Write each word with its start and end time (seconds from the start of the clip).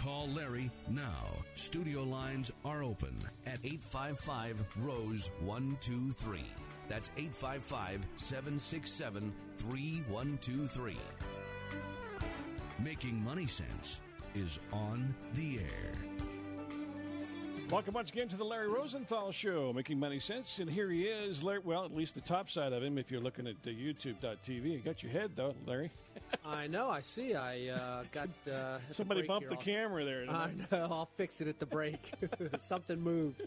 Call 0.00 0.28
Larry 0.28 0.70
now. 0.88 1.26
Studio 1.52 2.02
lines 2.02 2.50
are 2.64 2.82
open 2.82 3.14
at 3.44 3.58
855 3.62 4.64
Rose 4.78 5.30
123. 5.44 6.42
That's 6.88 7.10
855 7.18 8.06
767 8.16 9.30
3123. 9.58 10.96
Making 12.82 13.22
Money 13.22 13.46
Sense 13.46 14.00
is 14.34 14.58
on 14.72 15.14
the 15.34 15.58
air. 15.58 16.19
Welcome 17.70 17.94
once 17.94 18.10
again 18.10 18.28
to 18.30 18.36
the 18.36 18.44
Larry 18.44 18.66
Rosenthal 18.66 19.30
Show, 19.30 19.72
making 19.72 20.00
money 20.00 20.18
sense. 20.18 20.58
And 20.58 20.68
here 20.68 20.90
he 20.90 21.04
is, 21.04 21.44
Larry, 21.44 21.60
well, 21.60 21.84
at 21.84 21.94
least 21.94 22.16
the 22.16 22.20
top 22.20 22.50
side 22.50 22.72
of 22.72 22.82
him, 22.82 22.98
if 22.98 23.12
you're 23.12 23.20
looking 23.20 23.46
at 23.46 23.54
uh, 23.64 23.70
YouTube.tv. 23.70 24.64
You 24.64 24.78
got 24.80 25.04
your 25.04 25.12
head, 25.12 25.30
though, 25.36 25.54
Larry. 25.68 25.92
I 26.44 26.66
know, 26.66 26.90
I 26.90 27.00
see. 27.00 27.36
I 27.36 27.68
uh, 27.68 28.02
got. 28.10 28.28
Uh, 28.44 28.78
hit 28.78 28.88
the 28.88 28.94
Somebody 28.94 29.22
bumped 29.22 29.48
here. 29.48 29.56
the 29.56 29.64
camera 29.64 30.04
there. 30.04 30.28
I 30.28 30.50
know, 30.72 30.88
I'll 30.90 31.10
fix 31.16 31.40
it 31.40 31.46
at 31.46 31.60
the 31.60 31.66
break. 31.66 32.12
Something 32.58 33.00
moved. 33.00 33.42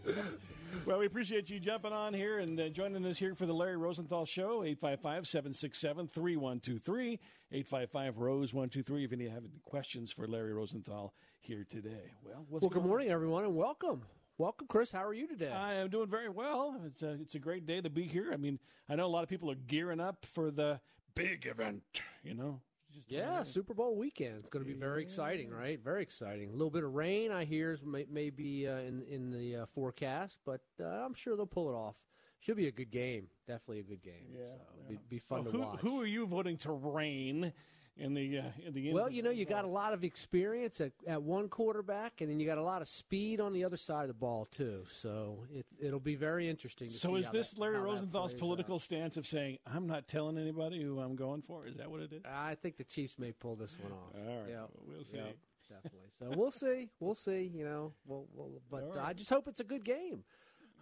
Well, 0.85 0.99
we 0.99 1.05
appreciate 1.05 1.49
you 1.49 1.59
jumping 1.59 1.91
on 1.91 2.13
here 2.13 2.39
and 2.39 2.57
uh, 2.57 2.69
joining 2.69 3.05
us 3.05 3.17
here 3.17 3.35
for 3.35 3.45
the 3.45 3.53
Larry 3.53 3.77
Rosenthal 3.77 4.25
Show, 4.25 4.63
855 4.63 5.27
767 5.27 6.07
3123. 6.07 7.19
855 7.51 8.17
Rose 8.19 8.53
123 8.53 9.03
if 9.03 9.11
you 9.11 9.29
have 9.29 9.43
any 9.43 9.59
questions 9.65 10.13
for 10.13 10.27
Larry 10.27 10.53
Rosenthal 10.53 11.13
here 11.43 11.65
today. 11.69 12.11
Well, 12.25 12.45
what's 12.49 12.61
Well, 12.63 12.69
good 12.69 12.75
going 12.75 12.83
on? 12.83 12.89
morning, 12.89 13.09
everyone, 13.09 13.43
and 13.43 13.55
welcome. 13.55 14.03
Welcome, 14.37 14.67
Chris. 14.67 14.91
How 14.91 15.03
are 15.05 15.13
you 15.13 15.27
today? 15.27 15.51
I 15.51 15.73
am 15.75 15.89
doing 15.89 16.07
very 16.07 16.29
well. 16.29 16.79
It's 16.87 17.03
a 17.03 17.11
it's 17.21 17.35
a 17.35 17.39
great 17.39 17.65
day 17.65 17.81
to 17.81 17.89
be 17.89 18.03
here. 18.03 18.31
I 18.33 18.37
mean, 18.37 18.59
I 18.89 18.95
know 18.95 19.05
a 19.05 19.07
lot 19.07 19.23
of 19.23 19.29
people 19.29 19.51
are 19.51 19.55
gearing 19.55 19.99
up 19.99 20.25
for 20.25 20.49
the 20.51 20.79
big 21.15 21.45
event. 21.45 21.83
You 22.23 22.33
know, 22.33 22.61
yeah, 23.07 23.43
Super 23.43 23.73
Bowl 23.73 23.95
weekend. 23.95 24.37
It's 24.39 24.49
going 24.49 24.65
to 24.65 24.71
be 24.71 24.77
very 24.79 25.03
exciting, 25.03 25.49
right? 25.51 25.79
Very 25.83 26.01
exciting. 26.01 26.49
A 26.49 26.53
little 26.53 26.71
bit 26.71 26.83
of 26.83 26.93
rain, 26.93 27.31
I 27.31 27.43
hear, 27.45 27.73
is 27.73 27.83
may, 27.83 28.05
may 28.09 28.29
be 28.29 28.67
uh, 28.67 28.77
in 28.77 29.03
in 29.03 29.29
the 29.29 29.57
uh, 29.57 29.65
forecast, 29.67 30.39
but 30.45 30.61
uh, 30.81 30.85
I'm 30.85 31.13
sure 31.13 31.35
they'll 31.35 31.45
pull 31.45 31.69
it 31.69 31.73
off. 31.75 31.97
Should 32.39 32.57
be 32.57 32.67
a 32.67 32.71
good 32.71 32.91
game. 32.91 33.27
Definitely 33.47 33.79
a 33.79 33.83
good 33.83 34.01
game. 34.01 34.27
Yeah, 34.33 34.55
so 34.75 34.89
Be, 34.89 34.99
be 35.09 35.19
fun 35.19 35.43
Well, 35.43 35.51
to 35.53 35.57
who, 35.57 35.63
watch. 35.63 35.79
who 35.79 36.01
are 36.01 36.05
you 36.05 36.25
voting 36.25 36.57
to 36.57 36.71
reign 36.73 37.53
in 37.97 38.13
the 38.13 38.39
uh, 38.39 38.43
in 38.65 38.73
the? 38.73 38.91
Well, 38.93 39.09
you 39.09 39.21
know, 39.21 39.29
you 39.29 39.45
got 39.45 39.65
a 39.65 39.67
lot 39.67 39.93
of 39.93 40.03
experience 40.03 40.81
at, 40.81 40.91
at 41.07 41.21
one 41.21 41.47
quarterback, 41.49 42.21
and 42.21 42.29
then 42.29 42.39
you 42.39 42.45
got 42.45 42.57
a 42.57 42.63
lot 42.63 42.81
of 42.81 42.87
speed 42.87 43.39
on 43.39 43.53
the 43.53 43.63
other 43.63 43.77
side 43.77 44.01
of 44.03 44.07
the 44.07 44.13
ball 44.15 44.45
too. 44.45 44.83
So 44.89 45.39
it, 45.53 45.65
it'll 45.79 45.99
be 45.99 46.15
very 46.15 46.49
interesting. 46.49 46.87
To 46.87 46.93
So 46.93 47.15
is 47.15 47.29
this 47.29 47.51
that- 47.51 47.59
Larry 47.59 47.79
Rosenthal's 47.79 48.33
political 48.33 48.75
out. 48.75 48.81
stance 48.81 49.17
of 49.17 49.27
saying 49.27 49.59
I'm 49.71 49.85
not 49.87 50.07
telling 50.07 50.37
anybody 50.37 50.81
who 50.81 50.99
I'm 50.99 51.15
going 51.15 51.41
for? 51.43 51.65
Is 51.67 51.75
that 51.77 51.89
what 51.91 52.01
it 52.01 52.11
is? 52.13 52.21
I 52.25 52.55
think 52.55 52.77
the 52.77 52.83
Chiefs 52.83 53.19
may 53.19 53.31
pull 53.31 53.55
this 53.55 53.77
one 53.81 53.91
off. 53.91 54.13
All 54.15 54.39
right, 54.41 54.49
Yeah, 54.49 54.55
well, 54.57 54.69
we'll 54.87 55.03
see. 55.05 55.17
yeah, 55.17 55.23
definitely. 55.69 56.09
So 56.19 56.31
we'll 56.35 56.51
see. 56.51 56.89
We'll 56.99 57.15
see. 57.15 57.51
You 57.53 57.63
know, 57.65 57.93
we'll, 58.05 58.25
we'll, 58.33 58.61
but 58.71 58.89
right. 58.95 59.09
I 59.09 59.13
just 59.13 59.29
hope 59.29 59.47
it's 59.47 59.59
a 59.59 59.63
good 59.63 59.83
game. 59.85 60.23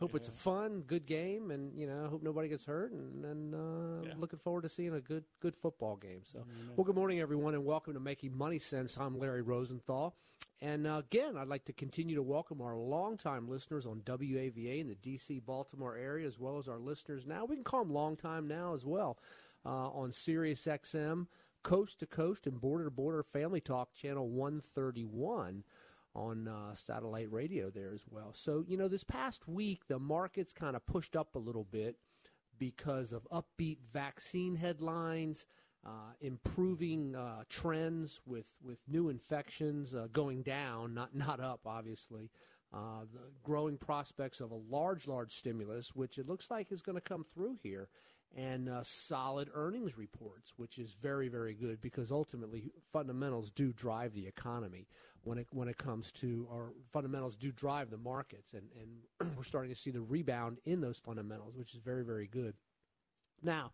Hope 0.02 0.16
it's 0.16 0.28
a 0.28 0.32
fun, 0.32 0.82
good 0.88 1.06
game, 1.06 1.52
and 1.52 1.78
you 1.78 1.86
know, 1.86 2.08
hope 2.10 2.24
nobody 2.24 2.50
gets 2.50 2.66
hurt, 2.66 2.92
and, 2.92 3.24
and 3.24 3.54
uh, 3.54 4.08
Yeah. 4.08 4.14
looking 4.18 4.40
forward 4.40 4.64
to 4.64 4.70
seeing 4.70 4.96
a 4.96 5.00
good, 5.00 5.26
good 5.40 5.56
football 5.56 5.96
game. 5.96 6.22
So, 6.24 6.44
well, 6.76 6.86
good 6.86 6.96
morning, 6.96 7.20
everyone, 7.20 7.54
and 7.54 7.64
welcome 7.64 7.94
to 7.94 8.00
Making 8.00 8.36
Money 8.36 8.58
Sense. 8.58 8.98
I'm 8.98 9.20
Larry 9.20 9.44
Rosenthal, 9.44 10.16
and 10.60 10.88
uh, 10.88 11.02
again, 11.06 11.38
I'd 11.38 11.48
like 11.48 11.66
to 11.66 11.74
continue 11.74 12.16
to 12.16 12.24
welcome 12.24 12.62
our 12.62 12.76
longtime 12.76 13.48
listeners 13.48 13.86
on 13.86 14.02
WAVA 14.02 14.80
in 14.80 14.88
the 14.88 14.96
D.C. 14.96 15.40
Baltimore 15.40 15.96
area, 15.96 16.26
as 16.26 16.40
well 16.40 16.58
as 16.58 16.68
our 16.68 16.80
listeners 16.80 17.28
now. 17.28 17.46
We 17.46 17.56
can 17.56 17.64
call 17.64 17.84
them 17.84 17.94
longtime 17.94 18.48
now 18.48 18.74
as 18.74 18.84
well 18.88 19.20
uh, 19.64 19.90
on 19.90 20.12
Sirius 20.12 20.66
XM, 20.66 21.28
Coast 21.62 22.00
to 22.00 22.08
Coast, 22.08 22.48
and 22.48 22.60
Border 22.60 22.86
to 22.86 22.92
Border 22.92 23.22
Family 23.22 23.62
Talk 23.62 23.94
Channel 23.94 24.28
131 24.30 25.64
on 26.14 26.48
uh, 26.48 26.74
satellite 26.74 27.32
radio 27.32 27.70
there 27.70 27.94
as 27.94 28.04
well. 28.10 28.32
So, 28.34 28.66
you 28.68 28.78
know, 28.78 28.88
this 28.88 29.04
past 29.04 29.48
week, 29.48 29.88
the 29.88 30.00
markets 30.00 30.54
kind 30.54 30.76
of 30.76 30.86
pushed 30.86 31.16
up 31.16 31.36
a 31.36 31.40
little 31.40 31.64
bit 31.64 31.96
because 32.58 33.14
of 33.14 33.28
upbeat 33.32 33.78
vaccine 33.92 34.56
headlines, 34.56 35.48
uh, 35.86 36.14
improving 36.20 37.16
uh, 37.16 37.44
trends 37.50 38.20
with, 38.26 38.46
with 38.64 38.78
new 38.88 39.10
infections 39.10 39.96
uh, 39.96 40.08
going 40.12 40.44
down, 40.44 40.94
not, 40.94 41.16
not 41.16 41.40
up, 41.40 41.62
obviously. 41.66 42.30
Uh, 42.74 43.02
the 43.12 43.20
growing 43.44 43.78
prospects 43.78 44.40
of 44.40 44.52
a 44.52 44.60
large, 44.70 45.08
large 45.08 45.34
stimulus, 45.34 45.94
which 45.94 46.18
it 46.18 46.28
looks 46.28 46.50
like 46.50 46.72
is 46.72 46.82
going 46.82 46.96
to 46.96 47.02
come 47.02 47.26
through 47.26 47.58
here, 47.62 47.90
and 48.38 48.70
uh, 48.70 48.82
solid 48.84 49.50
earnings 49.54 49.98
reports, 49.98 50.54
which 50.56 50.78
is 50.78 50.96
very, 51.02 51.28
very 51.28 51.54
good 51.54 51.82
because 51.82 52.12
ultimately 52.12 52.72
fundamentals 52.94 53.50
do 53.50 53.74
drive 53.74 54.14
the 54.14 54.26
economy 54.26 54.88
when 55.24 55.38
it 55.38 55.48
when 55.52 55.68
it 55.68 55.78
comes 55.78 56.12
to 56.12 56.48
our 56.52 56.74
fundamentals 56.92 57.36
do 57.36 57.52
drive 57.52 57.90
the 57.90 57.98
markets, 57.98 58.54
and 58.54 58.64
and 58.80 59.32
we're 59.38 59.44
starting 59.44 59.72
to 59.72 59.80
see 59.80 59.92
the 59.92 60.02
rebound 60.02 60.60
in 60.66 60.82
those 60.82 60.98
fundamentals, 60.98 61.56
which 61.56 61.74
is 61.74 61.80
very, 61.80 62.04
very 62.04 62.28
good. 62.28 62.56
Now, 63.44 63.72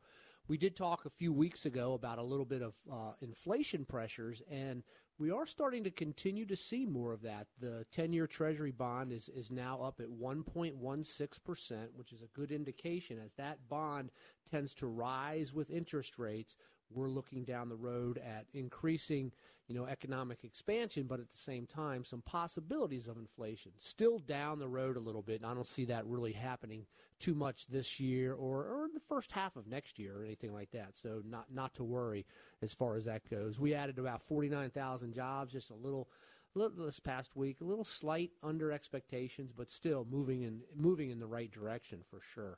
we 0.47 0.57
did 0.57 0.75
talk 0.75 1.05
a 1.05 1.09
few 1.09 1.33
weeks 1.33 1.65
ago 1.65 1.93
about 1.93 2.19
a 2.19 2.23
little 2.23 2.45
bit 2.45 2.61
of 2.61 2.73
uh, 2.91 3.11
inflation 3.21 3.85
pressures, 3.85 4.41
and 4.49 4.83
we 5.19 5.31
are 5.31 5.45
starting 5.45 5.83
to 5.83 5.91
continue 5.91 6.45
to 6.45 6.55
see 6.55 6.85
more 6.85 7.11
of 7.11 7.21
that. 7.23 7.47
The 7.59 7.85
10 7.91 8.13
year 8.13 8.27
Treasury 8.27 8.71
bond 8.71 9.11
is, 9.11 9.29
is 9.29 9.51
now 9.51 9.81
up 9.81 9.99
at 9.99 10.07
1.16%, 10.07 11.77
which 11.95 12.13
is 12.13 12.21
a 12.21 12.27
good 12.39 12.51
indication. 12.51 13.19
As 13.23 13.33
that 13.33 13.67
bond 13.67 14.11
tends 14.49 14.73
to 14.75 14.87
rise 14.87 15.53
with 15.53 15.69
interest 15.69 16.17
rates, 16.17 16.55
we're 16.91 17.09
looking 17.09 17.43
down 17.43 17.69
the 17.69 17.75
road 17.75 18.17
at 18.17 18.45
increasing 18.53 19.31
you 19.67 19.75
know, 19.75 19.85
economic 19.85 20.43
expansion, 20.43 21.07
but 21.07 21.19
at 21.19 21.29
the 21.29 21.37
same 21.37 21.65
time, 21.65 22.05
some 22.05 22.21
possibilities 22.21 23.07
of 23.07 23.17
inflation. 23.17 23.73
Still 23.79 24.17
down 24.17 24.59
the 24.59 24.67
road 24.67 24.95
a 24.95 25.01
little 25.01 25.21
bit, 25.21 25.41
and 25.41 25.45
I 25.45 25.53
don't 25.53 25.67
see 25.67 25.85
that 25.85 26.05
really 26.05 26.31
happening 26.31 26.85
too 27.19 27.35
much 27.35 27.67
this 27.67 27.99
year 27.99 28.33
or, 28.33 28.63
or 28.63 28.87
the 28.93 29.01
first 29.09 29.33
half 29.33 29.57
of 29.57 29.67
next 29.67 29.99
year 29.99 30.19
or 30.19 30.23
anything 30.23 30.53
like 30.53 30.71
that. 30.71 30.91
So 30.93 31.21
not 31.27 31.47
not 31.51 31.75
to 31.75 31.83
worry 31.83 32.25
as 32.61 32.73
far 32.73 32.95
as 32.95 33.05
that 33.05 33.29
goes. 33.29 33.59
We 33.59 33.73
added 33.73 33.99
about 33.99 34.21
49,000 34.23 35.13
jobs, 35.13 35.51
just 35.51 35.69
a 35.69 35.75
little, 35.75 36.07
little 36.55 36.85
this 36.85 37.01
past 37.01 37.35
week, 37.35 37.59
a 37.59 37.65
little 37.65 37.83
slight 37.83 38.31
under 38.41 38.71
expectations, 38.71 39.51
but 39.51 39.69
still 39.69 40.07
moving 40.09 40.43
in 40.43 40.61
moving 40.73 41.09
in 41.09 41.19
the 41.19 41.27
right 41.27 41.51
direction 41.51 41.99
for 42.09 42.21
sure. 42.33 42.57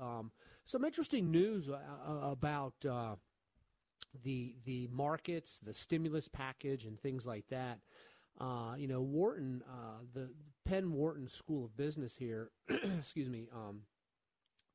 Um, 0.00 0.32
some 0.64 0.84
interesting 0.84 1.30
news 1.30 1.70
uh, 1.70 1.78
about. 2.22 2.74
Uh, 2.84 3.14
the 4.22 4.56
the 4.64 4.88
markets, 4.92 5.58
the 5.58 5.74
stimulus 5.74 6.28
package, 6.28 6.84
and 6.84 7.00
things 7.00 7.26
like 7.26 7.46
that. 7.48 7.78
Uh, 8.40 8.74
you 8.76 8.88
know, 8.88 9.02
Wharton, 9.02 9.62
uh, 9.68 10.02
the 10.14 10.30
Penn 10.64 10.92
Wharton 10.92 11.28
School 11.28 11.64
of 11.64 11.76
Business 11.76 12.16
here, 12.16 12.50
excuse 12.98 13.28
me, 13.28 13.48
um, 13.54 13.82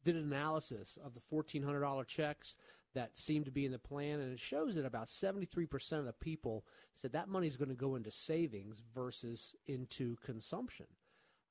did 0.04 0.16
an 0.16 0.24
analysis 0.24 0.98
of 1.04 1.14
the 1.14 1.22
fourteen 1.22 1.64
hundred 1.64 1.82
dollar 1.82 2.04
checks 2.04 2.56
that 2.94 3.18
seemed 3.18 3.46
to 3.46 3.52
be 3.52 3.66
in 3.66 3.72
the 3.72 3.80
plan, 3.80 4.20
and 4.20 4.32
it 4.32 4.40
shows 4.40 4.76
that 4.76 4.86
about 4.86 5.10
seventy 5.10 5.46
three 5.46 5.66
percent 5.66 6.00
of 6.00 6.06
the 6.06 6.14
people 6.14 6.66
said 6.96 7.12
that 7.14 7.28
money 7.28 7.48
is 7.48 7.58
going 7.58 7.70
to 7.70 7.76
go 7.76 7.96
into 7.96 8.12
savings 8.12 8.84
versus 8.94 9.56
into 9.66 10.16
consumption. 10.24 10.88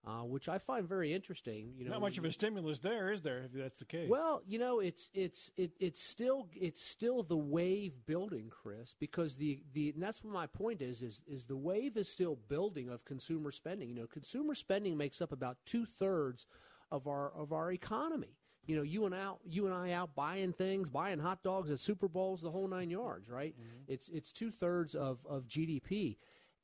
Uh, 0.06 0.22
which 0.22 0.50
I 0.50 0.58
find 0.58 0.86
very 0.86 1.14
interesting. 1.14 1.72
You 1.78 1.86
know, 1.86 1.92
Not 1.92 2.02
much 2.02 2.18
of 2.18 2.26
a 2.26 2.30
stimulus 2.32 2.78
there, 2.78 3.10
is 3.10 3.22
there? 3.22 3.38
If 3.44 3.52
that's 3.54 3.78
the 3.78 3.86
case. 3.86 4.10
well, 4.10 4.42
you 4.46 4.58
know, 4.58 4.80
it's 4.80 5.08
it's 5.14 5.50
it, 5.56 5.70
it's 5.80 6.02
still 6.02 6.48
it's 6.54 6.82
still 6.82 7.22
the 7.22 7.38
wave 7.38 7.94
building, 8.04 8.50
Chris, 8.50 8.94
because 9.00 9.36
the 9.36 9.62
the 9.72 9.90
and 9.94 10.02
that's 10.02 10.22
what 10.22 10.34
my 10.34 10.46
point 10.46 10.82
is 10.82 11.00
is 11.00 11.22
is 11.26 11.46
the 11.46 11.56
wave 11.56 11.96
is 11.96 12.06
still 12.06 12.38
building 12.48 12.90
of 12.90 13.06
consumer 13.06 13.50
spending. 13.50 13.88
You 13.88 13.94
know, 13.94 14.06
consumer 14.06 14.54
spending 14.54 14.98
makes 14.98 15.22
up 15.22 15.32
about 15.32 15.56
two 15.64 15.86
thirds 15.86 16.46
of 16.90 17.06
our 17.08 17.32
of 17.32 17.52
our 17.52 17.72
economy. 17.72 18.36
You 18.66 18.76
know, 18.76 18.82
you 18.82 19.04
and 19.04 19.14
out, 19.14 19.40
you 19.44 19.66
and 19.66 19.74
I 19.74 19.92
out 19.92 20.14
buying 20.14 20.52
things, 20.52 20.88
buying 20.88 21.18
hot 21.18 21.42
dogs 21.42 21.70
at 21.70 21.80
Super 21.80 22.08
Bowls, 22.08 22.40
the 22.40 22.50
whole 22.50 22.68
nine 22.68 22.90
yards, 22.90 23.28
right? 23.28 23.54
Mm-hmm. 23.54 23.92
It's 23.92 24.08
it's 24.08 24.32
two 24.32 24.50
thirds 24.50 24.94
of, 24.94 25.18
of 25.28 25.46
GDP, 25.48 26.16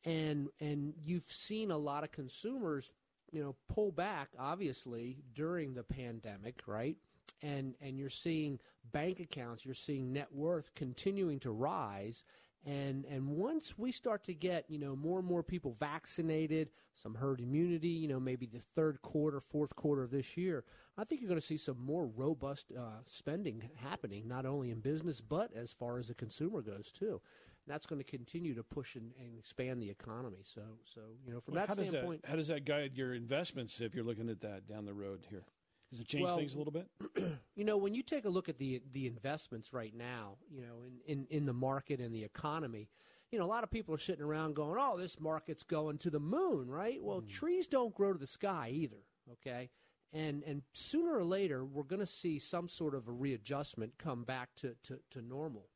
and 0.04 0.48
and 0.60 0.94
you've 1.04 1.31
seen 1.31 1.70
a 1.70 1.76
lot 1.76 2.04
of 2.04 2.10
consumers, 2.10 2.90
you 3.32 3.43
know, 3.43 3.56
pull 3.69 3.93
back 3.93 4.29
obviously 4.38 5.19
during 5.35 5.75
the 5.75 5.82
pandemic, 5.82 6.62
right? 6.67 6.97
And 7.43 7.75
and 7.81 7.99
you're 7.99 8.11
seeing 8.11 8.59
bank 8.93 9.21
accounts, 9.21 9.65
you're 9.65 9.75
seeing 9.75 10.12
net 10.12 10.29
worth 10.32 10.75
continuing 10.75 11.38
to 11.41 11.50
rise, 11.50 12.25
and 12.67 13.05
and 13.06 13.29
once 13.29 13.79
we 13.79 13.93
start 13.93 14.25
to 14.25 14.35
get 14.35 14.65
you 14.69 14.79
know 14.79 14.94
more 14.94 15.21
and 15.21 15.29
more 15.29 15.43
people 15.43 15.77
vaccinated, 15.79 16.69
some 16.94 17.15
herd 17.15 17.41
immunity, 17.41 17.88
you 17.88 18.09
know 18.09 18.21
maybe 18.21 18.47
the 18.47 18.59
third 18.59 19.00
quarter, 19.00 19.41
fourth 19.41 19.75
quarter 19.75 20.03
of 20.03 20.11
this 20.11 20.37
year, 20.37 20.65
I 20.99 21.05
think 21.05 21.21
you're 21.21 21.29
going 21.29 21.41
to 21.41 21.47
see 21.47 21.56
some 21.56 21.79
more 21.83 22.06
robust 22.06 22.73
uh, 22.76 23.00
spending 23.05 23.71
happening, 23.76 24.29
not 24.29 24.44
only 24.44 24.71
in 24.71 24.81
business 24.81 25.21
but 25.21 25.50
as 25.56 25.73
far 25.73 25.99
as 25.99 26.09
the 26.09 26.15
consumer 26.15 26.61
goes 26.61 26.93
too. 26.93 27.23
That's 27.70 27.87
going 27.87 28.00
to 28.00 28.05
continue 28.05 28.55
to 28.55 28.62
push 28.62 28.96
and, 28.96 29.12
and, 29.19 29.38
expand 29.38 29.82
the 29.82 29.90
economy. 29.90 30.40
So 30.44 30.62
so 30.94 31.00
you 31.25 31.32
know 31.32 31.40
from 31.40 31.55
well, 31.55 31.67
that 31.67 31.69
how 31.69 31.82
standpoint, 31.82 32.22
does 32.22 32.22
that, 32.22 32.31
how 32.31 32.37
does 32.37 32.49
that 32.49 32.64
guide 32.64 32.93
your 32.94 33.14
investments 33.14 33.81
if 33.81 33.94
you're 33.94 34.05
looking 34.05 34.28
at 34.28 34.40
that 34.40 34.67
down 34.67 34.84
the 34.87 34.94
road 34.94 35.26
here? 35.28 35.44
Does 35.90 36.00
it 36.00 36.06
change 36.06 36.25
well, 36.25 36.37
things 36.37 36.55
a 36.55 36.58
little 36.58 36.72
bit? 36.72 36.88
you 37.56 37.64
know, 37.64 37.76
when 37.76 37.94
you 37.94 38.02
take 38.02 38.25
a 38.25 38.28
look 38.28 38.49
at 38.49 38.58
the 38.58 38.82
the 38.93 39.06
investments 39.06 39.72
right 39.72 39.94
now, 39.94 40.37
you 40.50 40.62
know, 40.62 40.82
in, 41.06 41.19
in, 41.19 41.26
in 41.31 41.46
the 41.46 41.52
market 41.52 42.00
and 42.00 42.14
the 42.14 42.22
economy, 42.22 42.88
you 43.32 43.38
know, 43.38 43.44
a 43.44 43.46
lot 43.46 43.64
of 43.64 43.70
people 43.70 43.94
are 43.94 43.99
sitting 43.99 44.25
around 44.25 44.55
going, 44.55 44.78
"Oh, 44.81 44.99
this 44.99 45.20
market's 45.20 45.62
going 45.62 45.99
to 45.99 46.11
the 46.11 46.20
moon," 46.20 46.69
right? 46.69 47.02
Well, 47.02 47.23
mm. 47.23 47.28
trees 47.28 47.66
don't 47.66 47.94
grow 47.94 48.12
to 48.12 48.19
the 48.19 48.26
sky 48.26 48.70
either. 48.73 49.02
Okay, 49.32 49.70
and 50.12 50.43
and 50.44 50.62
sooner 50.73 51.16
or 51.16 51.25
later, 51.25 51.64
we're 51.64 51.82
going 51.82 52.00
to 52.00 52.06
see 52.06 52.38
some 52.38 52.69
sort 52.69 52.94
of 52.94 53.08
a 53.08 53.12
readjustment 53.12 53.94
come 53.99 54.25
back 54.25 54.50
to, 54.56 54.75
to, 54.84 55.00
to 55.11 55.23
normal. 55.23 55.69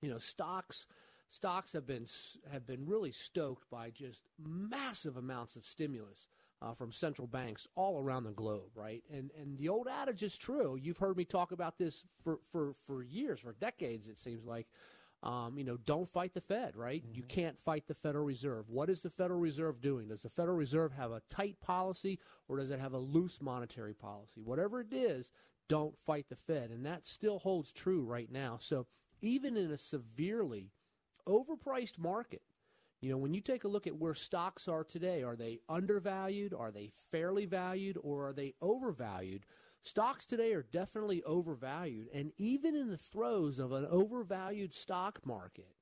You 0.00 0.10
know, 0.10 0.18
stocks 0.18 0.86
stocks 1.30 1.72
have 1.72 1.86
been 1.86 2.06
have 2.52 2.66
been 2.66 2.86
really 2.86 3.12
stoked 3.12 3.70
by 3.70 3.90
just 3.90 4.24
massive 4.38 5.16
amounts 5.16 5.56
of 5.56 5.64
stimulus 5.64 6.28
uh, 6.60 6.74
from 6.74 6.92
central 6.92 7.26
banks 7.26 7.66
all 7.74 7.98
around 7.98 8.24
the 8.24 8.32
globe, 8.32 8.70
right? 8.74 9.02
And 9.12 9.30
and 9.40 9.56
the 9.58 9.68
old 9.68 9.88
adage 9.88 10.22
is 10.22 10.36
true. 10.36 10.76
You've 10.76 10.98
heard 10.98 11.16
me 11.16 11.24
talk 11.24 11.52
about 11.52 11.78
this 11.78 12.04
for 12.22 12.40
for 12.52 12.74
for 12.86 13.02
years, 13.02 13.40
for 13.40 13.54
decades. 13.54 14.08
It 14.08 14.18
seems 14.18 14.44
like. 14.44 14.66
Um, 15.22 15.58
you 15.58 15.64
know, 15.64 15.76
don't 15.76 16.08
fight 16.08 16.32
the 16.32 16.40
Fed, 16.40 16.76
right? 16.76 17.04
Mm-hmm. 17.04 17.14
You 17.14 17.22
can't 17.24 17.58
fight 17.60 17.86
the 17.86 17.92
Federal 17.92 18.24
Reserve. 18.24 18.70
What 18.70 18.88
is 18.88 19.02
the 19.02 19.10
Federal 19.10 19.38
Reserve 19.38 19.82
doing? 19.82 20.08
Does 20.08 20.22
the 20.22 20.30
Federal 20.30 20.56
Reserve 20.56 20.92
have 20.94 21.10
a 21.10 21.20
tight 21.28 21.60
policy 21.60 22.18
or 22.48 22.56
does 22.56 22.70
it 22.70 22.80
have 22.80 22.94
a 22.94 22.98
loose 22.98 23.38
monetary 23.38 23.92
policy? 23.92 24.40
Whatever 24.40 24.80
it 24.80 24.94
is, 24.94 25.30
don't 25.68 25.94
fight 26.06 26.30
the 26.30 26.36
Fed. 26.36 26.70
And 26.70 26.86
that 26.86 27.06
still 27.06 27.38
holds 27.38 27.70
true 27.70 28.02
right 28.02 28.32
now. 28.32 28.56
So 28.58 28.86
even 29.20 29.56
in 29.56 29.70
a 29.70 29.78
severely 29.78 30.70
overpriced 31.26 31.98
market, 31.98 32.42
you 33.00 33.10
know, 33.10 33.16
when 33.16 33.32
you 33.32 33.40
take 33.40 33.64
a 33.64 33.68
look 33.68 33.86
at 33.86 33.96
where 33.96 34.14
stocks 34.14 34.68
are 34.68 34.84
today, 34.84 35.22
are 35.22 35.36
they 35.36 35.60
undervalued? 35.68 36.52
Are 36.52 36.70
they 36.70 36.90
fairly 37.10 37.46
valued? 37.46 37.98
Or 38.02 38.28
are 38.28 38.32
they 38.32 38.54
overvalued? 38.60 39.46
Stocks 39.82 40.26
today 40.26 40.52
are 40.52 40.62
definitely 40.62 41.22
overvalued. 41.22 42.08
And 42.12 42.32
even 42.36 42.76
in 42.76 42.90
the 42.90 42.98
throes 42.98 43.58
of 43.58 43.72
an 43.72 43.86
overvalued 43.86 44.74
stock 44.74 45.20
market, 45.24 45.74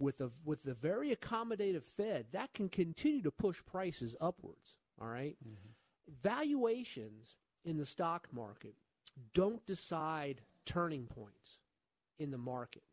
with 0.00 0.20
a 0.20 0.30
with 0.44 0.64
the 0.64 0.74
very 0.74 1.14
accommodative 1.14 1.84
Fed, 1.84 2.26
that 2.32 2.52
can 2.54 2.68
continue 2.68 3.22
to 3.22 3.30
push 3.30 3.62
prices 3.64 4.16
upwards. 4.20 4.74
All 5.00 5.08
right? 5.08 5.36
mm-hmm. 5.46 5.68
Valuations 6.22 7.36
in 7.64 7.76
the 7.76 7.86
stock 7.86 8.26
market 8.32 8.74
don't 9.34 9.64
decide 9.66 10.40
turning 10.64 11.06
points 11.06 11.59
in 12.20 12.30
the 12.30 12.38
market. 12.38 12.84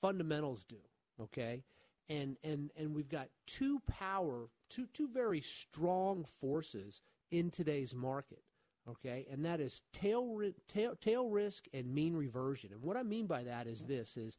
Fundamentals 0.00 0.64
do. 0.64 0.76
Okay? 1.18 1.64
and 2.10 2.36
and 2.42 2.70
and 2.76 2.94
we've 2.94 3.08
got 3.08 3.28
two 3.46 3.80
power 3.86 4.48
two 4.68 4.86
two 4.92 5.08
very 5.08 5.40
strong 5.40 6.24
forces 6.24 7.00
in 7.30 7.50
today's 7.50 7.94
market 7.94 8.42
okay 8.88 9.26
and 9.30 9.44
that 9.44 9.60
is 9.60 9.82
tail, 9.92 10.40
tail 10.68 10.94
tail 11.00 11.28
risk 11.28 11.66
and 11.72 11.94
mean 11.94 12.14
reversion 12.14 12.70
and 12.72 12.82
what 12.82 12.96
i 12.96 13.02
mean 13.02 13.26
by 13.26 13.42
that 13.44 13.66
is 13.66 13.86
this 13.86 14.16
is 14.16 14.36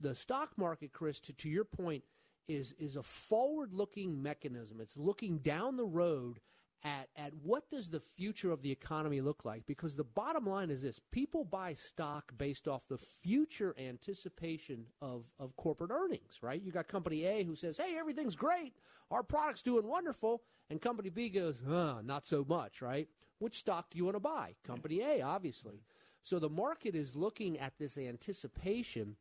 the 0.00 0.14
stock 0.14 0.50
market 0.56 0.92
chris 0.92 1.18
to, 1.18 1.32
to 1.32 1.48
your 1.48 1.64
point 1.64 2.04
is 2.46 2.72
is 2.78 2.96
a 2.96 3.02
forward 3.02 3.74
looking 3.74 4.22
mechanism 4.22 4.80
it's 4.80 4.96
looking 4.96 5.38
down 5.38 5.76
the 5.76 5.84
road 5.84 6.38
at, 6.84 7.08
at 7.16 7.32
what 7.42 7.68
does 7.70 7.88
the 7.88 8.00
future 8.00 8.52
of 8.52 8.62
the 8.62 8.70
economy 8.70 9.20
look 9.20 9.44
like? 9.44 9.64
Because 9.66 9.96
the 9.96 10.04
bottom 10.04 10.46
line 10.46 10.70
is 10.70 10.82
this. 10.82 11.00
People 11.10 11.44
buy 11.44 11.72
stock 11.74 12.32
based 12.36 12.68
off 12.68 12.86
the 12.88 12.98
future 12.98 13.74
anticipation 13.78 14.86
of, 15.00 15.32
of 15.38 15.56
corporate 15.56 15.90
earnings 15.90 16.38
right? 16.42 16.62
You 16.62 16.72
got 16.72 16.88
company 16.88 17.24
a 17.24 17.42
who 17.44 17.56
says 17.56 17.78
hey 17.78 17.96
everything's 17.98 18.36
great. 18.36 18.74
Our 19.10 19.22
product's 19.22 19.62
doing 19.62 19.86
wonderful. 19.86 20.42
And 20.70 20.80
company 20.80 21.10
b 21.10 21.28
goes 21.30 21.62
uh, 21.66 22.02
not 22.04 22.26
so 22.26 22.44
much 22.46 22.82
right? 22.82 23.08
Which 23.38 23.58
stock 23.58 23.90
do 23.90 23.98
you 23.98 24.04
want 24.04 24.16
to 24.16 24.20
buy? 24.20 24.54
Company 24.64 25.00
a 25.00 25.22
obviously. 25.22 25.82
So 26.22 26.38
the 26.38 26.48
market 26.48 26.94
is 26.94 27.16
looking 27.16 27.58
at 27.58 27.74
this 27.78 27.98
anticipation 27.98 29.16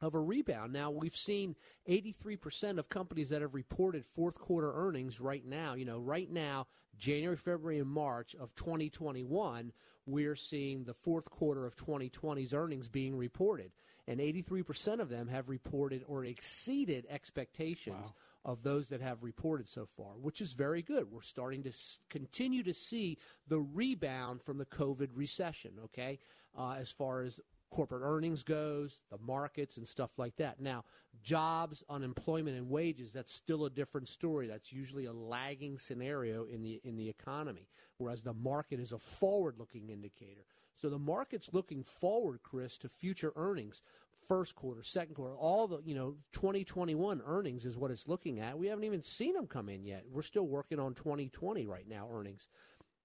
of 0.00 0.14
a 0.14 0.20
rebound. 0.20 0.72
Now, 0.72 0.90
we've 0.90 1.16
seen 1.16 1.56
83% 1.88 2.78
of 2.78 2.88
companies 2.88 3.30
that 3.30 3.42
have 3.42 3.54
reported 3.54 4.04
fourth 4.04 4.38
quarter 4.38 4.72
earnings 4.74 5.20
right 5.20 5.44
now. 5.44 5.74
You 5.74 5.84
know, 5.84 5.98
right 5.98 6.30
now, 6.30 6.66
January, 6.98 7.36
February, 7.36 7.78
and 7.78 7.88
March 7.88 8.34
of 8.34 8.54
2021, 8.54 9.72
we're 10.06 10.36
seeing 10.36 10.84
the 10.84 10.94
fourth 10.94 11.30
quarter 11.30 11.66
of 11.66 11.76
2020's 11.76 12.54
earnings 12.54 12.88
being 12.88 13.16
reported. 13.16 13.72
And 14.06 14.20
83% 14.20 15.00
of 15.00 15.08
them 15.08 15.28
have 15.28 15.48
reported 15.48 16.04
or 16.06 16.24
exceeded 16.24 17.06
expectations 17.08 17.96
wow. 18.04 18.12
of 18.44 18.62
those 18.62 18.90
that 18.90 19.00
have 19.00 19.22
reported 19.22 19.66
so 19.68 19.88
far, 19.96 20.12
which 20.20 20.42
is 20.42 20.52
very 20.52 20.82
good. 20.82 21.10
We're 21.10 21.22
starting 21.22 21.62
to 21.62 21.70
s- 21.70 22.00
continue 22.10 22.62
to 22.64 22.74
see 22.74 23.16
the 23.48 23.60
rebound 23.60 24.42
from 24.42 24.58
the 24.58 24.66
COVID 24.66 25.08
recession, 25.14 25.72
okay, 25.84 26.18
uh, 26.56 26.76
as 26.78 26.90
far 26.90 27.22
as 27.22 27.40
corporate 27.74 28.02
earnings 28.04 28.44
goes, 28.44 29.00
the 29.10 29.18
markets 29.18 29.78
and 29.78 29.86
stuff 29.86 30.10
like 30.16 30.36
that. 30.36 30.60
Now, 30.60 30.84
jobs, 31.24 31.82
unemployment 31.90 32.56
and 32.56 32.70
wages, 32.70 33.12
that's 33.12 33.32
still 33.32 33.64
a 33.64 33.70
different 33.70 34.06
story. 34.06 34.46
That's 34.46 34.72
usually 34.72 35.06
a 35.06 35.12
lagging 35.12 35.78
scenario 35.78 36.44
in 36.44 36.62
the 36.62 36.80
in 36.84 36.96
the 36.96 37.08
economy, 37.08 37.66
whereas 37.98 38.22
the 38.22 38.32
market 38.32 38.78
is 38.78 38.92
a 38.92 38.98
forward-looking 38.98 39.90
indicator. 39.90 40.44
So 40.76 40.88
the 40.88 41.00
market's 41.00 41.50
looking 41.52 41.82
forward, 41.82 42.40
Chris, 42.44 42.78
to 42.78 42.88
future 42.88 43.32
earnings. 43.34 43.82
First 44.28 44.54
quarter, 44.54 44.82
second 44.82 45.16
quarter, 45.16 45.36
all 45.36 45.66
the, 45.66 45.80
you 45.84 45.94
know, 45.94 46.14
2021 46.32 47.20
earnings 47.26 47.66
is 47.66 47.76
what 47.76 47.90
it's 47.90 48.08
looking 48.08 48.40
at. 48.40 48.56
We 48.56 48.68
haven't 48.68 48.84
even 48.84 49.02
seen 49.02 49.34
them 49.34 49.46
come 49.46 49.68
in 49.68 49.84
yet. 49.84 50.04
We're 50.10 50.22
still 50.22 50.46
working 50.46 50.78
on 50.78 50.94
2020 50.94 51.66
right 51.66 51.86
now 51.86 52.08
earnings. 52.10 52.48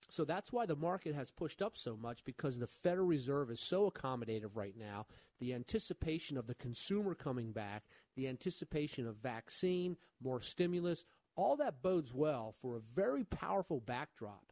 So 0.09 0.25
that's 0.25 0.51
why 0.51 0.65
the 0.65 0.75
market 0.75 1.15
has 1.15 1.31
pushed 1.31 1.61
up 1.61 1.77
so 1.77 1.95
much 1.95 2.25
because 2.25 2.57
the 2.57 2.67
Federal 2.67 3.07
Reserve 3.07 3.51
is 3.51 3.59
so 3.59 3.89
accommodative 3.89 4.51
right 4.55 4.75
now. 4.77 5.05
The 5.39 5.53
anticipation 5.53 6.37
of 6.37 6.47
the 6.47 6.55
consumer 6.55 7.15
coming 7.15 7.51
back, 7.51 7.83
the 8.15 8.27
anticipation 8.27 9.07
of 9.07 9.17
vaccine, 9.17 9.97
more 10.21 10.41
stimulus, 10.41 11.05
all 11.35 11.55
that 11.57 11.81
bodes 11.81 12.13
well 12.13 12.55
for 12.61 12.75
a 12.75 12.81
very 12.95 13.23
powerful 13.23 13.79
backdrop. 13.79 14.51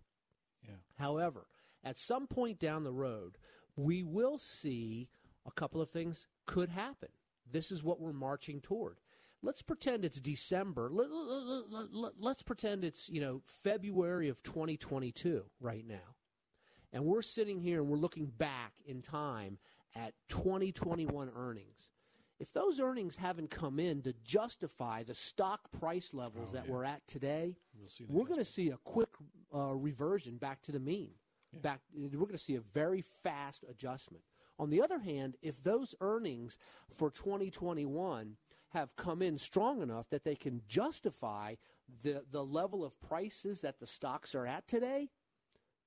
Yeah. 0.63 0.75
However, 0.97 1.47
at 1.83 1.97
some 1.97 2.27
point 2.27 2.59
down 2.59 2.83
the 2.83 2.93
road, 2.93 3.37
we 3.75 4.03
will 4.03 4.37
see 4.37 5.09
a 5.45 5.51
couple 5.51 5.81
of 5.81 5.89
things 5.89 6.27
could 6.45 6.69
happen. 6.69 7.09
This 7.49 7.71
is 7.71 7.83
what 7.83 7.99
we're 7.99 8.13
marching 8.13 8.61
toward 8.61 8.97
let's 9.41 9.61
pretend 9.61 10.05
it's 10.05 10.19
December. 10.19 10.89
Let, 10.89 11.07
us 11.07 11.63
let, 11.91 12.13
let, 12.19 12.45
pretend 12.45 12.83
it's, 12.83 13.09
you 13.09 13.21
know, 13.21 13.41
February 13.63 14.29
of 14.29 14.43
2022 14.43 15.43
right 15.59 15.85
now. 15.87 16.15
And 16.93 17.05
we're 17.05 17.21
sitting 17.21 17.59
here 17.59 17.81
and 17.81 17.89
we're 17.89 17.97
looking 17.97 18.25
back 18.25 18.73
in 18.85 19.01
time 19.01 19.57
at 19.95 20.13
2021 20.29 21.31
earnings. 21.35 21.91
If 22.39 22.53
those 22.53 22.79
earnings 22.79 23.15
haven't 23.15 23.49
come 23.49 23.79
in 23.79 24.03
to 24.03 24.13
justify 24.23 25.03
the 25.03 25.15
stock 25.15 25.71
price 25.71 26.13
levels 26.13 26.49
oh, 26.51 26.53
that 26.53 26.65
yeah. 26.65 26.71
we're 26.71 26.83
at 26.83 27.05
today, 27.07 27.55
we'll 27.75 28.19
we're 28.19 28.27
going 28.27 28.39
to 28.39 28.45
see 28.45 28.69
a 28.69 28.77
quick 28.83 29.09
uh, 29.53 29.73
reversion 29.73 30.37
back 30.37 30.61
to 30.63 30.71
the 30.71 30.79
mean. 30.79 31.11
Yeah. 31.51 31.61
Back, 31.61 31.81
we're 31.95 32.09
going 32.09 32.31
to 32.31 32.37
see 32.37 32.55
a 32.55 32.61
very 32.61 33.03
fast 33.23 33.65
adjustment. 33.69 34.23
On 34.59 34.69
the 34.69 34.81
other 34.81 34.99
hand, 34.99 35.35
if 35.41 35.63
those 35.63 35.95
earnings 36.01 36.57
for 36.93 37.09
2021 37.09 38.37
have 38.77 38.95
come 38.95 39.21
in 39.21 39.37
strong 39.37 39.81
enough 39.81 40.09
that 40.09 40.23
they 40.23 40.35
can 40.35 40.61
justify 40.67 41.55
the, 42.03 42.23
the 42.31 42.43
level 42.43 42.83
of 42.83 42.99
prices 43.01 43.61
that 43.61 43.79
the 43.79 43.87
stocks 43.87 44.35
are 44.35 44.45
at 44.45 44.67
today, 44.67 45.09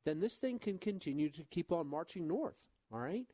then 0.04 0.20
this 0.20 0.34
thing 0.34 0.58
can 0.58 0.78
continue 0.78 1.28
to 1.30 1.44
keep 1.44 1.72
on 1.72 1.86
marching 1.86 2.26
north. 2.26 2.56
All 2.92 2.98
right, 2.98 3.26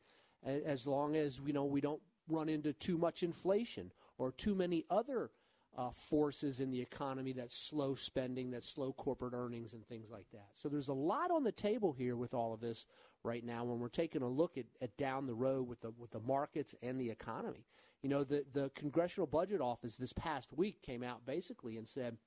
as 0.45 0.85
long 0.85 1.15
as 1.15 1.41
we 1.41 1.51
know 1.51 1.65
we 1.65 1.81
don't 1.81 2.01
run 2.29 2.49
into 2.49 2.73
too 2.73 2.97
much 2.97 3.23
inflation 3.23 3.91
or 4.17 4.31
too 4.31 4.53
many 4.53 4.85
other 4.89 5.31
uh, 5.77 5.89
forces 5.91 6.59
in 6.59 6.71
the 6.71 6.81
economy 6.81 7.33
that 7.33 7.51
slow 7.51 7.95
spending, 7.95 8.51
that 8.51 8.63
slow 8.63 8.93
corporate 8.93 9.33
earnings, 9.33 9.73
and 9.73 9.87
things 9.87 10.09
like 10.11 10.25
that. 10.31 10.49
So 10.55 10.69
there's 10.69 10.87
a 10.87 10.93
lot 10.93 11.31
on 11.31 11.43
the 11.43 11.51
table 11.51 11.93
here 11.93 12.15
with 12.15 12.33
all 12.33 12.53
of 12.53 12.59
this 12.59 12.85
right 13.23 13.43
now 13.43 13.63
when 13.63 13.79
we're 13.79 13.89
taking 13.89 14.21
a 14.21 14.27
look 14.27 14.57
at, 14.57 14.65
at 14.81 14.95
down 14.97 15.27
the 15.27 15.33
road 15.33 15.67
with 15.67 15.81
the 15.81 15.91
with 15.91 16.11
the 16.11 16.19
markets 16.19 16.75
and 16.81 16.99
the 16.99 17.09
economy. 17.09 17.65
You 18.01 18.09
know, 18.09 18.23
the 18.23 18.45
the 18.53 18.71
Congressional 18.75 19.27
Budget 19.27 19.61
Office 19.61 19.95
this 19.95 20.13
past 20.13 20.53
week 20.53 20.81
came 20.81 21.03
out 21.03 21.25
basically 21.25 21.77
and 21.77 21.87
said 21.87 22.17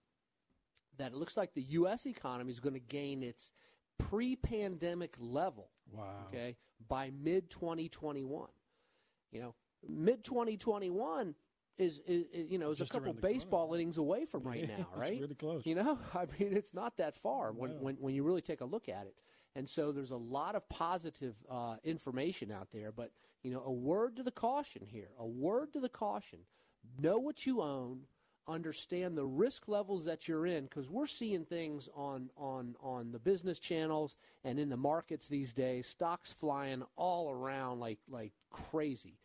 that 0.99 1.13
it 1.13 1.17
looks 1.17 1.37
like 1.37 1.55
the 1.55 1.63
U.S. 1.63 2.07
economy 2.07 2.51
is 2.51 2.61
going 2.61 2.75
to 2.75 2.81
gain 2.81 3.23
its 3.23 3.53
pre-pandemic 3.99 5.17
level. 5.19 5.71
Wow. 5.93 6.27
Okay, 6.29 6.57
by 6.89 7.11
mid 7.19 7.51
2021. 7.51 8.49
You 9.33 9.41
know, 9.41 9.55
mid 9.89 10.25
2021 10.25 11.35
is, 11.81 12.01
is, 12.07 12.25
is, 12.33 12.51
you 12.51 12.59
know 12.59 12.71
is 12.71 12.79
Just 12.79 12.91
a 12.91 12.95
couple 12.95 13.13
the 13.15 13.21
corner. 13.21 13.35
baseball 13.35 13.75
innings 13.75 13.97
away 13.99 14.25
from 14.25 14.43
right 14.45 14.61
Yeah, 14.69 14.77
now, 14.79 14.87
it's 14.93 15.01
right? 15.01 15.21
really 15.21 15.35
close. 15.35 15.67
You 15.67 15.75
know, 15.77 15.99
I 16.15 16.27
mean, 16.39 16.53
it's 16.57 16.75
not 16.75 16.97
that 16.99 17.15
far 17.15 17.53
when, 17.53 17.71
No. 17.73 17.77
when 17.79 17.95
when 17.97 18.15
you 18.15 18.23
really 18.23 18.43
take 18.43 18.61
a 18.61 18.65
look 18.67 18.89
at 18.89 19.07
it. 19.07 19.15
And 19.57 19.69
so 19.69 19.91
there's 19.91 20.13
a 20.13 20.17
lot 20.17 20.55
of 20.55 20.69
positive 20.69 21.35
uh, 21.51 21.77
information 21.83 22.53
out 22.53 22.69
there, 22.73 22.93
but 22.93 23.11
you 23.43 23.51
know, 23.51 23.63
a 23.65 23.73
word 23.73 24.15
to 24.17 24.23
the 24.23 24.31
caution 24.31 24.83
here. 24.87 25.09
A 25.19 25.27
word 25.27 25.73
to 25.73 25.81
the 25.81 25.89
caution. 25.89 26.41
Know 27.01 27.19
what 27.19 27.47
you 27.47 27.61
own. 27.61 28.03
Understand 28.49 29.17
the 29.17 29.25
risk 29.27 29.69
levels 29.69 30.05
that 30.07 30.27
you're 30.29 30.47
in, 30.47 30.65
because 30.65 30.89
we're 30.91 31.07
seeing 31.07 31.45
things 31.45 31.89
on 31.95 32.31
on 32.37 32.75
on 32.81 33.13
the 33.13 33.19
business 33.19 33.59
channels 33.59 34.17
and 34.45 34.59
in 34.59 34.69
the 34.71 34.77
markets 34.77 35.29
these 35.29 35.53
days. 35.53 35.87
Stocks 35.87 36.33
flying 36.33 36.83
all 36.97 37.31
around 37.31 37.81
like 37.81 37.99
like 38.09 38.33
crazy 38.51 39.19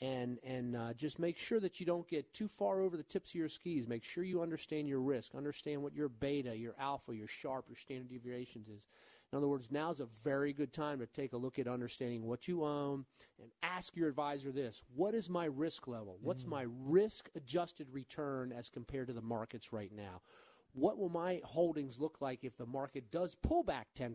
and 0.00 0.38
and 0.44 0.76
uh, 0.76 0.92
just 0.94 1.18
make 1.18 1.38
sure 1.38 1.60
that 1.60 1.80
you 1.80 1.86
don't 1.86 2.08
get 2.08 2.32
too 2.32 2.48
far 2.48 2.80
over 2.80 2.96
the 2.96 3.02
tips 3.02 3.30
of 3.30 3.34
your 3.34 3.48
skis. 3.48 3.88
Make 3.88 4.04
sure 4.04 4.22
you 4.22 4.42
understand 4.42 4.88
your 4.88 5.00
risk, 5.00 5.34
understand 5.34 5.82
what 5.82 5.94
your 5.94 6.08
beta, 6.08 6.56
your 6.56 6.74
alpha, 6.78 7.14
your 7.14 7.26
Sharpe, 7.26 7.66
your 7.68 7.76
standard 7.76 8.08
deviations 8.08 8.68
is. 8.68 8.86
In 9.32 9.36
other 9.36 9.48
words, 9.48 9.68
now 9.70 9.90
is 9.90 10.00
a 10.00 10.06
very 10.24 10.52
good 10.54 10.72
time 10.72 11.00
to 11.00 11.06
take 11.06 11.34
a 11.34 11.36
look 11.36 11.58
at 11.58 11.68
understanding 11.68 12.26
what 12.26 12.48
you 12.48 12.64
own 12.64 13.04
and 13.40 13.50
ask 13.62 13.94
your 13.96 14.08
advisor 14.08 14.52
this: 14.52 14.82
What 14.94 15.14
is 15.14 15.28
my 15.28 15.44
risk 15.46 15.86
level? 15.88 16.18
What's 16.22 16.44
my 16.46 16.64
risk-adjusted 16.86 17.88
return 17.92 18.52
as 18.52 18.70
compared 18.70 19.08
to 19.08 19.12
the 19.12 19.20
markets 19.20 19.72
right 19.72 19.92
now? 19.94 20.22
What 20.74 20.98
will 20.98 21.08
my 21.08 21.40
holdings 21.44 21.98
look 21.98 22.18
like 22.20 22.44
if 22.44 22.56
the 22.56 22.66
market 22.66 23.10
does 23.10 23.34
pull 23.34 23.64
back 23.64 23.88
10% 23.98 24.14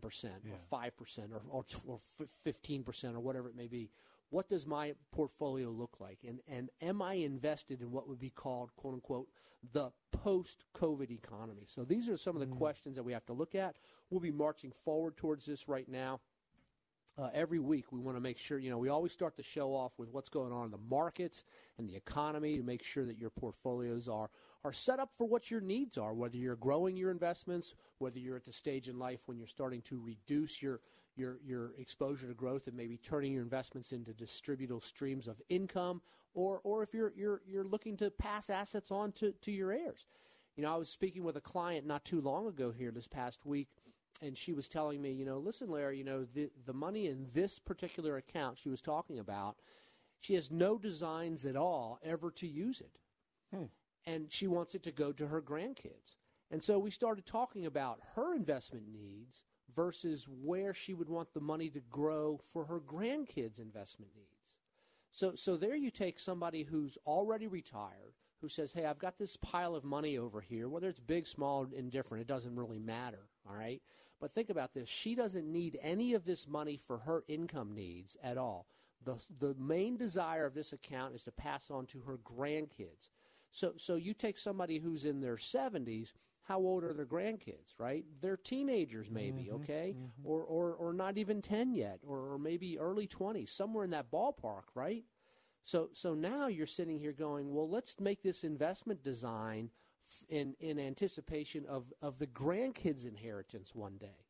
or 0.71 0.79
5% 0.79 1.19
or, 1.33 1.41
or, 1.49 1.65
or 1.87 1.99
15% 2.47 3.15
or 3.15 3.19
whatever 3.19 3.49
it 3.49 3.55
may 3.55 3.67
be? 3.67 3.89
What 4.33 4.49
does 4.49 4.65
my 4.65 4.95
portfolio 5.11 5.69
look 5.69 5.97
like? 5.99 6.17
And, 6.27 6.39
and 6.47 6.71
am 6.81 7.03
I 7.03 7.13
invested 7.13 7.81
in 7.81 7.91
what 7.91 8.09
would 8.09 8.19
be 8.19 8.31
called, 8.31 8.75
quote 8.75 8.95
unquote, 8.95 9.27
the 9.73 9.91
post 10.11 10.65
COVID 10.75 11.11
economy? 11.11 11.65
So 11.67 11.83
these 11.83 12.09
are 12.09 12.17
some 12.17 12.35
of 12.35 12.39
the 12.39 12.55
questions 12.55 12.95
that 12.95 13.03
we 13.03 13.13
have 13.13 13.27
to 13.27 13.33
look 13.33 13.53
at. 13.53 13.75
We'll 14.09 14.21
be 14.21 14.31
marching 14.31 14.71
forward 14.71 15.17
towards 15.17 15.45
this 15.45 15.67
right 15.67 15.87
now 15.87 16.19
uh, 17.17 17.29
every 17.33 17.59
week 17.59 17.91
we 17.91 17.99
want 17.99 18.17
to 18.17 18.21
make 18.21 18.37
sure 18.37 18.57
you 18.57 18.69
know 18.69 18.77
we 18.77 18.89
always 18.89 19.11
start 19.11 19.35
the 19.35 19.43
show 19.43 19.75
off 19.75 19.91
with 19.97 20.09
what's 20.09 20.29
going 20.29 20.51
on 20.51 20.65
in 20.65 20.71
the 20.71 20.77
markets 20.89 21.43
and 21.77 21.87
the 21.87 21.95
economy 21.95 22.57
to 22.57 22.63
make 22.63 22.83
sure 22.83 23.05
that 23.05 23.17
your 23.17 23.29
portfolios 23.29 24.07
are 24.07 24.29
are 24.63 24.73
set 24.73 24.99
up 24.99 25.11
for 25.17 25.27
what 25.27 25.51
your 25.51 25.61
needs 25.61 25.97
are 25.97 26.13
whether 26.13 26.37
you're 26.37 26.55
growing 26.55 26.97
your 26.97 27.11
investments 27.11 27.75
whether 27.99 28.17
you're 28.17 28.35
at 28.35 28.45
the 28.45 28.53
stage 28.53 28.89
in 28.89 28.97
life 28.97 29.21
when 29.27 29.37
you're 29.37 29.47
starting 29.47 29.81
to 29.81 29.99
reduce 29.99 30.61
your 30.61 30.79
your 31.15 31.37
your 31.45 31.73
exposure 31.77 32.27
to 32.27 32.33
growth 32.33 32.67
and 32.67 32.75
maybe 32.75 32.97
turning 32.97 33.33
your 33.33 33.43
investments 33.43 33.91
into 33.91 34.11
distributable 34.11 34.81
streams 34.81 35.27
of 35.27 35.41
income 35.49 36.01
or 36.33 36.59
or 36.63 36.83
if 36.83 36.93
you're 36.93 37.13
you're 37.15 37.41
you're 37.47 37.63
looking 37.63 37.97
to 37.97 38.09
pass 38.11 38.49
assets 38.49 38.91
on 38.91 39.11
to, 39.13 39.33
to 39.41 39.51
your 39.51 39.71
heirs. 39.71 40.05
You 40.55 40.63
know 40.63 40.73
i 40.73 40.77
was 40.77 40.89
speaking 40.89 41.23
with 41.23 41.35
a 41.35 41.41
client 41.41 41.87
not 41.87 42.05
too 42.05 42.21
long 42.21 42.47
ago 42.47 42.71
here 42.71 42.91
this 42.91 43.07
past 43.07 43.45
week 43.45 43.69
and 44.21 44.37
she 44.37 44.53
was 44.53 44.69
telling 44.69 45.01
me, 45.01 45.11
you 45.11 45.25
know, 45.25 45.37
listen, 45.37 45.69
Larry, 45.69 45.97
you 45.97 46.03
know, 46.03 46.25
the 46.33 46.49
the 46.65 46.73
money 46.73 47.07
in 47.07 47.27
this 47.33 47.59
particular 47.59 48.17
account 48.17 48.57
she 48.57 48.69
was 48.69 48.81
talking 48.81 49.19
about, 49.19 49.57
she 50.19 50.35
has 50.35 50.49
no 50.49 50.77
designs 50.77 51.45
at 51.45 51.55
all 51.55 51.99
ever 52.03 52.31
to 52.31 52.47
use 52.47 52.81
it, 52.81 52.99
hmm. 53.53 53.65
and 54.05 54.31
she 54.31 54.47
wants 54.47 54.75
it 54.75 54.83
to 54.83 54.91
go 54.91 55.11
to 55.11 55.27
her 55.27 55.41
grandkids. 55.41 56.17
And 56.49 56.63
so 56.63 56.77
we 56.77 56.91
started 56.91 57.25
talking 57.25 57.65
about 57.65 57.99
her 58.15 58.35
investment 58.35 58.85
needs 58.87 59.43
versus 59.73 60.27
where 60.27 60.73
she 60.73 60.93
would 60.93 61.09
want 61.09 61.33
the 61.33 61.39
money 61.39 61.69
to 61.69 61.79
grow 61.79 62.39
for 62.51 62.65
her 62.65 62.79
grandkids' 62.79 63.59
investment 63.59 64.11
needs. 64.15 64.29
So, 65.11 65.35
so 65.35 65.57
there 65.57 65.75
you 65.75 65.91
take 65.91 66.19
somebody 66.19 66.63
who's 66.63 66.97
already 67.05 67.47
retired, 67.47 68.15
who 68.41 68.49
says, 68.49 68.73
"Hey, 68.73 68.85
I've 68.85 68.99
got 68.99 69.17
this 69.17 69.37
pile 69.37 69.75
of 69.75 69.83
money 69.83 70.17
over 70.17 70.41
here. 70.41 70.67
Whether 70.67 70.89
it's 70.89 70.99
big, 70.99 71.27
small, 71.27 71.67
indifferent, 71.71 72.21
it 72.21 72.27
doesn't 72.27 72.55
really 72.55 72.79
matter. 72.79 73.29
All 73.47 73.55
right." 73.55 73.81
But 74.19 74.31
think 74.31 74.49
about 74.49 74.73
this: 74.73 74.89
she 74.89 75.15
doesn't 75.15 75.51
need 75.51 75.77
any 75.81 76.13
of 76.13 76.25
this 76.25 76.47
money 76.47 76.77
for 76.77 76.99
her 76.99 77.23
income 77.27 77.73
needs 77.73 78.17
at 78.23 78.37
all. 78.37 78.67
the 79.03 79.23
The 79.39 79.53
main 79.55 79.97
desire 79.97 80.45
of 80.45 80.55
this 80.55 80.73
account 80.73 81.13
is 81.13 81.23
to 81.25 81.31
pass 81.31 81.69
on 81.69 81.85
to 81.87 82.01
her 82.01 82.17
grandkids. 82.17 83.09
So, 83.51 83.73
so 83.77 83.95
you 83.95 84.13
take 84.15 84.37
somebody 84.39 84.79
who's 84.79 85.05
in 85.05 85.21
their 85.21 85.37
seventies. 85.37 86.13
How 86.43 86.59
old 86.59 86.83
are 86.83 86.93
their 86.93 87.05
grandkids? 87.05 87.75
Right? 87.77 88.05
They're 88.21 88.37
teenagers, 88.37 89.09
maybe. 89.09 89.43
Mm-hmm. 89.43 89.55
Okay, 89.55 89.95
mm-hmm. 89.97 90.27
or, 90.27 90.43
or 90.43 90.73
or 90.73 90.93
not 90.93 91.17
even 91.17 91.41
ten 91.41 91.73
yet, 91.73 91.99
or, 92.05 92.33
or 92.33 92.37
maybe 92.37 92.77
early 92.77 93.07
twenties, 93.07 93.51
somewhere 93.51 93.83
in 93.83 93.91
that 93.91 94.11
ballpark. 94.11 94.63
Right? 94.75 95.05
So 95.63 95.89
so 95.93 96.13
now 96.13 96.47
you're 96.47 96.67
sitting 96.67 96.99
here 96.99 97.13
going, 97.13 97.53
well, 97.53 97.69
let's 97.69 97.99
make 97.99 98.21
this 98.21 98.43
investment 98.43 99.03
design 99.03 99.69
in 100.29 100.55
in 100.59 100.79
anticipation 100.79 101.65
of 101.65 101.93
of 102.01 102.19
the 102.19 102.27
grandkids' 102.27 103.07
inheritance 103.07 103.73
one 103.73 103.97
day 103.97 104.25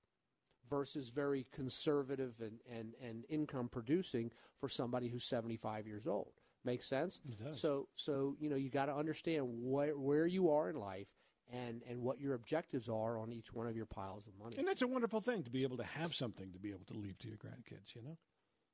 versus 0.69 1.09
very 1.09 1.45
conservative 1.51 2.35
and, 2.39 2.59
and, 2.71 2.93
and 3.01 3.25
income 3.29 3.69
producing 3.69 4.31
for 4.59 4.69
somebody 4.69 5.07
who's 5.07 5.23
75 5.25 5.85
years 5.85 6.07
old. 6.07 6.31
Makes 6.65 6.87
sense? 6.87 7.19
So 7.51 7.89
so 7.95 8.35
you 8.39 8.49
know 8.49 8.55
you 8.55 8.69
got 8.69 8.85
to 8.85 8.95
understand 8.95 9.45
where 9.49 9.97
where 9.97 10.25
you 10.25 10.49
are 10.51 10.69
in 10.69 10.77
life 10.77 11.09
and 11.51 11.81
and 11.89 12.01
what 12.01 12.19
your 12.19 12.33
objectives 12.33 12.89
are 12.89 13.17
on 13.17 13.31
each 13.31 13.53
one 13.53 13.67
of 13.67 13.75
your 13.75 13.85
piles 13.85 14.27
of 14.27 14.33
money. 14.37 14.55
And 14.57 14.67
that's 14.67 14.81
a 14.81 14.87
wonderful 14.87 15.21
thing 15.21 15.43
to 15.43 15.49
be 15.49 15.63
able 15.63 15.77
to 15.77 15.83
have 15.83 16.13
something 16.15 16.51
to 16.53 16.59
be 16.59 16.69
able 16.69 16.85
to 16.85 16.93
leave 16.93 17.17
to 17.19 17.27
your 17.27 17.37
grandkids, 17.37 17.95
you 17.95 18.01
know? 18.01 18.17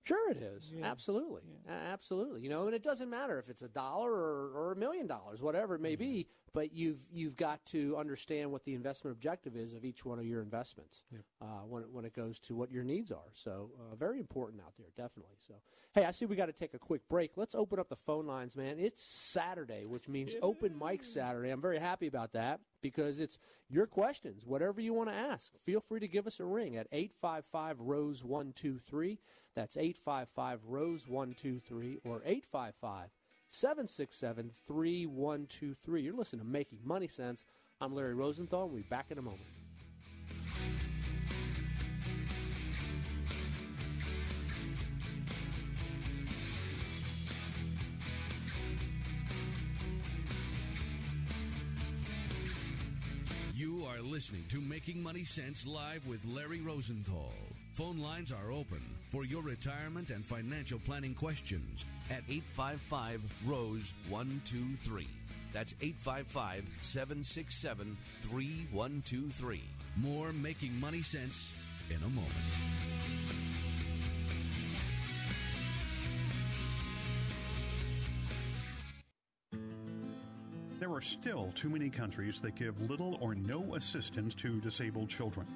Sure, 0.04 0.32
it 0.32 0.38
is. 0.38 0.74
Absolutely, 0.82 1.44
A- 1.68 1.72
absolutely. 1.72 2.42
You 2.42 2.50
know, 2.50 2.66
and 2.68 2.74
it 2.74 2.84
doesn't 2.84 3.10
matter 3.10 3.38
if 3.38 3.50
it's 3.50 3.62
a 3.62 3.68
dollar 3.68 4.12
or, 4.12 4.52
or 4.56 4.72
a 4.72 4.76
million 4.76 5.08
dollars, 5.08 5.42
whatever 5.42 5.76
it 5.76 5.82
may 5.82 5.96
be. 5.96 6.28
But 6.54 6.74
you've 6.74 7.00
you've 7.12 7.36
got 7.36 7.66
to 7.68 7.96
understand 7.98 8.52
what 8.52 8.66
the 8.66 8.74
investment 8.74 9.16
objective 9.16 9.56
is 9.56 9.74
of 9.74 9.86
each 9.86 10.06
one 10.06 10.20
of 10.20 10.26
your 10.26 10.42
investments 10.42 11.04
uh, 11.42 11.46
when 11.68 11.84
it, 11.84 11.90
when 11.92 12.06
it 12.06 12.16
goes 12.16 12.40
to 12.42 12.56
what 12.56 12.72
your 12.72 12.84
needs 12.84 13.12
are. 13.12 13.32
So 13.34 13.72
uh, 13.80 13.96
very 13.96 14.20
important 14.20 14.62
out 14.62 14.74
there, 14.78 14.88
definitely. 14.98 15.38
So 15.48 15.56
hey, 15.94 16.06
I 16.06 16.12
see 16.12 16.26
we 16.26 16.36
got 16.36 16.48
to 16.48 16.54
take 16.54 16.74
a 16.74 16.80
quick 16.80 17.02
break. 17.10 17.32
Let's 17.36 17.56
open 17.56 17.80
up 17.80 17.90
the 17.90 17.96
phone 17.96 18.26
lines, 18.26 18.56
man. 18.56 18.78
It's 18.80 19.04
Saturday, 19.04 19.86
which 19.86 20.08
means 20.08 20.36
open 20.42 20.78
mic 20.78 21.04
Saturday. 21.04 21.50
I'm 21.50 21.62
very 21.62 21.80
happy 21.80 22.08
about 22.08 22.34
that 22.34 22.60
because 22.82 23.20
it's 23.20 23.38
your 23.70 23.86
questions, 23.86 24.46
whatever 24.46 24.82
you 24.82 24.94
want 24.94 25.10
to 25.10 25.16
ask. 25.16 25.54
Feel 25.66 25.82
free 25.82 26.00
to 26.00 26.08
give 26.08 26.28
us 26.28 26.40
a 26.40 26.46
ring 26.46 26.76
at 26.76 26.88
855 26.92 27.80
Rose 27.80 28.24
123. 28.24 29.20
That's 29.56 29.78
855 29.78 30.62
Rose 30.68 31.08
123 31.08 32.00
or 32.06 32.22
855 32.26 33.10
767 33.50 34.52
3123. 34.68 36.04
You're 36.04 36.14
listening 36.14 36.42
to 36.42 36.48
Making 36.48 36.80
Money 36.86 37.08
Sense. 37.08 37.46
I'm 37.82 37.96
Larry 37.96 38.14
Rosenthal. 38.14 38.70
We'll 38.70 38.78
be 38.78 38.84
back 38.84 39.08
in 39.10 39.18
a 39.18 39.24
moment. 39.24 39.42
You 53.56 53.84
are 53.86 54.02
listening 54.02 54.46
to 54.50 54.62
Making 54.62 55.02
Money 55.02 55.24
Sense 55.24 55.66
live 55.66 56.06
with 56.08 56.24
Larry 56.24 56.62
Rosenthal. 56.62 57.34
Phone 57.80 58.00
lines 58.00 58.34
are 58.34 58.52
open 58.52 58.82
for 59.08 59.24
your 59.24 59.42
retirement 59.42 60.10
and 60.10 60.26
financial 60.26 60.80
planning 60.80 61.14
questions 61.14 61.86
at 62.10 62.24
855 62.28 63.22
Rose 63.48 63.94
123. 64.10 65.08
That's 65.54 65.74
855 65.80 66.66
767 66.82 67.96
3123. 68.24 69.64
More 69.96 70.34
Making 70.34 70.78
Money 70.78 71.02
Sense 71.02 71.54
in 71.90 72.04
a 72.04 72.10
moment. 72.10 72.34
There 80.82 80.92
are 80.92 81.02
still 81.02 81.54
too 81.56 81.70
many 81.70 81.90
countries 81.90 82.42
that 82.42 82.56
give 82.56 82.78
little 82.90 83.18
or 83.22 83.36
no 83.36 83.76
assistance 83.76 84.36
to 84.36 84.60
disabled 84.60 85.08
children. 85.08 85.48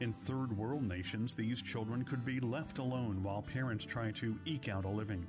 In 0.00 0.12
third 0.12 0.56
world 0.56 0.84
nations, 0.84 1.34
these 1.34 1.60
children 1.60 2.04
could 2.04 2.24
be 2.24 2.38
left 2.38 2.78
alone 2.78 3.20
while 3.20 3.42
parents 3.42 3.84
try 3.84 4.12
to 4.12 4.38
eke 4.44 4.68
out 4.68 4.84
a 4.84 4.88
living. 4.88 5.26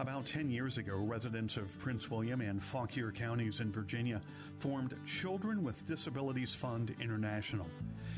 About 0.00 0.26
10 0.26 0.50
years 0.50 0.76
ago, 0.76 0.96
residents 0.96 1.56
of 1.56 1.78
Prince 1.78 2.10
William 2.10 2.40
and 2.40 2.60
Fauquier 2.60 3.12
counties 3.12 3.60
in 3.60 3.70
Virginia 3.70 4.20
formed 4.58 4.96
Children 5.06 5.62
with 5.62 5.86
Disabilities 5.86 6.52
Fund 6.52 6.96
International. 7.00 7.66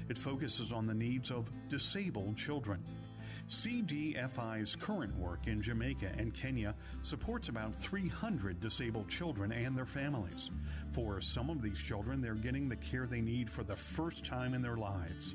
It 0.08 0.16
focuses 0.16 0.72
on 0.72 0.86
the 0.86 0.94
needs 0.94 1.30
of 1.30 1.50
disabled 1.68 2.38
children. 2.38 2.82
CDFI's 3.50 4.74
current 4.74 5.14
work 5.18 5.48
in 5.48 5.60
Jamaica 5.60 6.12
and 6.16 6.32
Kenya 6.32 6.74
supports 7.02 7.50
about 7.50 7.74
300 7.76 8.58
disabled 8.58 9.10
children 9.10 9.52
and 9.52 9.76
their 9.76 9.84
families. 9.84 10.50
For 10.92 11.20
some 11.20 11.50
of 11.50 11.60
these 11.60 11.78
children, 11.78 12.22
they're 12.22 12.34
getting 12.34 12.70
the 12.70 12.76
care 12.76 13.06
they 13.06 13.20
need 13.20 13.50
for 13.50 13.62
the 13.62 13.76
first 13.76 14.24
time 14.24 14.54
in 14.54 14.62
their 14.62 14.78
lives. 14.78 15.34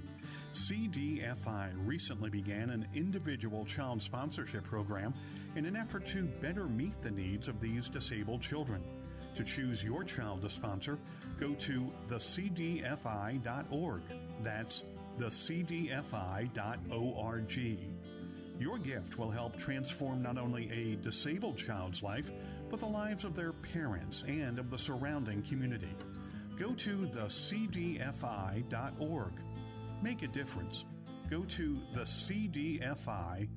CDFI 0.53 1.71
recently 1.85 2.29
began 2.29 2.69
an 2.69 2.87
individual 2.93 3.65
child 3.65 4.01
sponsorship 4.01 4.63
program 4.63 5.13
in 5.55 5.65
an 5.65 5.75
effort 5.75 6.07
to 6.07 6.23
better 6.41 6.67
meet 6.67 7.01
the 7.01 7.11
needs 7.11 7.47
of 7.47 7.59
these 7.61 7.89
disabled 7.89 8.41
children. 8.41 8.83
To 9.35 9.43
choose 9.43 9.83
your 9.83 10.03
child 10.03 10.41
to 10.41 10.49
sponsor, 10.49 10.97
go 11.39 11.53
to 11.53 11.91
thecdfi.org. 12.09 14.01
That's 14.43 14.83
thecdfi.org. 15.19 15.99
Your 18.59 18.77
gift 18.77 19.17
will 19.17 19.31
help 19.31 19.57
transform 19.57 20.21
not 20.21 20.37
only 20.37 20.69
a 20.71 20.97
disabled 20.97 21.57
child's 21.57 22.03
life, 22.03 22.29
but 22.69 22.81
the 22.81 22.85
lives 22.85 23.23
of 23.23 23.35
their 23.35 23.53
parents 23.53 24.23
and 24.27 24.59
of 24.59 24.69
the 24.69 24.77
surrounding 24.77 25.41
community. 25.43 25.95
Go 26.57 26.73
to 26.73 27.09
thecdfi.org. 27.15 28.03
Make 30.01 30.23
a 30.23 30.27
difference. 30.27 30.85
Go 31.29 31.43
to 31.43 31.77
thecdfi.org. 31.95 33.49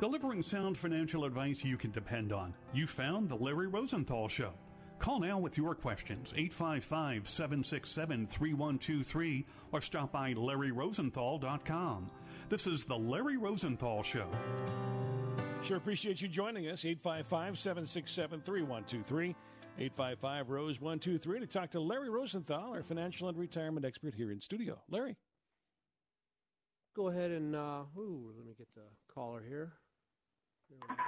Delivering 0.00 0.42
sound 0.42 0.78
financial 0.78 1.24
advice 1.24 1.64
you 1.64 1.76
can 1.76 1.90
depend 1.90 2.32
on. 2.32 2.54
You 2.72 2.86
found 2.86 3.28
The 3.28 3.34
Larry 3.34 3.66
Rosenthal 3.66 4.28
Show. 4.28 4.52
Call 4.98 5.20
now 5.20 5.38
with 5.38 5.58
your 5.58 5.74
questions, 5.74 6.32
855 6.36 7.28
767 7.28 8.26
3123, 8.26 9.46
or 9.72 9.80
stop 9.80 10.12
by 10.12 10.34
LarryRosenthal.com. 10.34 12.10
This 12.48 12.66
is 12.66 12.86
The 12.86 12.96
Larry 12.96 13.36
Rosenthal 13.36 14.02
Show. 14.02 14.26
Sure 15.62 15.76
appreciate 15.76 16.22
you 16.22 16.28
joining 16.28 16.68
us, 16.68 16.82
855 16.82 17.58
767 17.58 18.40
3123. 18.40 19.36
855 19.76 20.48
Rose 20.48 20.80
123 20.80 21.40
to 21.40 21.46
talk 21.46 21.70
to 21.72 21.80
Larry 21.80 22.08
Rosenthal, 22.08 22.72
our 22.72 22.82
financial 22.82 23.28
and 23.28 23.36
retirement 23.36 23.84
expert 23.84 24.14
here 24.14 24.32
in 24.32 24.40
studio. 24.40 24.80
Larry. 24.88 25.18
Go 26.96 27.08
ahead 27.08 27.32
and, 27.32 27.54
uh, 27.54 27.84
ooh, 28.00 28.32
let 28.34 28.46
me 28.46 28.54
get 28.56 28.72
the 28.74 28.88
caller 29.12 29.42
here. 29.46 29.74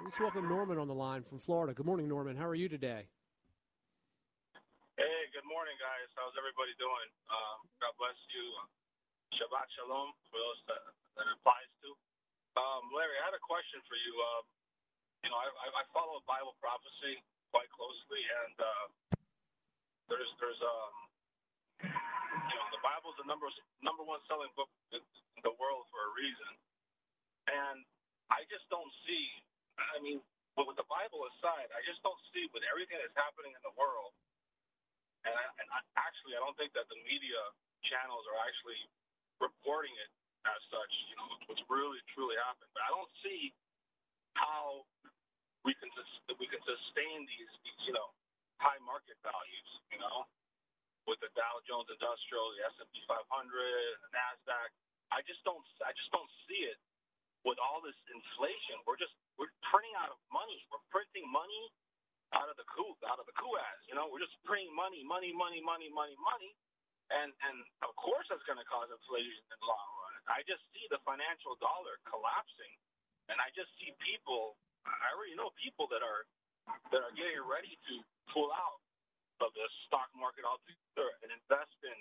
Let's 0.04 0.20
welcome 0.20 0.46
Norman 0.46 0.76
on 0.76 0.88
the 0.88 0.94
line 0.94 1.22
from 1.22 1.38
Florida. 1.38 1.72
Good 1.72 1.86
morning, 1.86 2.06
Norman. 2.06 2.36
How 2.36 2.48
are 2.48 2.54
you 2.54 2.68
today? 2.68 3.08
Hey, 5.00 5.20
good 5.32 5.48
morning, 5.48 5.74
guys. 5.80 6.12
How's 6.20 6.36
everybody 6.36 6.76
doing? 6.76 7.08
Um, 7.32 7.64
God 7.80 7.96
bless 7.96 8.20
you. 8.28 8.44
Shabbat 9.38 9.68
Shalom 9.78 10.14
for 10.30 10.38
those 10.40 10.60
that, 10.70 10.82
that 11.18 11.26
applies 11.34 11.70
to. 11.84 11.90
Um, 12.58 12.90
Larry, 12.94 13.16
I 13.22 13.30
had 13.30 13.36
a 13.36 13.44
question 13.44 13.80
for 13.86 13.96
you. 13.98 14.14
Um, 14.14 14.44
you 15.26 15.30
know, 15.30 15.38
I, 15.38 15.48
I 15.80 15.84
follow 15.94 16.22
Bible 16.26 16.56
prophecy 16.62 17.20
quite 17.52 17.68
closely, 17.74 18.22
and 18.46 18.56
uh, 18.58 18.86
there's 20.10 20.30
there's 20.40 20.62
um, 20.62 20.94
you 22.50 22.56
know, 22.56 22.68
the 22.74 22.82
Bible's 22.82 23.16
the 23.20 23.26
number 23.28 23.48
number 23.84 24.04
one 24.06 24.20
selling 24.30 24.50
book 24.56 24.70
in 24.94 25.02
the 25.44 25.54
world 25.60 25.86
for 25.92 26.00
a 26.00 26.12
reason, 26.16 26.52
and 27.50 27.78
I 28.32 28.44
just 28.50 28.66
don't 28.72 28.90
see 29.06 29.26
I 29.80 29.98
mean, 30.04 30.20
but 30.58 30.68
with 30.68 30.76
the 30.76 30.88
Bible 30.90 31.24
aside, 31.36 31.70
I 31.72 31.80
just 31.88 32.02
don't 32.04 32.18
see 32.34 32.44
with 32.52 32.64
everything 32.68 33.00
that's 33.00 33.16
happening 33.16 33.54
in 33.56 33.62
the 33.64 33.74
world, 33.78 34.12
and, 35.24 35.32
I, 35.34 35.44
and 35.60 35.68
I, 35.72 35.80
actually, 36.00 36.36
I 36.36 36.40
don't 36.42 36.56
think 36.56 36.72
that 36.76 36.88
the 36.92 36.98
media 37.08 37.40
channels 37.88 38.24
are 38.28 38.38
actually 38.44 38.80
reporting 39.40 39.92
it 39.96 40.10
as 40.46 40.60
such. 40.70 40.92
You 41.12 41.16
know, 41.20 41.28
what's 41.48 41.64
really 41.68 42.00
truly 42.14 42.36
happened. 42.46 42.70
But 42.72 42.84
I 42.86 42.90
don't 42.94 43.12
see 43.24 43.52
how 44.38 44.86
we 45.66 45.74
can 45.76 45.90
we 46.38 46.46
can 46.48 46.62
sustain 46.64 47.26
these, 47.26 47.50
these 47.66 47.80
you 47.88 47.94
know 47.96 48.08
high 48.62 48.80
market 48.84 49.18
values. 49.24 49.70
You 49.92 50.00
know, 50.00 50.28
with 51.08 51.20
the 51.24 51.32
Dow 51.36 51.60
Jones 51.66 51.90
Industrial, 51.90 52.44
the 52.56 52.62
S 52.70 52.76
and 52.80 52.88
P 52.94 53.02
500, 53.08 53.18
the 53.26 54.10
Nasdaq. 54.14 54.70
I 55.10 55.26
just 55.26 55.42
don't 55.42 55.64
I 55.82 55.90
just 55.96 56.12
don't 56.14 56.30
see 56.46 56.70
it 56.70 56.78
with 57.44 57.56
all 57.60 57.80
this 57.80 57.96
inflation, 58.12 58.80
we're 58.84 59.00
just 59.00 59.14
we're 59.40 59.52
printing 59.72 59.96
out 59.96 60.12
of 60.12 60.20
money. 60.28 60.60
We're 60.68 60.84
printing 60.92 61.24
money 61.32 61.72
out 62.36 62.46
of 62.52 62.56
the 62.60 62.66
coup 62.68 62.92
out 63.08 63.18
of 63.18 63.26
the 63.26 63.36
kuas. 63.40 63.80
You 63.88 63.96
know, 63.96 64.12
we're 64.12 64.22
just 64.22 64.36
printing 64.44 64.70
money, 64.76 65.00
money, 65.06 65.32
money, 65.32 65.64
money, 65.64 65.88
money, 65.88 66.16
money, 66.20 66.50
and 67.10 67.30
and 67.46 67.56
of 67.82 67.92
course 67.98 68.26
that's 68.30 68.44
going 68.46 68.58
to 68.58 68.68
cause 68.70 68.90
inflation 68.90 69.42
in 69.50 69.58
the 69.58 69.66
long 69.66 69.88
run. 70.02 70.14
I 70.30 70.46
just 70.46 70.62
see 70.70 70.86
the 70.90 71.02
financial 71.02 71.58
dollar 71.58 71.98
collapsing, 72.06 72.74
and 73.30 73.38
I 73.42 73.50
just 73.54 73.70
see 73.82 73.90
people. 73.98 74.58
I 74.86 75.12
already 75.12 75.34
know 75.36 75.52
people 75.58 75.90
that 75.90 76.00
are 76.00 76.24
that 76.94 77.02
are 77.02 77.14
getting 77.18 77.42
ready 77.44 77.74
to 77.90 77.94
pull 78.30 78.50
out 78.54 78.80
of 79.42 79.50
the 79.56 79.66
stock 79.88 80.08
market 80.14 80.46
altogether 80.46 81.10
and 81.24 81.34
invest 81.34 81.74
in. 81.82 81.96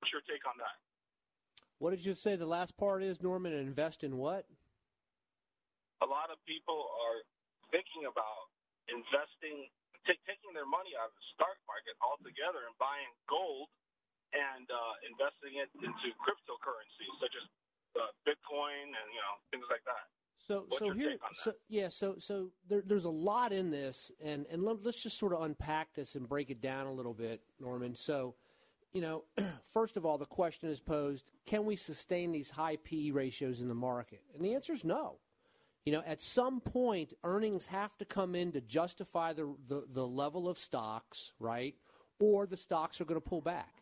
What's 0.00 0.12
your 0.16 0.24
take 0.24 0.42
on 0.48 0.56
that? 0.58 0.80
What 1.80 1.96
did 1.96 2.04
you 2.04 2.12
say 2.12 2.36
the 2.36 2.48
last 2.48 2.76
part 2.76 3.02
is, 3.02 3.20
Norman? 3.20 3.52
Invest 3.52 4.04
in 4.04 4.16
what? 4.16 4.44
A 6.00 6.08
lot 6.08 6.32
of 6.32 6.40
people 6.48 6.76
are 6.76 7.20
thinking 7.72 8.08
about 8.08 8.48
investing, 8.88 9.68
t- 10.10 10.22
taking 10.26 10.50
their 10.50 10.66
money 10.66 10.98
out 10.98 11.14
of 11.14 11.14
the 11.14 11.26
stock 11.38 11.54
market 11.70 11.94
altogether 12.02 12.66
and 12.66 12.74
buying 12.82 13.10
gold 13.30 13.70
and 14.34 14.66
uh, 14.66 14.94
investing 15.06 15.62
it 15.62 15.70
into 15.78 16.10
cryptocurrencies 16.18 17.14
such 17.22 17.34
as 17.38 17.46
uh, 17.98 18.10
Bitcoin 18.26 18.90
and 18.90 19.06
you 19.14 19.22
know 19.22 19.34
things 19.54 19.66
like 19.70 19.86
that. 19.86 20.10
So, 20.40 20.64
What's 20.66 20.78
so 20.78 20.90
here, 20.90 21.16
so 21.34 21.52
yeah, 21.68 21.88
so 21.88 22.16
so 22.18 22.50
there, 22.66 22.82
there's 22.84 23.04
a 23.04 23.10
lot 23.10 23.52
in 23.52 23.70
this, 23.70 24.10
and 24.22 24.46
and 24.50 24.62
let, 24.62 24.82
let's 24.82 25.02
just 25.02 25.18
sort 25.18 25.32
of 25.32 25.42
unpack 25.42 25.94
this 25.94 26.14
and 26.14 26.28
break 26.28 26.50
it 26.50 26.60
down 26.60 26.86
a 26.86 26.92
little 26.92 27.14
bit, 27.14 27.42
Norman. 27.60 27.94
So 27.94 28.34
you 28.92 29.00
know, 29.00 29.24
first 29.72 29.96
of 29.96 30.04
all, 30.04 30.18
the 30.18 30.26
question 30.26 30.68
is 30.68 30.80
posed 30.80 31.30
can 31.46 31.64
we 31.64 31.76
sustain 31.76 32.32
these 32.32 32.50
high 32.50 32.76
PE 32.76 33.10
ratios 33.10 33.60
in 33.60 33.68
the 33.68 33.74
market? 33.74 34.22
And 34.34 34.44
the 34.44 34.54
answer 34.54 34.72
is 34.72 34.84
no. 34.84 35.18
You 35.84 35.92
know, 35.92 36.02
at 36.06 36.20
some 36.20 36.60
point, 36.60 37.14
earnings 37.24 37.66
have 37.66 37.96
to 37.98 38.04
come 38.04 38.34
in 38.34 38.52
to 38.52 38.60
justify 38.60 39.32
the, 39.32 39.54
the, 39.66 39.84
the 39.92 40.06
level 40.06 40.48
of 40.48 40.58
stocks, 40.58 41.32
right? 41.38 41.74
Or 42.18 42.46
the 42.46 42.56
stocks 42.56 43.00
are 43.00 43.04
going 43.04 43.20
to 43.20 43.26
pull 43.26 43.40
back. 43.40 43.72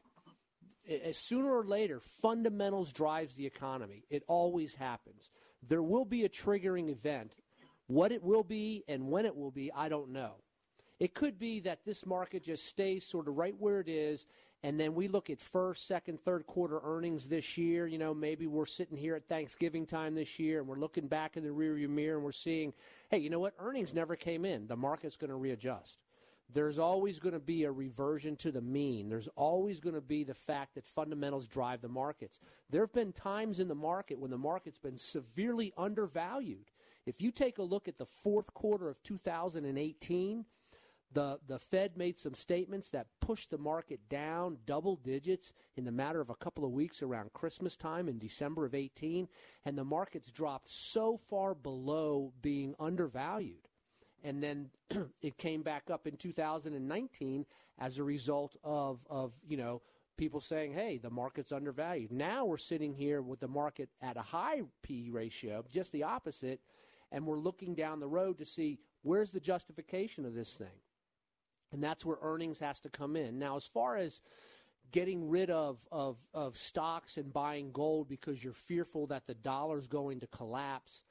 As 1.05 1.19
sooner 1.19 1.51
or 1.51 1.65
later, 1.65 2.01
fundamentals 2.01 2.93
drives 2.93 3.35
the 3.35 3.47
economy. 3.47 4.05
It 4.11 4.23
always 4.27 4.75
happens. 4.75 5.31
There 5.67 5.83
will 5.83 6.05
be 6.05 6.25
a 6.25 6.29
triggering 6.29 6.89
event. 6.89 7.35
What 7.89 8.13
it 8.13 8.23
will 8.23 8.45
be 8.45 8.85
and 8.87 9.09
when 9.09 9.27
it 9.27 9.37
will 9.37 9.51
be, 9.51 9.73
I 9.75 9.89
don't 9.89 10.11
know. 10.13 10.37
It 11.01 11.15
could 11.15 11.39
be 11.39 11.61
that 11.61 11.85
this 11.85 12.07
market 12.07 12.45
just 12.45 12.67
stays 12.67 13.07
sort 13.07 13.29
of 13.29 13.37
right 13.37 13.55
where 13.59 13.81
it 13.81 13.89
is 13.89 14.27
and 14.65 14.79
then 14.79 14.95
we 14.95 15.07
look 15.07 15.31
at 15.31 15.41
first, 15.41 15.87
second, 15.87 16.21
third 16.21 16.47
quarter 16.47 16.81
earnings 16.83 17.27
this 17.27 17.57
year. 17.57 17.87
You 17.87 17.99
know, 17.99 18.13
maybe 18.13 18.47
we're 18.47 18.67
sitting 18.67 18.97
here 18.97 19.15
at 19.15 19.29
Thanksgiving 19.29 19.87
time 19.87 20.15
this 20.15 20.39
year 20.39 20.59
and 20.59 20.67
we're 20.67 20.81
looking 20.81 21.07
back 21.07 21.37
in 21.37 21.45
the 21.45 21.51
rearview 21.51 21.89
mirror 21.89 22.17
and 22.17 22.25
we're 22.25 22.33
seeing, 22.33 22.73
hey, 23.09 23.19
you 23.19 23.31
know 23.31 23.39
what? 23.39 23.55
Earnings 23.61 23.95
never 23.95 24.17
came 24.17 24.45
in. 24.45 24.67
The 24.67 24.77
market's 24.77 25.17
going 25.17 25.31
to 25.31 25.37
readjust. 25.37 25.99
There's 26.53 26.79
always 26.79 27.19
going 27.19 27.35
to 27.35 27.39
be 27.39 27.65
a 27.65 27.71
reversion 27.71 28.35
to 28.37 28.51
the 28.51 28.63
mean. 28.63 29.09
There's 29.09 29.29
always 29.37 29.81
going 29.81 29.95
to 29.95 30.01
be 30.01 30.25
the 30.25 30.35
fact 30.35 30.75
that 30.75 30.87
fundamentals 30.87 31.47
drive 31.47 31.83
the 31.83 31.89
markets. 31.89 32.41
There 32.71 32.81
have 32.81 32.93
been 32.93 33.13
times 33.13 33.61
in 33.61 33.69
the 33.69 33.75
market 33.75 34.19
when 34.19 34.31
the 34.31 34.39
market's 34.39 34.79
been 34.79 34.97
severely 34.97 35.73
undervalued. 35.77 36.71
If 37.07 37.23
you 37.23 37.31
take 37.31 37.59
a 37.59 37.63
look 37.63 37.87
at 37.87 37.99
the 37.99 38.07
fourth 38.07 38.53
quarter 38.55 38.89
of 38.89 39.03
2018, 39.03 40.47
the, 41.13 41.39
the 41.47 41.59
Fed 41.59 41.97
made 41.97 42.19
some 42.19 42.35
statements 42.35 42.91
that 42.91 43.07
pushed 43.21 43.51
the 43.51 43.59
market 43.59 44.09
down 44.09 44.59
double 44.67 44.97
digits 44.97 45.53
in 45.77 45.85
the 45.85 45.93
matter 45.93 46.21
of 46.21 46.31
a 46.31 46.35
couple 46.35 46.65
of 46.65 46.73
weeks 46.73 47.03
around 47.03 47.33
Christmas 47.33 47.77
time 47.77 48.09
in 48.09 48.19
December 48.19 48.67
of 48.67 48.75
18, 48.75 49.29
and 49.65 49.79
the 49.79 49.85
markets 49.85 50.31
dropped 50.31 50.69
so 50.69 51.17
far 51.17 51.55
below 51.55 52.33
being 52.43 52.75
undervalued. 52.79 53.69
And 54.23 54.43
then 54.43 54.71
it 55.23 55.39
came 55.39 55.63
back 55.63 55.91
up 55.91 56.07
in 56.07 56.17
2019 56.17 57.47
as 57.79 57.99
a 57.99 58.05
result 58.05 58.57
of, 58.63 59.01
of, 59.09 59.33
you 59.47 59.57
know, 59.57 59.83
people 60.17 60.41
saying, 60.41 60.75
hey, 60.75 60.99
the 60.99 61.11
market's 61.11 61.53
undervalued. 61.53 62.11
Now 62.11 62.45
we're 62.45 62.57
sitting 62.57 62.93
here 62.93 63.23
with 63.23 63.41
the 63.41 63.49
market 63.49 63.89
at 64.03 64.17
a 64.17 64.23
high 64.23 64.63
P 64.83 65.11
ratio, 65.11 65.65
just 65.73 65.93
the 65.93 66.03
opposite, 66.03 66.61
and 67.13 67.25
we're 67.25 67.39
looking 67.39 67.75
down 67.75 68.01
the 68.01 68.09
road 68.09 68.39
to 68.39 68.45
see 68.45 68.81
Where's 69.03 69.31
the 69.31 69.41
justification 69.41 70.25
of 70.25 70.35
this 70.35 70.55
thing? 70.55 70.67
And 71.73 71.83
that's 71.83 72.05
where 72.05 72.19
earnings 72.23 72.61
has 72.61 72.81
to 72.81 72.89
come 72.89 73.17
in. 73.17 73.39
Now, 73.39 73.57
as 73.57 73.67
far 73.67 73.97
as 73.97 74.21
getting 74.91 75.29
rid 75.29 75.51
of, 75.51 75.87
of, 75.93 76.17
of 76.33 76.57
stocks 76.57 77.17
and 77.17 77.33
buying 77.33 77.73
gold 77.73 78.09
because 78.09 78.43
you're 78.43 78.53
fearful 78.53 79.07
that 79.09 79.27
the 79.27 79.35
dollar's 79.35 79.87
going 79.87 80.21
to 80.21 80.27
collapse, 80.29 81.03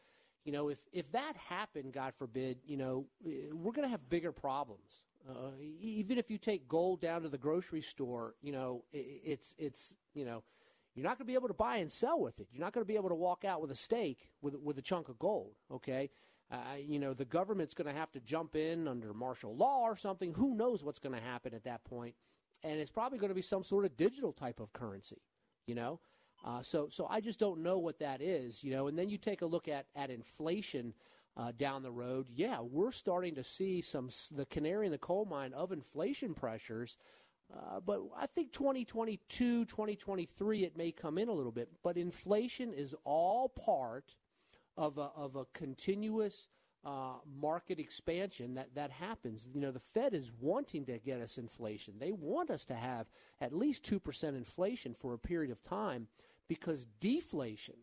you 0.43 0.52
know, 0.52 0.70
if, 0.70 0.80
if 0.91 1.12
that 1.12 1.36
happened, 1.36 1.93
God 1.93 2.13
forbid, 2.15 2.58
you 2.65 2.78
know, 2.78 3.06
we're 3.24 3.74
going 3.74 3.86
to 3.86 3.91
have 3.91 4.10
bigger 4.10 4.32
problems. 4.32 5.04
Uh, 5.30 5.52
even 5.82 6.17
if 6.17 6.32
you 6.32 6.38
take 6.38 6.67
gold 6.70 7.02
down 7.02 7.22
to 7.24 7.30
the 7.30 7.38
grocery 7.38 7.82
store, 7.82 8.34
you 8.41 8.54
know, 8.54 8.84
it, 8.93 9.22
it's, 9.26 9.56
it's, 9.58 9.96
you 10.13 10.24
know, 10.24 10.43
you're 10.96 11.04
not 11.04 11.17
going 11.17 11.26
to 11.28 11.32
be 11.32 11.36
able 11.36 11.50
to 11.50 11.54
buy 11.54 11.78
and 11.78 11.91
sell 11.91 12.20
with 12.20 12.39
it. 12.39 12.48
You're 12.52 12.63
not 12.63 12.74
going 12.74 12.84
to 12.84 12.88
be 12.88 12.96
able 12.96 13.10
to 13.10 13.15
walk 13.15 13.46
out 13.46 13.62
with 13.62 13.70
a 13.70 13.76
stake 13.76 14.30
with, 14.41 14.56
with 14.56 14.78
a 14.78 14.82
chunk 14.82 15.10
of 15.10 15.20
gold, 15.20 15.52
okay? 15.72 16.10
Uh, 16.49 16.57
you 16.79 16.97
know, 16.99 17.13
the 17.13 17.25
government's 17.25 17.73
going 17.73 17.93
to 17.93 17.99
have 17.99 18.12
to 18.13 18.19
jump 18.21 18.55
in 18.55 18.88
under 18.88 19.13
martial 19.13 19.55
law 19.55 19.81
or 19.81 19.97
something. 19.97 20.33
Who 20.33 20.55
knows 20.55 20.83
what's 20.83 20.99
going 20.99 21.15
to 21.15 21.21
happen 21.21 21.53
at 21.53 21.65
that 21.65 21.83
point? 21.83 22.15
And 22.63 22.79
it's 22.79 22.91
probably 22.91 23.19
going 23.19 23.29
to 23.29 23.36
be 23.36 23.41
some 23.41 23.63
sort 23.63 23.86
of 23.86 23.97
digital 23.97 24.31
type 24.31 24.60
of 24.60 24.71
currency, 24.73 25.21
you 25.65 25.75
know? 25.75 25.99
Uh, 26.45 26.62
so, 26.62 26.88
so 26.89 27.07
I 27.10 27.19
just 27.19 27.39
don't 27.39 27.63
know 27.63 27.77
what 27.77 27.99
that 27.99 28.21
is, 28.21 28.63
you 28.63 28.71
know. 28.71 28.88
And 28.88 28.97
then 28.97 29.10
you 29.10 29.17
take 29.17 29.41
a 29.41 29.45
look 29.45 29.67
at, 29.67 29.88
at 29.95 30.10
inflation 30.10 30.93
uh, 31.36 31.51
down 31.57 31.83
the 31.83 31.91
road. 31.91 32.27
Yeah, 32.33 32.60
we're 32.62 32.91
starting 32.91 33.36
to 33.36 33.43
see 33.43 33.81
some 33.81 34.10
the 34.33 34.45
canary 34.45 34.86
in 34.86 34.91
the 34.91 34.97
coal 34.97 35.25
mine 35.25 35.53
of 35.53 35.71
inflation 35.71 36.33
pressures. 36.33 36.97
Uh, 37.53 37.79
but 37.79 38.01
I 38.17 38.25
think 38.27 38.51
2022, 38.51 39.65
2023, 39.65 40.63
it 40.63 40.77
may 40.77 40.91
come 40.91 41.17
in 41.17 41.29
a 41.29 41.33
little 41.33 41.51
bit. 41.51 41.69
But 41.83 41.97
inflation 41.97 42.73
is 42.73 42.93
all 43.03 43.49
part 43.49 44.15
of 44.77 44.97
a, 44.97 45.09
of 45.15 45.35
a 45.35 45.45
continuous 45.53 46.47
uh, 46.85 47.15
market 47.39 47.79
expansion 47.79 48.55
that, 48.55 48.75
that 48.75 48.91
happens. 48.91 49.47
You 49.53 49.59
know, 49.59 49.71
the 49.71 49.79
Fed 49.79 50.13
is 50.13 50.31
wanting 50.39 50.85
to 50.85 50.99
get 50.99 51.19
us 51.19 51.37
inflation. 51.37 51.95
They 51.99 52.11
want 52.11 52.49
us 52.49 52.63
to 52.65 52.75
have 52.75 53.07
at 53.41 53.53
least 53.53 53.83
2% 53.83 54.23
inflation 54.29 54.93
for 54.93 55.13
a 55.13 55.19
period 55.19 55.51
of 55.51 55.63
time 55.63 56.07
because 56.47 56.87
deflation 56.99 57.75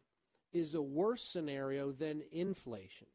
is 0.52 0.74
a 0.74 0.82
worse 0.82 1.22
scenario 1.22 1.92
than 1.92 2.22
inflation. 2.32 3.08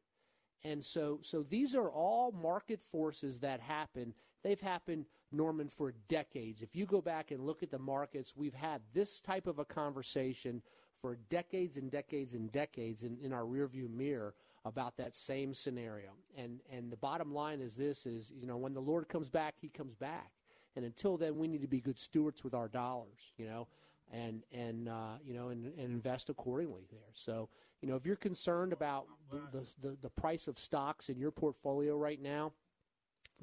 And 0.63 0.83
so, 0.83 1.19
so 1.21 1.41
these 1.41 1.73
are 1.73 1.89
all 1.89 2.31
market 2.33 2.81
forces 2.81 3.39
that 3.39 3.61
happen. 3.61 4.13
They've 4.43 4.59
happened, 4.59 5.05
Norman, 5.31 5.69
for 5.69 5.93
decades. 6.07 6.61
If 6.61 6.75
you 6.75 6.85
go 6.85 7.01
back 7.01 7.31
and 7.31 7.45
look 7.45 7.63
at 7.63 7.71
the 7.71 7.79
markets, 7.79 8.33
we've 8.35 8.53
had 8.53 8.81
this 8.93 9.21
type 9.21 9.47
of 9.47 9.57
a 9.57 9.65
conversation 9.65 10.61
for 11.01 11.17
decades 11.29 11.77
and 11.77 11.91
decades 11.91 12.33
and 12.33 12.51
decades 12.51 13.03
in, 13.03 13.17
in 13.21 13.33
our 13.33 13.43
rearview 13.43 13.89
mirror 13.89 14.33
about 14.65 14.97
that 14.97 15.15
same 15.15 15.53
scenario. 15.53 16.12
And 16.38 16.59
and 16.71 16.91
the 16.91 16.97
bottom 16.97 17.33
line 17.33 17.62
is 17.62 17.75
this 17.75 18.05
is, 18.05 18.31
you 18.39 18.47
know, 18.47 18.57
when 18.57 18.73
the 18.73 18.81
Lord 18.81 19.07
comes 19.07 19.29
back, 19.29 19.55
he 19.62 19.69
comes 19.69 19.95
back. 19.95 20.31
And 20.75 20.85
until 20.85 21.17
then 21.17 21.38
we 21.38 21.47
need 21.47 21.62
to 21.62 21.67
be 21.67 21.81
good 21.81 21.99
stewards 21.99 22.43
with 22.43 22.53
our 22.53 22.67
dollars, 22.67 23.33
you 23.38 23.45
know, 23.45 23.67
and 24.12 24.43
and 24.51 24.89
uh, 24.89 25.17
you 25.23 25.33
know 25.33 25.49
and, 25.49 25.65
and 25.65 25.79
invest 25.79 26.29
accordingly 26.29 26.83
there. 26.91 27.12
So, 27.13 27.49
you 27.81 27.89
know, 27.89 27.95
if 27.95 28.05
you're 28.05 28.15
concerned 28.15 28.73
about 28.73 29.07
the, 29.31 29.65
the, 29.81 29.97
the 30.01 30.09
price 30.09 30.47
of 30.47 30.59
stocks 30.59 31.09
in 31.09 31.17
your 31.17 31.31
portfolio 31.31 31.97
right 31.97 32.21
now, 32.21 32.53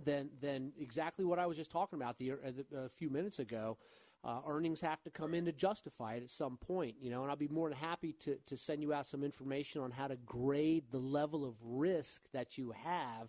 then 0.02 0.30
then 0.40 0.72
exactly 0.78 1.24
what 1.24 1.38
I 1.38 1.46
was 1.46 1.56
just 1.56 1.70
talking 1.70 1.98
about 1.98 2.18
the, 2.18 2.32
uh, 2.32 2.36
a 2.76 2.88
few 2.88 3.10
minutes 3.10 3.38
ago, 3.38 3.78
uh, 4.26 4.40
earnings 4.48 4.80
have 4.80 5.00
to 5.04 5.10
come 5.10 5.34
in 5.34 5.44
to 5.44 5.52
justify 5.52 6.14
it 6.14 6.24
at 6.24 6.30
some 6.30 6.56
point, 6.56 6.96
you 7.00 7.10
know, 7.10 7.22
and 7.22 7.30
I'll 7.30 7.36
be 7.36 7.46
more 7.46 7.68
than 7.68 7.78
happy 7.78 8.12
to, 8.24 8.36
to 8.46 8.56
send 8.56 8.82
you 8.82 8.92
out 8.92 9.06
some 9.06 9.22
information 9.22 9.80
on 9.80 9.92
how 9.92 10.08
to 10.08 10.16
grade 10.16 10.84
the 10.90 10.98
level 10.98 11.44
of 11.44 11.54
risk 11.62 12.22
that 12.32 12.58
you 12.58 12.72
have 12.72 13.28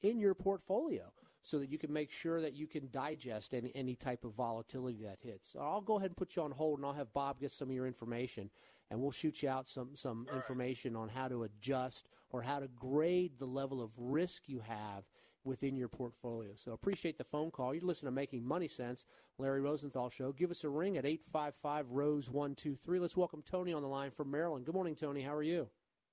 in 0.00 0.18
your 0.18 0.34
portfolio 0.34 1.12
so 1.42 1.58
that 1.58 1.70
you 1.70 1.76
can 1.76 1.92
make 1.92 2.10
sure 2.10 2.40
that 2.40 2.54
you 2.54 2.66
can 2.66 2.88
digest 2.90 3.52
any, 3.52 3.70
any 3.74 3.94
type 3.94 4.24
of 4.24 4.32
volatility 4.32 5.02
that 5.02 5.18
hits. 5.22 5.52
So 5.52 5.60
I'll 5.60 5.82
go 5.82 5.98
ahead 5.98 6.10
and 6.10 6.16
put 6.16 6.34
you 6.34 6.42
on 6.42 6.50
hold 6.52 6.78
and 6.78 6.86
I'll 6.86 6.94
have 6.94 7.12
Bob 7.12 7.40
get 7.40 7.52
some 7.52 7.68
of 7.68 7.74
your 7.74 7.86
information 7.86 8.48
and 8.90 9.00
we'll 9.00 9.10
shoot 9.10 9.42
you 9.42 9.50
out 9.50 9.68
some, 9.68 9.90
some 9.94 10.26
information 10.34 10.96
on 10.96 11.10
how 11.10 11.28
to 11.28 11.42
adjust 11.42 12.08
or 12.30 12.40
how 12.40 12.58
to 12.58 12.68
grade 12.68 13.32
the 13.38 13.46
level 13.46 13.82
of 13.82 13.90
risk 13.98 14.44
you 14.46 14.62
have 14.66 15.04
within 15.48 15.76
your 15.76 15.88
portfolio. 15.88 16.50
So 16.54 16.72
appreciate 16.72 17.18
the 17.18 17.24
phone 17.24 17.50
call. 17.50 17.74
You 17.74 17.80
listen 17.80 18.06
to 18.06 18.12
Making 18.12 18.46
Money 18.46 18.68
Sense, 18.68 19.04
Larry 19.38 19.60
Rosenthal 19.60 20.10
Show. 20.10 20.30
Give 20.32 20.50
us 20.50 20.62
a 20.62 20.68
ring 20.68 20.96
at 20.96 21.04
855 21.04 21.90
Rose 21.90 22.30
123. 22.30 23.00
Let's 23.00 23.16
welcome 23.16 23.42
Tony 23.42 23.72
on 23.72 23.82
the 23.82 23.88
line 23.88 24.10
from 24.10 24.30
Maryland. 24.30 24.66
Good 24.66 24.74
morning, 24.74 24.94
Tony. 24.94 25.22
How 25.22 25.34
are 25.34 25.42
you? 25.42 25.68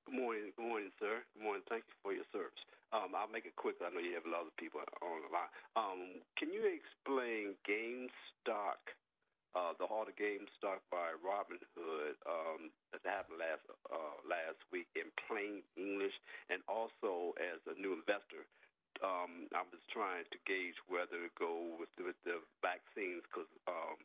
Good 0.05 0.15
morning. 0.15 0.53
Good 0.55 0.67
morning, 0.69 0.91
sir. 0.97 1.21
Good 1.35 1.43
morning. 1.43 1.63
Thank 1.69 1.83
you 1.85 1.93
for 2.01 2.13
your 2.13 2.25
service. 2.31 2.61
Um, 2.93 3.11
I'll 3.11 3.27
make 3.27 3.43
it 3.43 3.57
quick. 3.59 3.75
I 3.83 3.91
know 3.91 3.99
you 3.99 4.15
have 4.15 4.23
a 4.23 4.31
lot 4.31 4.47
of 4.47 4.55
people 4.55 4.79
on 4.79 5.19
the 5.25 5.31
line. 5.33 5.51
Um, 5.75 6.01
can 6.39 6.53
you 6.53 6.63
explain 6.63 7.59
GameStop, 7.67 8.79
uh, 9.51 9.73
the 9.75 9.89
Heart 9.89 10.13
of 10.13 10.15
GameStop 10.15 10.79
by 10.93 11.11
Robinhood 11.19 12.15
um, 12.23 12.71
that 12.93 13.03
happened 13.03 13.41
last 13.41 13.65
uh, 13.91 14.15
last 14.23 14.61
week 14.71 14.87
in 14.95 15.11
plain 15.27 15.65
English, 15.75 16.13
and 16.47 16.61
also 16.69 17.35
as 17.41 17.59
a 17.65 17.75
new 17.75 17.97
investor, 17.97 18.47
um, 19.03 19.51
I 19.51 19.63
was 19.67 19.81
trying 19.91 20.27
to 20.31 20.37
gauge 20.47 20.77
whether 20.87 21.19
to 21.19 21.31
go 21.35 21.75
with 21.79 21.91
the, 21.99 22.11
with 22.11 22.19
the 22.23 22.39
vaccines 22.63 23.23
because 23.27 23.49
um, 23.67 23.99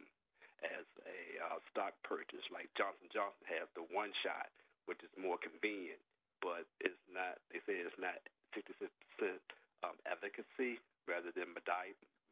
as 0.64 0.87
a 1.07 1.18
uh, 1.40 1.59
stock 1.70 1.94
purchase, 2.03 2.42
like 2.50 2.68
Johnson 2.74 3.09
Johnson 3.12 3.46
has 3.48 3.68
the 3.79 3.87
one 3.92 4.11
shot, 4.24 4.50
which 4.90 5.00
is 5.05 5.12
more 5.16 5.38
convenient, 5.38 6.00
but 6.42 6.66
it's 6.83 7.00
not. 7.09 7.38
They 7.53 7.62
say 7.64 7.81
it's 7.81 7.96
not 8.00 8.18
56 8.57 8.90
percent 9.14 9.44
um, 9.87 9.96
efficacy 10.05 10.81
rather 11.09 11.33
than 11.33 11.53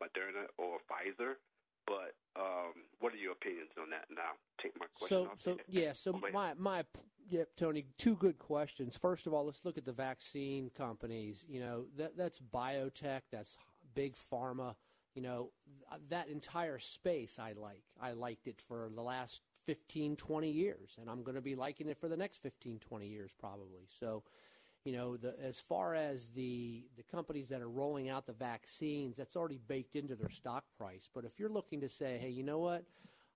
Moderna 0.00 0.50
or 0.58 0.78
Pfizer. 0.86 1.40
But 1.88 2.12
um, 2.36 2.84
what 3.00 3.16
are 3.16 3.20
your 3.20 3.32
opinions 3.32 3.72
on 3.80 3.88
that? 3.90 4.04
Now, 4.12 4.36
take 4.60 4.76
my 4.76 4.86
question. 4.92 5.28
So, 5.40 5.56
so 5.56 5.62
yeah. 5.68 5.96
So 5.96 6.12
my 6.12 6.52
my 6.52 6.84
yeah, 7.30 7.44
Tony. 7.56 7.86
Two 7.98 8.16
good 8.16 8.38
questions. 8.38 8.96
First 8.96 9.26
of 9.26 9.34
all, 9.34 9.46
let's 9.46 9.64
look 9.64 9.78
at 9.78 9.84
the 9.84 9.92
vaccine 9.92 10.70
companies. 10.76 11.44
You 11.48 11.60
know, 11.60 11.84
that 11.96 12.16
that's 12.16 12.40
biotech. 12.40 13.22
That's 13.30 13.56
big 13.94 14.14
pharma. 14.32 14.74
You 15.14 15.22
know, 15.22 15.50
that 16.10 16.28
entire 16.28 16.78
space 16.78 17.38
I 17.38 17.52
like. 17.52 17.82
I 18.00 18.12
liked 18.12 18.46
it 18.46 18.60
for 18.60 18.88
the 18.94 19.02
last 19.02 19.42
15, 19.66 20.16
20 20.16 20.50
years, 20.50 20.96
and 21.00 21.10
I'm 21.10 21.22
going 21.22 21.34
to 21.34 21.42
be 21.42 21.56
liking 21.56 21.88
it 21.88 21.98
for 21.98 22.08
the 22.08 22.16
next 22.16 22.42
15, 22.42 22.78
20 22.78 23.06
years 23.06 23.32
probably. 23.38 23.86
So, 23.98 24.22
you 24.84 24.92
know, 24.92 25.16
the, 25.16 25.34
as 25.42 25.60
far 25.60 25.94
as 25.94 26.30
the 26.30 26.84
the 26.96 27.02
companies 27.02 27.48
that 27.48 27.60
are 27.60 27.68
rolling 27.68 28.08
out 28.08 28.26
the 28.26 28.32
vaccines, 28.32 29.16
that's 29.16 29.36
already 29.36 29.58
baked 29.66 29.96
into 29.96 30.14
their 30.14 30.30
stock 30.30 30.64
price. 30.78 31.10
But 31.12 31.24
if 31.24 31.38
you're 31.38 31.50
looking 31.50 31.80
to 31.80 31.88
say, 31.88 32.18
hey, 32.18 32.30
you 32.30 32.44
know 32.44 32.58
what? 32.58 32.84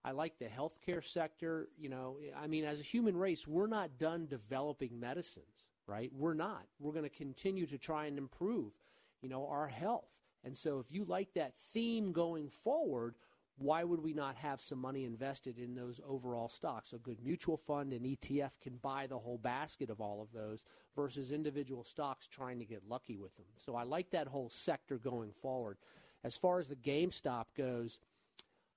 I 0.04 0.12
like 0.12 0.38
the 0.38 0.46
healthcare 0.46 1.04
sector. 1.04 1.68
You 1.78 1.88
know, 1.88 2.16
I 2.40 2.46
mean, 2.46 2.64
as 2.64 2.80
a 2.80 2.84
human 2.84 3.16
race, 3.16 3.46
we're 3.46 3.66
not 3.66 3.98
done 3.98 4.26
developing 4.26 4.98
medicines, 4.98 5.46
right? 5.86 6.10
We're 6.14 6.34
not. 6.34 6.64
We're 6.78 6.92
going 6.92 7.04
to 7.04 7.10
continue 7.10 7.66
to 7.66 7.78
try 7.78 8.06
and 8.06 8.18
improve, 8.18 8.72
you 9.20 9.28
know, 9.28 9.46
our 9.46 9.68
health. 9.68 10.08
And 10.44 10.56
so 10.56 10.80
if 10.80 10.90
you 10.90 11.04
like 11.04 11.34
that 11.34 11.54
theme 11.72 12.12
going 12.12 12.48
forward, 12.48 13.14
why 13.58 13.84
would 13.84 14.02
we 14.02 14.12
not 14.12 14.36
have 14.36 14.60
some 14.60 14.78
money 14.78 15.04
invested 15.04 15.58
in 15.58 15.74
those 15.74 16.00
overall 16.06 16.48
stocks? 16.48 16.92
A 16.92 16.98
good 16.98 17.22
mutual 17.22 17.56
fund 17.56 17.92
and 17.92 18.04
ETF 18.04 18.52
can 18.60 18.76
buy 18.76 19.06
the 19.06 19.18
whole 19.18 19.38
basket 19.38 19.90
of 19.90 20.00
all 20.00 20.22
of 20.22 20.32
those 20.32 20.64
versus 20.96 21.30
individual 21.30 21.84
stocks 21.84 22.26
trying 22.26 22.58
to 22.58 22.64
get 22.64 22.88
lucky 22.88 23.16
with 23.16 23.36
them. 23.36 23.46
So 23.56 23.76
I 23.76 23.84
like 23.84 24.10
that 24.10 24.26
whole 24.26 24.50
sector 24.50 24.98
going 24.98 25.32
forward. 25.32 25.78
As 26.24 26.36
far 26.36 26.58
as 26.58 26.68
the 26.68 26.76
GameStop 26.76 27.46
goes, 27.56 27.98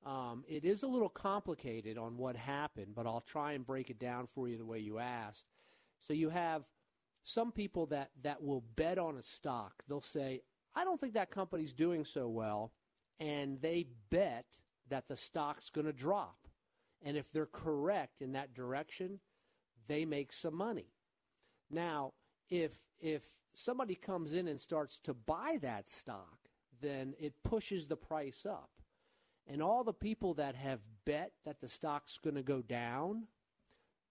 um, 0.05 0.43
it 0.47 0.63
is 0.63 0.83
a 0.83 0.87
little 0.87 1.09
complicated 1.09 1.97
on 1.97 2.17
what 2.17 2.35
happened, 2.35 2.93
but 2.95 3.07
I'll 3.07 3.21
try 3.21 3.53
and 3.53 3.65
break 3.65 3.89
it 3.89 3.99
down 3.99 4.27
for 4.27 4.47
you 4.47 4.57
the 4.57 4.65
way 4.65 4.79
you 4.79 4.99
asked. 4.99 5.45
So 5.99 6.13
you 6.13 6.29
have 6.29 6.63
some 7.23 7.51
people 7.51 7.87
that, 7.87 8.11
that 8.21 8.43
will 8.43 8.63
bet 8.75 8.99
on 8.99 9.17
a 9.17 9.23
stock. 9.23 9.83
They'll 9.87 10.01
say, 10.01 10.41
I 10.75 10.83
don't 10.83 10.99
think 10.99 11.13
that 11.13 11.31
company's 11.31 11.73
doing 11.73 12.05
so 12.05 12.27
well, 12.27 12.71
and 13.19 13.59
they 13.61 13.87
bet 14.11 14.45
that 14.89 15.07
the 15.07 15.15
stock's 15.15 15.71
going 15.71 15.87
to 15.87 15.93
drop. 15.93 16.37
And 17.01 17.17
if 17.17 17.31
they're 17.31 17.47
correct 17.47 18.21
in 18.21 18.33
that 18.33 18.53
direction, 18.53 19.19
they 19.87 20.05
make 20.05 20.31
some 20.31 20.55
money. 20.55 20.93
Now, 21.69 22.13
if 22.49 22.73
if 22.99 23.23
somebody 23.55 23.95
comes 23.95 24.33
in 24.33 24.47
and 24.47 24.59
starts 24.59 24.99
to 24.99 25.13
buy 25.13 25.57
that 25.61 25.89
stock, 25.89 26.49
then 26.81 27.13
it 27.19 27.43
pushes 27.43 27.87
the 27.87 27.97
price 27.97 28.45
up. 28.45 28.69
And 29.47 29.61
all 29.61 29.83
the 29.83 29.93
people 29.93 30.33
that 30.35 30.55
have 30.55 30.79
bet 31.05 31.33
that 31.45 31.61
the 31.61 31.67
stock's 31.67 32.17
going 32.17 32.35
to 32.35 32.43
go 32.43 32.61
down, 32.61 33.27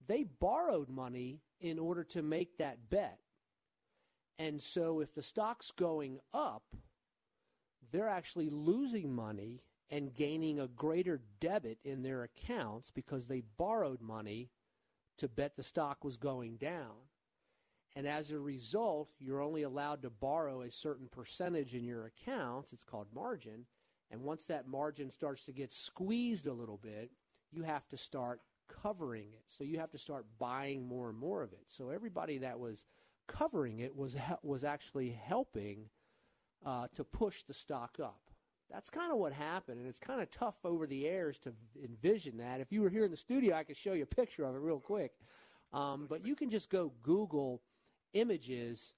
they 0.07 0.23
borrowed 0.23 0.89
money 0.89 1.41
in 1.59 1.77
order 1.77 2.03
to 2.03 2.21
make 2.21 2.57
that 2.57 2.89
bet. 2.89 3.19
And 4.37 4.61
so 4.61 4.99
if 4.99 5.13
the 5.13 5.21
stock's 5.21 5.71
going 5.71 6.19
up, 6.33 6.63
they're 7.91 8.09
actually 8.09 8.49
losing 8.49 9.13
money 9.13 9.61
and 9.89 10.13
gaining 10.13 10.59
a 10.59 10.67
greater 10.67 11.21
debit 11.39 11.79
in 11.83 12.01
their 12.01 12.23
accounts 12.23 12.91
because 12.91 13.27
they 13.27 13.41
borrowed 13.41 14.01
money 14.01 14.49
to 15.17 15.27
bet 15.27 15.55
the 15.55 15.63
stock 15.63 16.03
was 16.03 16.17
going 16.17 16.57
down. 16.57 16.95
And 17.95 18.05
as 18.05 18.31
a 18.31 18.39
result, 18.39 19.09
you're 19.19 19.41
only 19.41 19.61
allowed 19.61 20.01
to 20.01 20.09
borrow 20.09 20.61
a 20.61 20.71
certain 20.71 21.07
percentage 21.07 21.73
in 21.73 21.85
your 21.85 22.05
accounts. 22.05 22.73
It's 22.73 22.83
called 22.83 23.07
margin. 23.13 23.65
And 24.11 24.21
once 24.21 24.45
that 24.45 24.67
margin 24.67 25.09
starts 25.09 25.43
to 25.43 25.51
get 25.51 25.71
squeezed 25.71 26.47
a 26.47 26.53
little 26.53 26.77
bit, 26.77 27.11
you 27.51 27.63
have 27.63 27.87
to 27.89 27.97
start 27.97 28.41
covering 28.67 29.29
it. 29.33 29.43
So 29.47 29.63
you 29.63 29.79
have 29.79 29.91
to 29.91 29.97
start 29.97 30.25
buying 30.39 30.87
more 30.87 31.09
and 31.09 31.17
more 31.17 31.41
of 31.43 31.53
it. 31.53 31.63
So 31.67 31.89
everybody 31.89 32.39
that 32.39 32.59
was 32.59 32.85
covering 33.27 33.79
it 33.79 33.95
was 33.95 34.15
was 34.43 34.63
actually 34.63 35.11
helping 35.11 35.89
uh, 36.65 36.87
to 36.95 37.03
push 37.03 37.43
the 37.43 37.53
stock 37.53 37.97
up. 38.01 38.19
That's 38.71 38.89
kind 38.89 39.11
of 39.11 39.19
what 39.19 39.31
happened, 39.31 39.79
and 39.79 39.87
it's 39.87 39.99
kind 39.99 40.21
of 40.21 40.31
tough 40.31 40.57
over 40.63 40.87
the 40.87 41.07
airs 41.07 41.37
to 41.39 41.53
envision 41.83 42.37
that. 42.37 42.61
If 42.61 42.71
you 42.71 42.81
were 42.81 42.89
here 42.89 43.05
in 43.05 43.11
the 43.11 43.17
studio, 43.17 43.55
I 43.55 43.63
could 43.63 43.77
show 43.77 43.93
you 43.93 44.03
a 44.03 44.07
picture 44.07 44.43
of 44.43 44.55
it 44.55 44.59
real 44.59 44.79
quick. 44.79 45.11
Um, 45.71 46.07
but 46.09 46.25
you 46.25 46.35
can 46.35 46.49
just 46.49 46.71
go 46.71 46.91
Google 47.03 47.61
images 48.13 48.93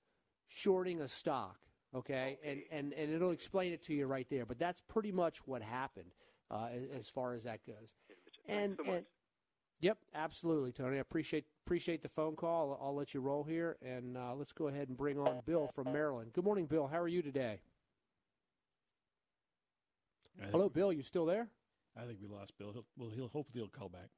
shorting 0.48 1.02
a 1.02 1.08
stock, 1.08 1.58
okay? 1.98 2.38
And, 2.44 2.62
and, 2.72 2.94
and 2.94 3.14
it'll 3.14 3.32
explain 3.32 3.74
it 3.74 3.84
to 3.86 3.94
you 3.94 4.08
right 4.08 4.28
there. 4.30 4.46
But 4.46 4.60
that's 4.60 4.82
pretty 4.88 5.12
much 5.12 5.46
what 5.46 5.62
happened 5.62 6.12
uh, 6.50 6.68
as, 6.74 7.00
as, 7.00 7.10
far 7.10 7.34
as 7.34 7.44
that 7.44 7.66
goes. 7.66 7.94
And, 8.48 8.78
and 8.88 9.06
Yep, 9.80 9.98
absolutely, 10.16 10.72
Tony. 10.72 10.98
I 10.98 11.02
appreciate 11.02 11.46
appreciate 11.66 12.02
the 12.02 12.10
phone 12.10 12.36
call. 12.36 12.78
I'll, 12.82 12.88
I'll 12.88 12.96
let 12.96 13.14
you 13.14 13.20
roll 13.20 13.44
here, 13.44 13.78
and 13.86 14.18
uh, 14.18 14.34
let's 14.34 14.52
go 14.52 14.70
ahead 14.70 14.88
and 14.88 14.98
bring 14.98 15.20
on 15.20 15.42
Bill 15.46 15.70
from 15.76 15.92
Maryland. 15.94 16.32
Good 16.34 16.46
morning, 16.46 16.66
Bill. 16.66 16.88
How 16.88 17.00
are 17.00 17.08
you 17.08 17.22
today? 17.22 17.60
Hello, 20.52 20.70
Bill. 20.70 20.92
You 20.92 21.04
still 21.04 21.26
there? 21.26 21.48
I 21.96 22.06
think 22.06 22.20
we 22.22 22.28
lost 22.28 22.54
Bill. 22.58 22.72
He'll, 22.74 22.86
well, 22.98 23.10
he'll 23.14 23.28
hopefully 23.28 23.62
he'll 23.62 23.68
call 23.68 23.90
back. 23.90 24.10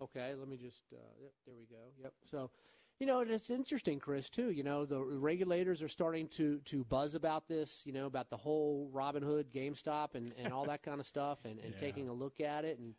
Okay, 0.00 0.34
let 0.38 0.48
me 0.48 0.56
just. 0.56 0.84
Uh, 0.92 0.98
yep, 1.20 1.32
there 1.44 1.56
we 1.58 1.66
go. 1.66 1.82
Yep. 2.00 2.12
So, 2.30 2.50
you 2.98 3.06
know, 3.06 3.20
it's 3.20 3.50
interesting, 3.50 3.98
Chris, 3.98 4.28
too. 4.28 4.50
You 4.50 4.64
know, 4.64 4.84
the 4.84 4.98
regulators 5.00 5.82
are 5.82 5.88
starting 5.88 6.28
to 6.28 6.60
to 6.66 6.84
buzz 6.84 7.14
about 7.14 7.48
this. 7.48 7.82
You 7.84 7.92
know, 7.92 8.06
about 8.06 8.30
the 8.30 8.36
whole 8.36 8.90
Robinhood, 8.92 9.46
GameStop, 9.54 10.14
and 10.14 10.32
and 10.36 10.52
all 10.52 10.66
that 10.66 10.82
kind 10.82 11.00
of 11.00 11.06
stuff, 11.06 11.44
and 11.44 11.58
and 11.60 11.72
yeah. 11.74 11.80
taking 11.80 12.08
a 12.08 12.12
look 12.12 12.40
at 12.40 12.64
it 12.64 12.78
and 12.78 12.94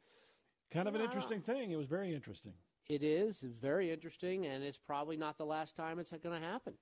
Kind 0.71 0.87
of 0.87 0.95
an 0.95 1.01
interesting 1.01 1.41
thing. 1.41 1.71
It 1.71 1.77
was 1.77 1.87
very 1.87 2.13
interesting. 2.13 2.53
It 2.87 3.03
is. 3.03 3.41
Very 3.41 3.91
interesting, 3.91 4.45
and 4.45 4.63
it's 4.63 4.77
probably 4.77 5.17
not 5.17 5.37
the 5.37 5.45
last 5.45 5.75
time 5.75 5.99
it's 5.99 6.11
going 6.11 6.39
to 6.39 6.47
happen. 6.47 6.73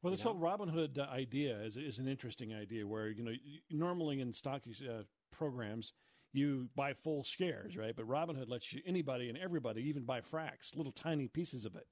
Well, 0.00 0.10
this 0.12 0.22
whole 0.22 0.36
Robinhood 0.36 0.98
uh, 0.98 1.02
idea 1.12 1.60
is, 1.60 1.76
is 1.76 1.98
an 1.98 2.08
interesting 2.08 2.52
idea 2.52 2.86
where, 2.86 3.08
you 3.08 3.22
know, 3.22 3.32
normally 3.70 4.20
in 4.20 4.32
stock 4.32 4.62
uh, 4.66 5.02
programs, 5.30 5.92
you 6.32 6.68
buy 6.74 6.92
full 6.92 7.22
shares, 7.22 7.76
right? 7.76 7.94
But 7.94 8.08
Robinhood 8.08 8.48
lets 8.48 8.72
you, 8.72 8.80
anybody 8.86 9.28
and 9.28 9.38
everybody, 9.38 9.82
even 9.82 10.04
buy 10.04 10.20
fracks, 10.20 10.76
little 10.76 10.92
tiny 10.92 11.28
pieces 11.28 11.64
of 11.64 11.76
it. 11.76 11.86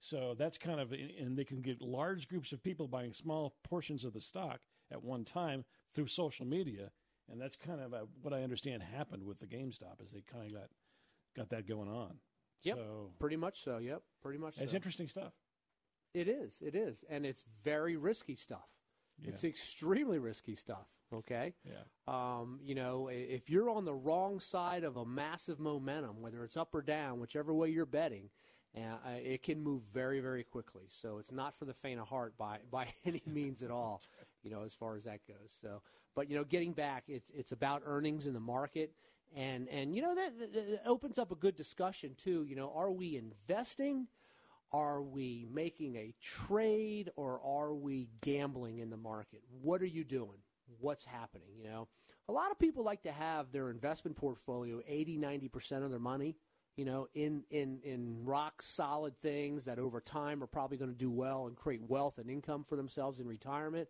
So 0.00 0.34
that's 0.38 0.58
kind 0.58 0.80
of, 0.80 0.92
and 0.92 1.36
they 1.36 1.44
can 1.44 1.60
get 1.60 1.80
large 1.82 2.28
groups 2.28 2.52
of 2.52 2.62
people 2.62 2.86
buying 2.86 3.12
small 3.12 3.54
portions 3.64 4.04
of 4.04 4.12
the 4.12 4.20
stock 4.20 4.60
at 4.90 5.02
one 5.02 5.24
time 5.24 5.64
through 5.92 6.06
social 6.06 6.46
media. 6.46 6.90
And 7.30 7.40
that's 7.40 7.56
kind 7.56 7.80
of 7.80 7.94
what 8.22 8.32
I 8.32 8.42
understand 8.42 8.82
happened 8.82 9.24
with 9.24 9.40
the 9.40 9.46
GameStop 9.46 10.02
is 10.02 10.10
they 10.10 10.22
kind 10.22 10.46
of 10.46 10.52
got 10.52 10.68
got 11.36 11.50
that 11.50 11.68
going 11.68 11.88
on. 11.88 12.18
Yep, 12.62 12.76
so, 12.76 13.10
pretty 13.18 13.36
much 13.36 13.62
so. 13.62 13.78
Yep, 13.78 14.02
pretty 14.22 14.38
much. 14.38 14.58
It's 14.58 14.72
so. 14.72 14.76
interesting 14.76 15.08
stuff. 15.08 15.32
It 16.14 16.26
is. 16.26 16.62
It 16.64 16.74
is, 16.74 17.04
and 17.08 17.26
it's 17.26 17.44
very 17.62 17.96
risky 17.96 18.34
stuff. 18.34 18.66
Yeah. 19.20 19.30
It's 19.30 19.44
extremely 19.44 20.18
risky 20.18 20.54
stuff. 20.54 20.86
Okay. 21.12 21.54
Yeah. 21.64 21.82
Um, 22.06 22.60
you 22.62 22.74
know, 22.74 23.08
if 23.10 23.48
you're 23.50 23.70
on 23.70 23.84
the 23.84 23.94
wrong 23.94 24.40
side 24.40 24.84
of 24.84 24.96
a 24.96 25.04
massive 25.04 25.58
momentum, 25.58 26.20
whether 26.20 26.44
it's 26.44 26.56
up 26.56 26.74
or 26.74 26.82
down, 26.82 27.20
whichever 27.20 27.54
way 27.54 27.68
you're 27.70 27.86
betting, 27.86 28.30
uh, 28.76 29.10
it 29.22 29.42
can 29.42 29.62
move 29.62 29.82
very, 29.92 30.20
very 30.20 30.44
quickly. 30.44 30.84
So 30.88 31.18
it's 31.18 31.32
not 31.32 31.54
for 31.54 31.64
the 31.64 31.74
faint 31.74 32.00
of 32.00 32.08
heart 32.08 32.36
by 32.38 32.58
by 32.70 32.88
any 33.04 33.22
means 33.26 33.62
at 33.62 33.70
all. 33.70 34.02
You 34.42 34.50
know, 34.50 34.62
as 34.62 34.74
far 34.74 34.96
as 34.96 35.04
that 35.04 35.26
goes. 35.26 35.56
So, 35.60 35.82
but 36.14 36.30
you 36.30 36.36
know, 36.36 36.44
getting 36.44 36.72
back, 36.72 37.04
it's 37.08 37.30
it's 37.34 37.52
about 37.52 37.82
earnings 37.84 38.26
in 38.26 38.34
the 38.34 38.40
market 38.40 38.92
and 39.36 39.68
and 39.68 39.94
you 39.94 40.02
know 40.02 40.14
that, 40.14 40.38
that, 40.38 40.82
opens 40.86 41.18
up 41.18 41.30
a 41.30 41.34
good 41.34 41.56
discussion 41.56 42.14
too. 42.16 42.44
You 42.44 42.56
know, 42.56 42.72
are 42.74 42.90
we 42.90 43.16
investing? 43.16 44.06
Are 44.70 45.00
we 45.02 45.46
making 45.50 45.96
a 45.96 46.14
trade 46.20 47.10
or 47.16 47.40
are 47.42 47.74
we 47.74 48.10
gambling 48.20 48.78
in 48.78 48.90
the 48.90 48.98
market? 48.98 49.42
What 49.62 49.80
are 49.80 49.86
you 49.86 50.04
doing? 50.04 50.38
What's 50.80 51.06
happening? 51.06 51.48
You 51.56 51.64
know, 51.64 51.88
a 52.28 52.32
lot 52.32 52.50
of 52.50 52.58
people 52.58 52.84
like 52.84 53.02
to 53.04 53.12
have 53.12 53.50
their 53.50 53.70
investment 53.70 54.18
portfolio 54.18 54.82
80, 54.86 55.18
90% 55.18 55.84
of 55.84 55.90
their 55.90 55.98
money, 55.98 56.36
you 56.78 56.84
know, 56.84 57.08
in, 57.12 57.42
in, 57.50 57.80
in 57.82 58.24
rock 58.24 58.62
solid 58.62 59.20
things 59.20 59.64
that 59.64 59.80
over 59.80 60.00
time 60.00 60.44
are 60.44 60.46
probably 60.46 60.76
going 60.76 60.92
to 60.92 60.96
do 60.96 61.10
well 61.10 61.48
and 61.48 61.56
create 61.56 61.82
wealth 61.82 62.18
and 62.18 62.30
income 62.30 62.62
for 62.62 62.76
themselves 62.76 63.18
in 63.18 63.26
retirement. 63.26 63.88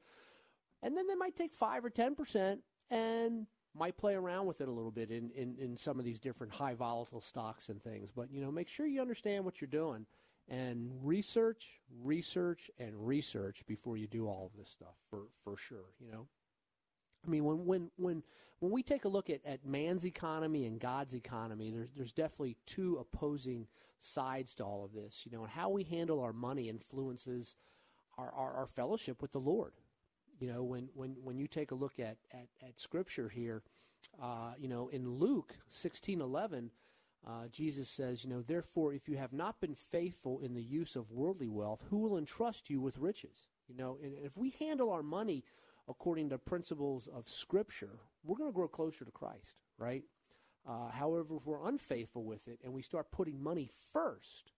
And 0.82 0.96
then 0.96 1.06
they 1.06 1.14
might 1.14 1.36
take 1.36 1.52
5 1.52 1.84
or 1.84 1.90
10% 1.90 2.60
and 2.90 3.46
might 3.74 3.98
play 3.98 4.14
around 4.14 4.46
with 4.46 4.62
it 4.62 4.68
a 4.68 4.70
little 4.70 4.90
bit 4.90 5.10
in, 5.10 5.30
in, 5.32 5.56
in 5.58 5.76
some 5.76 5.98
of 5.98 6.06
these 6.06 6.18
different 6.18 6.54
high 6.54 6.72
volatile 6.72 7.20
stocks 7.20 7.68
and 7.68 7.82
things. 7.82 8.10
But, 8.10 8.32
you 8.32 8.40
know, 8.40 8.50
make 8.50 8.68
sure 8.68 8.86
you 8.86 9.02
understand 9.02 9.44
what 9.44 9.60
you're 9.60 9.68
doing 9.68 10.06
and 10.48 10.90
research, 11.02 11.80
research, 12.02 12.70
and 12.78 13.06
research 13.06 13.66
before 13.66 13.98
you 13.98 14.06
do 14.06 14.26
all 14.26 14.50
of 14.50 14.58
this 14.58 14.70
stuff 14.70 14.94
for, 15.10 15.24
for 15.44 15.58
sure, 15.58 15.92
you 16.00 16.10
know. 16.10 16.26
I 17.28 17.30
mean, 17.30 17.44
when, 17.44 17.66
when, 17.66 17.90
when, 17.96 18.22
when 18.60 18.72
we 18.72 18.82
take 18.82 19.04
a 19.04 19.08
look 19.08 19.28
at, 19.28 19.40
at 19.44 19.66
man's 19.66 20.06
economy 20.06 20.64
and 20.64 20.80
God's 20.80 21.14
economy, 21.14 21.70
there's, 21.70 21.90
there's 21.94 22.12
definitely 22.12 22.56
two 22.64 22.96
opposing 22.96 23.66
sides 24.00 24.54
to 24.54 24.64
all 24.64 24.84
of 24.84 24.94
this, 24.94 25.26
you 25.26 25.36
know, 25.36 25.42
and 25.42 25.52
how 25.52 25.68
we 25.68 25.84
handle 25.84 26.20
our 26.20 26.32
money 26.32 26.68
influences 26.68 27.56
our, 28.16 28.32
our, 28.32 28.54
our 28.54 28.66
fellowship 28.66 29.20
with 29.20 29.32
the 29.32 29.40
Lord. 29.40 29.74
You 30.40 30.50
know, 30.52 30.62
when, 30.64 30.88
when, 30.94 31.16
when 31.22 31.38
you 31.38 31.46
take 31.46 31.70
a 31.70 31.74
look 31.74 31.98
at, 31.98 32.16
at, 32.32 32.48
at 32.66 32.80
Scripture 32.80 33.28
here, 33.28 33.62
uh, 34.22 34.52
you 34.58 34.68
know, 34.68 34.88
in 34.88 35.08
Luke 35.08 35.54
16 35.68 36.20
11, 36.20 36.70
uh, 37.26 37.48
Jesus 37.50 37.90
says, 37.90 38.24
you 38.24 38.30
know, 38.30 38.40
therefore, 38.40 38.94
if 38.94 39.08
you 39.08 39.16
have 39.16 39.32
not 39.32 39.60
been 39.60 39.74
faithful 39.74 40.40
in 40.40 40.54
the 40.54 40.62
use 40.62 40.96
of 40.96 41.10
worldly 41.10 41.48
wealth, 41.48 41.84
who 41.90 41.98
will 41.98 42.16
entrust 42.16 42.70
you 42.70 42.80
with 42.80 42.96
riches? 42.96 43.48
You 43.68 43.76
know, 43.76 43.98
and 44.02 44.14
if 44.24 44.36
we 44.36 44.54
handle 44.58 44.90
our 44.90 45.02
money 45.02 45.44
according 45.88 46.30
to 46.30 46.38
principles 46.38 47.08
of 47.08 47.28
Scripture, 47.28 47.98
we're 48.24 48.36
going 48.36 48.50
to 48.50 48.54
grow 48.54 48.68
closer 48.68 49.04
to 49.04 49.10
Christ, 49.10 49.56
right? 49.78 50.04
Uh, 50.68 50.90
however, 50.90 51.36
if 51.36 51.46
we're 51.46 51.66
unfaithful 51.66 52.24
with 52.24 52.46
it 52.46 52.58
and 52.62 52.72
we 52.72 52.82
start 52.82 53.10
putting 53.10 53.42
money 53.42 53.70
first 53.92 54.52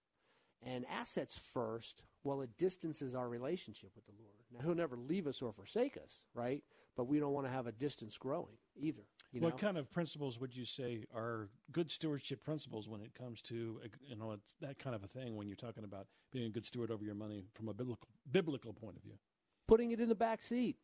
and 0.63 0.85
assets 0.91 1.39
first, 1.39 2.03
well, 2.25 2.43
it 2.43 2.51
distances 2.59 3.15
our 3.15 3.29
relationship 3.29 3.91
with 3.95 4.05
the 4.07 4.13
Lord. 4.19 4.35
Now, 4.53 4.65
he'll 4.65 4.75
never 4.75 4.97
leave 4.97 5.27
us 5.27 5.41
or 5.41 5.53
forsake 5.53 5.97
us, 5.97 6.21
right? 6.35 6.63
But 6.97 7.05
we 7.05 7.19
don't 7.19 7.33
want 7.33 7.47
to 7.47 7.53
have 7.53 7.67
a 7.67 7.73
distance 7.73 8.19
growing 8.19 8.57
either. 8.77 9.03
You 9.33 9.41
what 9.41 9.59
kind 9.59 9.79
of 9.79 9.91
principles 9.91 10.41
would 10.41 10.57
you 10.57 10.65
say 10.65 11.05
are 11.15 11.49
good 11.71 11.91
stewardship 11.91 12.45
principles 12.45 12.89
when 12.89 13.01
it 13.01 13.15
comes 13.15 13.41
to 13.43 13.81
you 14.03 14.17
know 14.17 14.37
that 14.61 14.81
kind 14.81 14.97
of 14.97 15.05
a 15.05 15.07
thing 15.07 15.37
when 15.37 15.47
you're 15.47 15.57
talking 15.57 15.85
about 15.85 16.09
being 16.33 16.47
a 16.47 16.51
good 16.51 16.67
steward 16.67 16.91
over 16.91 17.05
your 17.05 17.15
money 17.15 17.45
from 17.55 17.69
a 17.69 17.73
biblical 17.73 18.09
biblical 18.31 18.73
point 18.73 18.97
of 18.97 19.03
view? 19.03 19.15
Putting 19.69 19.93
it 19.93 20.01
in 20.01 20.09
the 20.09 20.17
back 20.17 20.43
seat. 20.43 20.79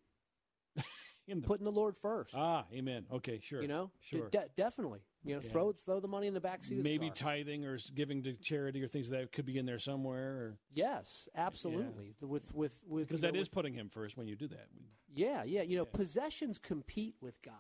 In 1.29 1.41
the, 1.41 1.47
putting 1.47 1.65
the 1.65 1.73
Lord 1.73 1.97
first. 1.97 2.35
Ah, 2.37 2.65
amen. 2.73 3.07
Okay, 3.12 3.41
sure. 3.43 3.62
You 3.62 3.69
know, 3.69 3.91
sure, 4.01 4.29
de- 4.29 4.49
definitely. 4.57 5.01
You 5.25 5.35
know, 5.35 5.41
yeah. 5.43 5.51
throw 5.51 5.73
throw 5.73 6.01
the 6.01 6.09
money 6.09 6.29
in 6.29 6.35
the 6.35 6.41
back 6.41 6.62
seat. 6.62 6.83
Maybe 6.83 7.11
tithing 7.11 7.65
or 7.65 7.79
giving 7.95 8.23
to 8.23 8.35
charity 8.35 8.83
or 8.83 8.87
things 8.87 9.11
like 9.11 9.21
that 9.21 9.33
could 9.33 9.47
be 9.47 9.59
in 9.59 9.67
there 9.67 9.81
somewhere. 9.81 10.29
Or, 10.29 10.59
yes, 10.73 11.29
absolutely. 11.35 12.15
Yeah. 12.21 12.29
With 12.29 12.55
with 12.55 12.85
with 12.87 13.09
because 13.09 13.23
that 13.23 13.35
know, 13.35 13.41
is 13.41 13.47
with, 13.47 13.53
putting 13.53 13.75
Him 13.75 13.89
first 13.89 14.17
when 14.17 14.29
you 14.29 14.37
do 14.37 14.49
that. 14.49 14.69
Yeah, 15.15 15.43
yeah. 15.45 15.62
You 15.62 15.79
know, 15.79 15.87
yeah. 15.93 15.97
possessions 15.97 16.59
compete 16.59 17.17
with 17.21 17.43
God. 17.43 17.55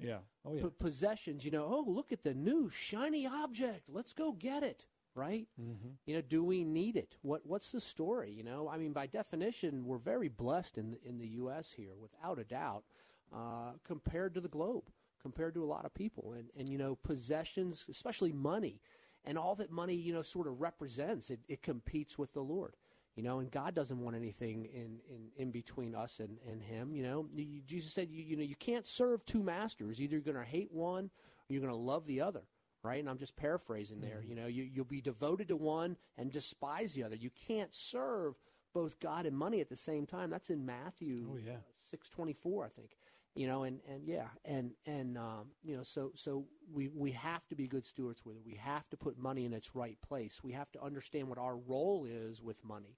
Yeah. 0.00 0.18
Oh 0.44 0.54
yeah. 0.54 0.62
P- 0.62 0.70
possessions. 0.78 1.44
You 1.44 1.52
know, 1.52 1.64
oh 1.64 1.84
look 1.86 2.12
at 2.12 2.24
the 2.24 2.34
new 2.34 2.68
shiny 2.68 3.26
object. 3.26 3.88
Let's 3.88 4.12
go 4.12 4.32
get 4.32 4.62
it. 4.62 4.86
Right. 5.14 5.46
Mm-hmm. 5.60 5.90
You 6.06 6.14
know, 6.14 6.22
do 6.22 6.42
we 6.42 6.64
need 6.64 6.96
it? 6.96 7.16
What 7.20 7.42
What's 7.44 7.70
the 7.70 7.80
story? 7.80 8.32
You 8.32 8.42
know, 8.42 8.68
I 8.68 8.78
mean, 8.78 8.92
by 8.92 9.06
definition, 9.06 9.84
we're 9.84 9.98
very 9.98 10.28
blessed 10.28 10.78
in 10.78 10.96
in 11.04 11.18
the 11.18 11.28
U.S. 11.28 11.72
here, 11.72 11.92
without 12.00 12.38
a 12.38 12.44
doubt, 12.44 12.84
uh, 13.34 13.72
compared 13.84 14.34
to 14.34 14.40
the 14.40 14.48
globe 14.48 14.84
compared 15.22 15.54
to 15.54 15.62
a 15.62 15.66
lot 15.66 15.86
of 15.86 15.94
people. 15.94 16.32
And, 16.32 16.50
and 16.58 16.68
you 16.68 16.76
know, 16.76 16.96
possessions, 16.96 17.86
especially 17.88 18.32
money, 18.32 18.80
and 19.24 19.38
all 19.38 19.54
that 19.54 19.70
money, 19.70 19.94
you 19.94 20.12
know, 20.12 20.22
sort 20.22 20.48
of 20.48 20.60
represents, 20.60 21.30
it, 21.30 21.40
it 21.48 21.62
competes 21.62 22.18
with 22.18 22.32
the 22.34 22.42
Lord. 22.42 22.74
You 23.14 23.22
know, 23.22 23.40
and 23.40 23.50
God 23.50 23.74
doesn't 23.74 24.00
want 24.00 24.16
anything 24.16 24.64
in, 24.64 24.98
in, 25.08 25.28
in 25.36 25.50
between 25.50 25.94
us 25.94 26.18
and, 26.18 26.38
and 26.50 26.62
Him. 26.62 26.94
You 26.94 27.02
know, 27.02 27.26
you, 27.34 27.60
Jesus 27.60 27.92
said, 27.92 28.08
you, 28.10 28.22
you 28.22 28.36
know, 28.36 28.42
you 28.42 28.56
can't 28.56 28.86
serve 28.86 29.24
two 29.26 29.42
masters. 29.42 30.00
Either 30.00 30.14
you're 30.14 30.22
going 30.22 30.36
to 30.36 30.50
hate 30.50 30.72
one 30.72 31.04
or 31.04 31.52
you're 31.52 31.60
going 31.60 31.72
to 31.72 31.78
love 31.78 32.06
the 32.06 32.20
other 32.20 32.42
right? 32.84 32.98
And 32.98 33.08
I'm 33.08 33.18
just 33.18 33.36
paraphrasing 33.36 34.00
there. 34.00 34.16
Mm-hmm. 34.16 34.28
You 34.28 34.34
know, 34.34 34.46
you, 34.48 34.64
you'll 34.64 34.84
be 34.84 35.00
devoted 35.00 35.46
to 35.46 35.56
one 35.56 35.96
and 36.18 36.32
despise 36.32 36.94
the 36.94 37.04
other. 37.04 37.14
You 37.14 37.30
can't 37.46 37.72
serve 37.72 38.34
both 38.74 38.98
God 38.98 39.24
and 39.24 39.38
money 39.38 39.60
at 39.60 39.68
the 39.68 39.76
same 39.76 40.04
time. 40.04 40.30
That's 40.30 40.50
in 40.50 40.66
Matthew 40.66 41.28
oh, 41.30 41.36
yeah. 41.36 41.58
624, 41.90 42.64
I 42.64 42.68
think 42.70 42.96
you 43.34 43.46
know 43.46 43.62
and 43.62 43.80
and 43.88 44.06
yeah 44.06 44.28
and 44.44 44.72
and 44.86 45.16
um, 45.16 45.48
you 45.64 45.76
know 45.76 45.82
so 45.82 46.12
so 46.14 46.44
we 46.72 46.88
we 46.88 47.12
have 47.12 47.46
to 47.48 47.54
be 47.54 47.66
good 47.66 47.84
stewards 47.84 48.24
with 48.24 48.36
it 48.36 48.42
we 48.44 48.54
have 48.54 48.88
to 48.90 48.96
put 48.96 49.18
money 49.18 49.44
in 49.44 49.52
its 49.52 49.74
right 49.74 49.98
place 50.06 50.42
we 50.42 50.52
have 50.52 50.70
to 50.72 50.82
understand 50.82 51.28
what 51.28 51.38
our 51.38 51.56
role 51.56 52.06
is 52.08 52.42
with 52.42 52.62
money 52.64 52.96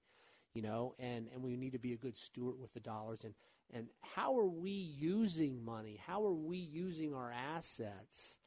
you 0.55 0.61
know, 0.61 0.95
and, 0.97 1.27
and 1.33 1.43
we 1.43 1.57
need 1.57 1.73
to 1.73 1.79
be 1.79 1.93
a 1.93 1.97
good 1.97 2.17
steward 2.17 2.55
with 2.59 2.73
the 2.73 2.79
dollars. 2.79 3.25
And, 3.25 3.33
and 3.73 3.87
how 4.01 4.39
are 4.39 4.47
we 4.47 4.71
using 4.71 5.63
money? 5.63 5.99
How 6.07 6.25
are 6.25 6.33
we 6.33 6.57
using 6.57 7.13
our 7.13 7.31
assets? 7.31 8.39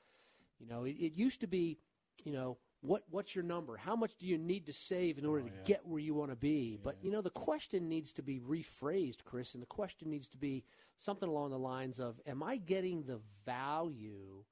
You 0.59 0.66
know, 0.66 0.85
it, 0.85 0.96
it 0.98 1.12
used 1.14 1.42
to 1.42 1.46
be, 1.46 1.79
you 2.24 2.33
know, 2.33 2.57
what 2.81 3.03
what's 3.11 3.35
your 3.35 3.45
number? 3.45 3.77
How 3.77 3.97
much 3.97 4.14
do 4.17 4.27
you 4.27 4.38
need 4.38 4.67
to 4.67 4.73
save 4.73 5.19
in 5.19 5.27
order 5.27 5.43
Oh, 5.45 5.49
to 5.49 5.55
yeah. 5.55 5.62
get 5.64 5.87
where 5.87 6.01
you 6.01 6.14
want 6.14 6.31
to 6.31 6.37
be? 6.37 6.79
But 6.83 6.97
you 7.03 7.11
know, 7.11 7.23
the 7.23 7.31
question 7.31 7.88
needs 7.88 8.12
to 8.14 8.23
be 8.23 8.38
rephrased, 8.41 9.25
Chris, 9.25 9.55
and 9.55 9.62
the 9.62 9.67
question 9.67 10.11
needs 10.11 10.29
to 10.29 10.38
be 10.38 10.64
something 10.97 11.29
along 11.29 11.51
the 11.51 11.59
lines 11.59 11.99
of: 11.99 12.21
Am 12.27 12.43
I 12.43 12.57
getting 12.57 13.03
the 13.03 13.21
value 13.45 14.45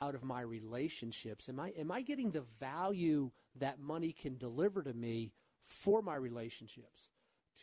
out 0.00 0.14
of 0.14 0.22
my 0.22 0.40
relationships? 0.42 1.48
Am 1.48 1.58
I 1.60 1.70
am 1.78 1.90
I 1.90 2.02
getting 2.02 2.30
the 2.30 2.44
value 2.60 3.30
that 3.56 3.78
money 3.80 4.12
can 4.12 4.36
deliver 4.36 4.82
to 4.82 4.92
me 4.92 5.32
for 5.64 6.02
my 6.02 6.14
relationships? 6.16 7.08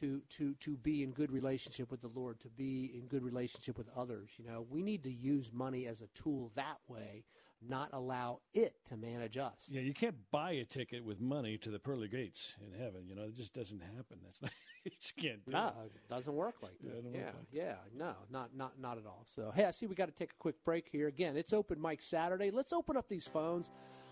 To, 0.01 0.21
to, 0.37 0.53
to 0.61 0.77
be 0.77 1.03
in 1.03 1.11
good 1.11 1.29
relationship 1.29 1.91
with 1.91 1.99
the 1.99 2.07
Lord, 2.07 2.39
to 2.41 2.47
be 2.47 2.89
in 2.95 3.07
good 3.07 3.21
relationship 3.23 3.77
with 3.77 3.89
others. 3.97 4.29
You 4.37 4.45
know, 4.45 4.65
we 4.69 4.81
need 4.81 5.03
to 5.03 5.11
use 5.11 5.51
money 5.51 5.87
as 5.87 6.01
a 6.01 6.07
tool 6.13 6.51
that 6.55 6.77
way, 6.87 7.25
not 7.67 7.89
allow 7.93 8.39
it 8.53 8.73
to 8.85 8.97
manage 8.97 9.37
us. 9.37 9.67
Yeah, 9.69 9.81
you 9.81 9.93
can't 9.93 10.15
buy 10.31 10.51
a 10.51 10.65
ticket 10.65 11.03
with 11.03 11.19
money 11.19 11.57
to 11.59 11.69
the 11.69 11.79
pearly 11.79 12.07
gates 12.07 12.55
in 12.65 12.71
heaven. 12.79 13.07
You 13.07 13.15
know, 13.15 13.23
it 13.23 13.35
just 13.35 13.53
doesn't 13.53 13.81
happen. 13.81 14.19
That's 14.23 14.41
not. 14.41 14.51
you 14.85 14.91
just 14.99 15.15
can't 15.17 15.45
do 15.45 15.51
No, 15.51 15.67
it. 15.67 15.91
it 15.95 16.09
doesn't 16.09 16.33
work 16.33 16.55
like 16.61 16.79
that. 16.83 17.03
don't 17.03 17.13
Yeah, 17.13 17.25
like 17.25 17.35
yeah, 17.51 17.75
no, 17.95 18.13
not 18.31 18.55
not 18.55 18.79
not 18.79 18.97
at 18.97 19.05
all. 19.05 19.25
So, 19.27 19.51
hey, 19.53 19.65
I 19.65 19.71
see 19.71 19.87
we 19.87 19.95
got 19.95 20.07
to 20.07 20.13
take 20.15 20.31
a 20.31 20.37
quick 20.39 20.63
break 20.63 20.87
here. 20.89 21.07
Again, 21.07 21.35
it's 21.35 21.51
open 21.53 21.81
mic 21.81 22.01
Saturday. 22.01 22.51
Let's 22.51 22.71
open 22.73 22.95
up 22.95 23.09
these 23.09 23.27
phones. 23.27 23.69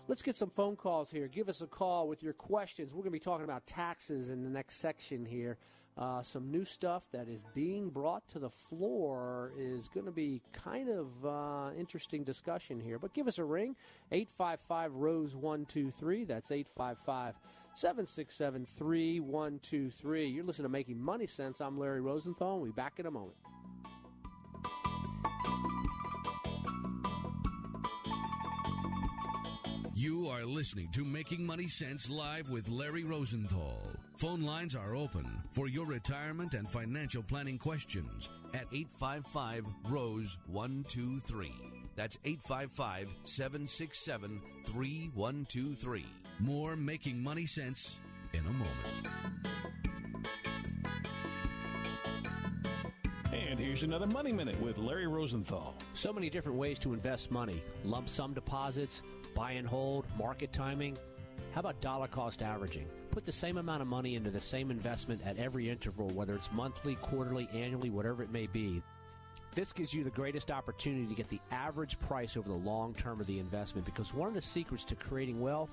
Let's 0.08 0.22
get 0.22 0.36
some 0.36 0.50
phone 0.50 0.76
calls 0.76 1.10
here. 1.10 1.28
Give 1.28 1.48
us 1.50 1.60
a 1.60 1.66
call 1.66 2.08
with 2.08 2.22
your 2.22 2.32
questions. 2.32 2.92
We're 2.94 3.02
going 3.02 3.10
to 3.10 3.10
be 3.10 3.18
talking 3.18 3.44
about 3.44 3.66
taxes 3.66 4.30
in 4.30 4.42
the 4.42 4.48
next 4.48 4.76
section 4.76 5.26
here. 5.26 5.58
Uh, 5.98 6.22
some 6.22 6.48
new 6.50 6.64
stuff 6.64 7.08
that 7.10 7.28
is 7.28 7.42
being 7.54 7.90
brought 7.90 8.26
to 8.28 8.38
the 8.38 8.50
floor 8.50 9.52
is 9.58 9.88
going 9.88 10.06
to 10.06 10.12
be 10.12 10.40
kind 10.52 10.88
of 10.88 11.26
uh, 11.26 11.70
interesting 11.76 12.22
discussion 12.22 12.78
here. 12.78 13.00
But 13.00 13.12
give 13.12 13.26
us 13.26 13.38
a 13.38 13.44
ring, 13.44 13.74
855 14.12 14.94
Rose 14.94 15.34
123. 15.34 16.24
That's 16.24 16.52
855 16.52 17.34
767 17.74 18.66
3123. 18.66 20.26
You're 20.28 20.44
listening 20.44 20.64
to 20.66 20.68
Making 20.68 21.02
Money 21.02 21.26
Sense. 21.26 21.60
I'm 21.60 21.76
Larry 21.76 22.00
Rosenthal. 22.00 22.60
We'll 22.60 22.66
be 22.66 22.72
back 22.72 23.00
in 23.00 23.06
a 23.06 23.10
moment. 23.10 23.34
You 29.98 30.28
are 30.28 30.44
listening 30.44 30.90
to 30.92 31.04
Making 31.04 31.44
Money 31.44 31.66
Sense 31.66 32.08
live 32.08 32.50
with 32.50 32.68
Larry 32.68 33.02
Rosenthal. 33.02 33.82
Phone 34.14 34.42
lines 34.42 34.76
are 34.76 34.94
open 34.94 35.26
for 35.50 35.66
your 35.66 35.86
retirement 35.86 36.54
and 36.54 36.70
financial 36.70 37.20
planning 37.20 37.58
questions 37.58 38.28
at 38.54 38.66
855 38.72 39.64
Rose 39.88 40.38
123. 40.46 41.52
That's 41.96 42.16
855 42.24 43.08
767 43.24 44.40
3123. 44.66 46.06
More 46.38 46.76
Making 46.76 47.20
Money 47.20 47.46
Sense 47.46 47.98
in 48.34 48.46
a 48.46 48.52
moment. 48.52 49.08
And 53.32 53.58
here's 53.58 53.82
another 53.82 54.06
Money 54.06 54.32
Minute 54.32 54.60
with 54.60 54.78
Larry 54.78 55.08
Rosenthal. 55.08 55.74
So 55.92 56.12
many 56.12 56.30
different 56.30 56.56
ways 56.56 56.78
to 56.78 56.92
invest 56.92 57.32
money 57.32 57.62
lump 57.84 58.08
sum 58.08 58.32
deposits, 58.32 59.02
buy 59.38 59.52
and 59.52 59.68
hold, 59.68 60.04
market 60.18 60.52
timing. 60.52 60.98
How 61.52 61.60
about 61.60 61.80
dollar 61.80 62.08
cost 62.08 62.42
averaging? 62.42 62.88
Put 63.12 63.24
the 63.24 63.30
same 63.30 63.56
amount 63.56 63.82
of 63.82 63.86
money 63.86 64.16
into 64.16 64.32
the 64.32 64.40
same 64.40 64.68
investment 64.68 65.22
at 65.24 65.38
every 65.38 65.70
interval, 65.70 66.08
whether 66.08 66.34
it's 66.34 66.50
monthly, 66.50 66.96
quarterly, 66.96 67.48
annually, 67.54 67.88
whatever 67.88 68.24
it 68.24 68.32
may 68.32 68.48
be. 68.48 68.82
This 69.54 69.72
gives 69.72 69.94
you 69.94 70.02
the 70.02 70.10
greatest 70.10 70.50
opportunity 70.50 71.06
to 71.06 71.14
get 71.14 71.28
the 71.28 71.38
average 71.52 72.00
price 72.00 72.36
over 72.36 72.48
the 72.48 72.54
long 72.56 72.94
term 72.94 73.20
of 73.20 73.28
the 73.28 73.38
investment 73.38 73.86
because 73.86 74.12
one 74.12 74.26
of 74.26 74.34
the 74.34 74.42
secrets 74.42 74.82
to 74.86 74.96
creating 74.96 75.40
wealth 75.40 75.70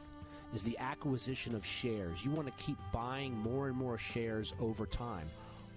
is 0.54 0.62
the 0.62 0.78
acquisition 0.78 1.56
of 1.56 1.66
shares. 1.66 2.24
You 2.24 2.30
want 2.30 2.46
to 2.48 2.64
keep 2.64 2.78
buying 2.94 3.36
more 3.36 3.68
and 3.68 3.76
more 3.76 3.98
shares 3.98 4.54
over 4.60 4.86
time. 4.86 5.28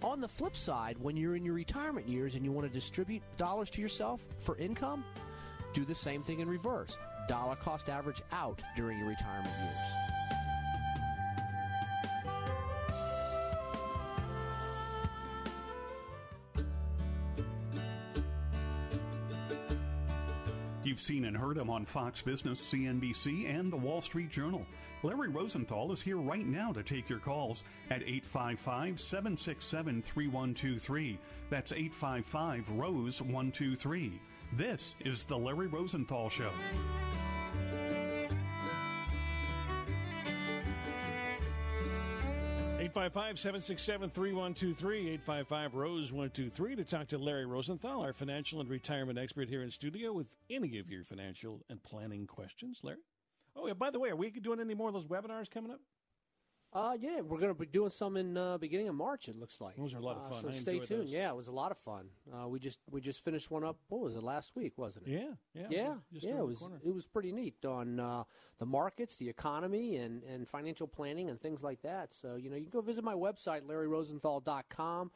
On 0.03 0.21
the 0.21 0.29
flip 0.29 0.59
side, 0.59 0.99
when 1.01 1.17
you're 1.17 1.37
in 1.37 1.45
your 1.45 1.55
retirement 1.55 2.07
years 2.07 2.35
and 2.35 2.45
you 2.45 2.53
want 2.53 2.67
to 2.67 2.73
distribute 2.73 3.23
dollars 3.39 3.71
to 3.71 3.81
yourself 3.81 4.21
for 4.41 4.59
income, 4.59 5.05
do 5.73 5.87
the 5.87 5.95
same 5.95 6.23
thing 6.23 6.41
in 6.41 6.49
reverse. 6.49 6.99
Dollar 7.29 7.57
cost 7.57 7.89
average 7.89 8.23
out 8.33 8.61
during 8.75 8.99
your 8.99 9.09
retirement 9.09 9.55
years. 9.63 10.09
You've 20.89 21.01
seen 21.01 21.27
and 21.27 21.37
heard 21.37 21.59
him 21.59 21.69
on 21.69 21.85
Fox 21.85 22.23
Business, 22.23 22.61
CNBC, 22.61 23.47
and 23.47 23.71
the 23.71 23.77
Wall 23.77 24.01
Street 24.01 24.31
Journal. 24.31 24.65
Larry 25.03 25.29
Rosenthal 25.29 25.93
is 25.93 26.01
here 26.01 26.17
right 26.17 26.47
now 26.47 26.73
to 26.73 26.83
take 26.83 27.11
your 27.11 27.19
calls 27.19 27.63
at 27.91 28.03
855 28.03 28.99
767 28.99 30.01
3123. 30.01 31.19
That's 31.51 31.73
855 31.73 32.71
Rose 32.71 33.21
123. 33.21 34.19
This 34.53 34.95
is 35.01 35.25
The 35.25 35.37
Larry 35.37 35.67
Rosenthal 35.67 36.29
Show. 36.29 36.51
Eight 42.81 42.93
five 42.93 43.13
five 43.13 43.39
seven 43.39 43.61
six 43.61 43.83
seven 43.83 44.09
three 44.09 44.33
one 44.33 44.55
two 44.55 44.73
three 44.73 45.11
eight 45.11 45.23
five 45.23 45.49
five 45.49 45.75
Rose 45.75 46.13
123 46.13 46.77
to 46.77 46.85
talk 46.85 47.09
to 47.09 47.19
Larry 47.19 47.45
Rosenthal, 47.45 48.01
our 48.01 48.13
financial 48.13 48.61
and 48.61 48.71
retirement 48.71 49.19
expert 49.19 49.49
here 49.49 49.63
in 49.63 49.71
studio 49.71 50.13
with 50.13 50.35
any 50.49 50.79
of 50.79 50.89
your 50.89 51.05
financial 51.05 51.61
and 51.69 51.83
planning 51.83 52.27
questions. 52.27 52.81
Larry? 52.83 52.99
Oh, 53.57 53.67
yeah, 53.67 53.75
by 53.75 53.91
the 53.91 53.99
way, 53.99 54.11
are 54.11 54.17
we 54.17 54.31
doing 54.31 54.61
any 54.61 54.75
more 54.75 54.89
of 54.89 54.95
those 54.95 55.07
webinars 55.07 55.51
coming 55.51 55.73
up? 55.73 55.81
Uh, 56.71 56.95
yeah, 57.01 57.23
we're 57.23 57.39
going 57.39 57.53
to 57.53 57.59
be 57.59 57.65
doing 57.65 57.89
some 57.89 58.17
in 58.19 58.37
uh, 58.37 58.59
beginning 58.59 58.89
of 58.89 58.95
March. 58.95 59.27
It 59.29 59.39
looks 59.39 59.59
like 59.59 59.77
Those 59.77 59.95
are 59.95 59.99
a 59.99 60.03
lot 60.03 60.17
of 60.19 60.27
Uh, 60.27 60.29
fun. 60.35 60.43
so 60.43 60.49
I 60.49 60.53
stay 60.53 60.79
tuned. 60.81 61.05
those. 61.05 61.09
Yeah, 61.09 61.31
it 61.31 61.37
was 61.37 61.49
a 61.49 61.53
lot 61.53 61.71
of 61.71 61.79
fun. 61.79 62.11
Uh, 62.31 62.47
we 62.47 62.59
just 62.59 62.79
we 62.91 63.01
just 63.01 63.25
finished 63.25 63.51
one 63.51 63.65
up. 63.65 63.79
What 63.89 64.03
was 64.03 64.15
it 64.17 64.23
last 64.23 64.55
week? 64.55 64.75
Wasn't 64.77 65.07
it? 65.07 65.11
Yeah, 65.11 65.29
yeah. 65.55 65.67
yeah, 65.71 65.95
just 66.13 66.27
yeah. 66.27 66.39
It 66.41 66.47
was 66.47 66.63
it 66.85 66.95
was 66.95 67.07
pretty 67.07 67.33
neat 67.33 67.65
on 67.65 67.99
uh, 67.99 68.25
the 68.59 68.67
markets, 68.67 69.17
the 69.17 69.31
economy, 69.31 69.97
and 69.97 70.23
and 70.25 70.47
financial 70.47 70.87
planning 70.87 71.31
and 71.31 71.41
things 71.41 71.63
like 71.63 71.81
that. 71.83 72.13
So 72.13 72.37
you 72.37 72.51
know, 72.51 72.57
you 72.57 72.63
can 72.65 72.71
go 72.71 72.83
visit 72.83 73.03
my 73.03 73.15
website 73.15 73.63
larryrosenthal.com. 73.63 75.11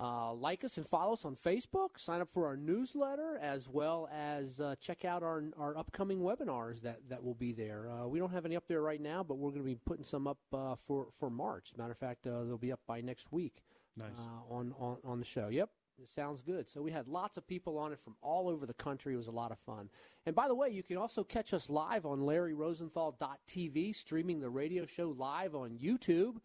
Uh, 0.00 0.34
like 0.34 0.64
us 0.64 0.76
and 0.76 0.86
follow 0.86 1.12
us 1.12 1.24
on 1.24 1.36
Facebook. 1.36 1.90
Sign 1.98 2.20
up 2.20 2.28
for 2.28 2.46
our 2.46 2.56
newsletter 2.56 3.38
as 3.40 3.68
well 3.68 4.08
as 4.12 4.60
uh, 4.60 4.74
check 4.80 5.04
out 5.04 5.22
our 5.22 5.44
our 5.56 5.76
upcoming 5.78 6.18
webinars 6.20 6.82
that, 6.82 6.98
that 7.08 7.22
will 7.22 7.34
be 7.36 7.52
there. 7.52 7.88
Uh, 7.88 8.06
we 8.08 8.18
don't 8.18 8.32
have 8.32 8.44
any 8.44 8.56
up 8.56 8.66
there 8.66 8.82
right 8.82 9.00
now, 9.00 9.22
but 9.22 9.36
we're 9.38 9.50
going 9.50 9.62
to 9.62 9.66
be 9.66 9.76
putting 9.86 10.04
some 10.04 10.26
up 10.26 10.38
uh, 10.52 10.74
for 10.74 11.06
for 11.20 11.30
March. 11.30 11.72
Matter 11.78 11.92
of 11.92 11.98
fact, 11.98 12.26
uh, 12.26 12.42
they'll 12.42 12.58
be 12.58 12.72
up 12.72 12.80
by 12.88 13.00
next 13.02 13.30
week 13.30 13.62
Nice. 13.96 14.08
uh, 14.18 14.52
on, 14.52 14.74
on 14.80 14.96
on 15.04 15.20
the 15.20 15.24
show. 15.24 15.46
Yep. 15.48 15.70
It 16.02 16.08
sounds 16.08 16.42
good. 16.42 16.68
So 16.68 16.82
we 16.82 16.90
had 16.90 17.06
lots 17.06 17.36
of 17.36 17.46
people 17.46 17.78
on 17.78 17.92
it 17.92 18.00
from 18.00 18.16
all 18.20 18.48
over 18.48 18.66
the 18.66 18.74
country. 18.74 19.14
It 19.14 19.16
was 19.16 19.28
a 19.28 19.30
lot 19.30 19.52
of 19.52 19.60
fun. 19.60 19.90
And 20.26 20.34
by 20.34 20.48
the 20.48 20.54
way, 20.56 20.68
you 20.70 20.82
can 20.82 20.96
also 20.96 21.22
catch 21.22 21.54
us 21.54 21.70
live 21.70 22.04
on 22.04 22.18
LarryRosenthal.tv, 22.18 23.94
streaming 23.94 24.40
the 24.40 24.50
radio 24.50 24.86
show 24.86 25.14
live 25.16 25.54
on 25.54 25.78
YouTube. 25.78 26.38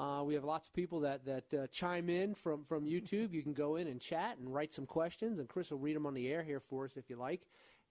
Uh, 0.00 0.22
we 0.22 0.32
have 0.34 0.44
lots 0.44 0.66
of 0.68 0.72
people 0.72 1.00
that 1.00 1.24
that 1.26 1.54
uh, 1.54 1.66
chime 1.66 2.08
in 2.08 2.34
from 2.34 2.64
from 2.64 2.86
YouTube. 2.86 3.34
You 3.34 3.42
can 3.42 3.52
go 3.52 3.76
in 3.76 3.86
and 3.86 4.00
chat 4.00 4.38
and 4.38 4.52
write 4.52 4.72
some 4.72 4.86
questions, 4.86 5.38
and 5.38 5.48
Chris 5.48 5.70
will 5.70 5.78
read 5.78 5.94
them 5.94 6.06
on 6.06 6.14
the 6.14 6.28
air 6.28 6.42
here 6.42 6.60
for 6.60 6.86
us 6.86 6.96
if 6.96 7.10
you 7.10 7.16
like. 7.16 7.42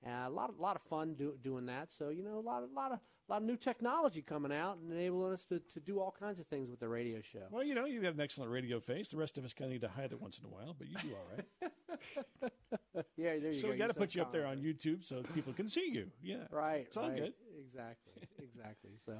Uh, 0.06 0.26
a 0.26 0.30
lot 0.30 0.50
of 0.50 0.60
lot 0.60 0.76
of 0.76 0.82
fun 0.84 1.14
do, 1.14 1.36
doing 1.44 1.68
that. 1.68 1.92
So 1.92 2.10
you 2.10 2.24
know, 2.24 2.40
a 2.40 2.42
lot 2.42 2.64
of 2.64 2.72
lot 2.72 2.92
of 2.92 3.00
lot 3.30 3.42
of 3.42 3.44
new 3.44 3.58
technology 3.58 4.22
coming 4.24 4.52
out 4.52 4.78
and 4.78 4.92
enabling 4.92 5.34
us 5.34 5.46
to, 5.46 5.60
to 5.60 5.80
do 5.80 6.00
all 6.00 6.14
kinds 6.20 6.40
of 6.40 6.48
things 6.48 6.70
with 6.70 6.80
the 6.80 6.88
radio 6.88 7.22
show. 7.22 7.44
Well, 7.52 7.64
you 7.64 7.76
know, 7.76 7.86
you've 7.86 8.04
an 8.04 8.20
excellent 8.20 8.52
radio 8.52 8.80
face. 8.80 9.10
The 9.10 9.18
rest 9.18 9.38
of 9.38 9.46
us 9.46 9.54
kind 9.54 9.68
of 9.68 9.74
need 9.74 9.82
to 9.82 9.88
hide 9.88 10.12
it 10.12 10.20
once 10.20 10.40
in 10.40 10.46
a 10.46 10.50
while, 10.50 10.76
but 10.78 10.88
you 10.88 10.96
do 10.96 11.16
all 11.16 11.36
right. 11.36 12.52
yeah, 13.18 13.38
there 13.38 13.52
you 13.52 13.54
so 13.54 13.62
go. 13.62 13.68
So 13.68 13.70
we 13.70 13.78
got 13.78 13.92
to 13.92 13.94
put 13.94 14.16
you 14.16 14.24
up 14.24 14.32
there 14.32 14.48
on. 14.48 14.58
YouTube 14.58 15.06
so 15.06 15.22
people 15.36 15.54
can 15.54 15.68
see 15.68 15.90
you. 15.94 16.08
Yeah, 16.22 16.48
Right. 16.52 16.86
It's 16.88 16.98
all 16.98 17.10
right. 17.10 17.18
good. 17.18 17.34
Exactly. 17.60 18.14
Exactly. 18.42 18.92
So, 19.06 19.14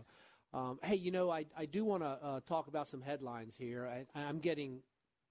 um, 0.54 0.80
hey, 0.84 0.96
you 0.96 1.12
know, 1.12 1.30
I, 1.30 1.46
I 1.58 1.66
do 1.66 1.86
want 1.86 2.04
to 2.04 2.18
uh, 2.22 2.40
talk 2.46 2.68
about 2.68 2.88
some 2.88 3.02
headlines 3.02 3.56
here. 3.58 3.88
I, 3.88 4.20
I'm 4.20 4.40
getting 4.40 4.80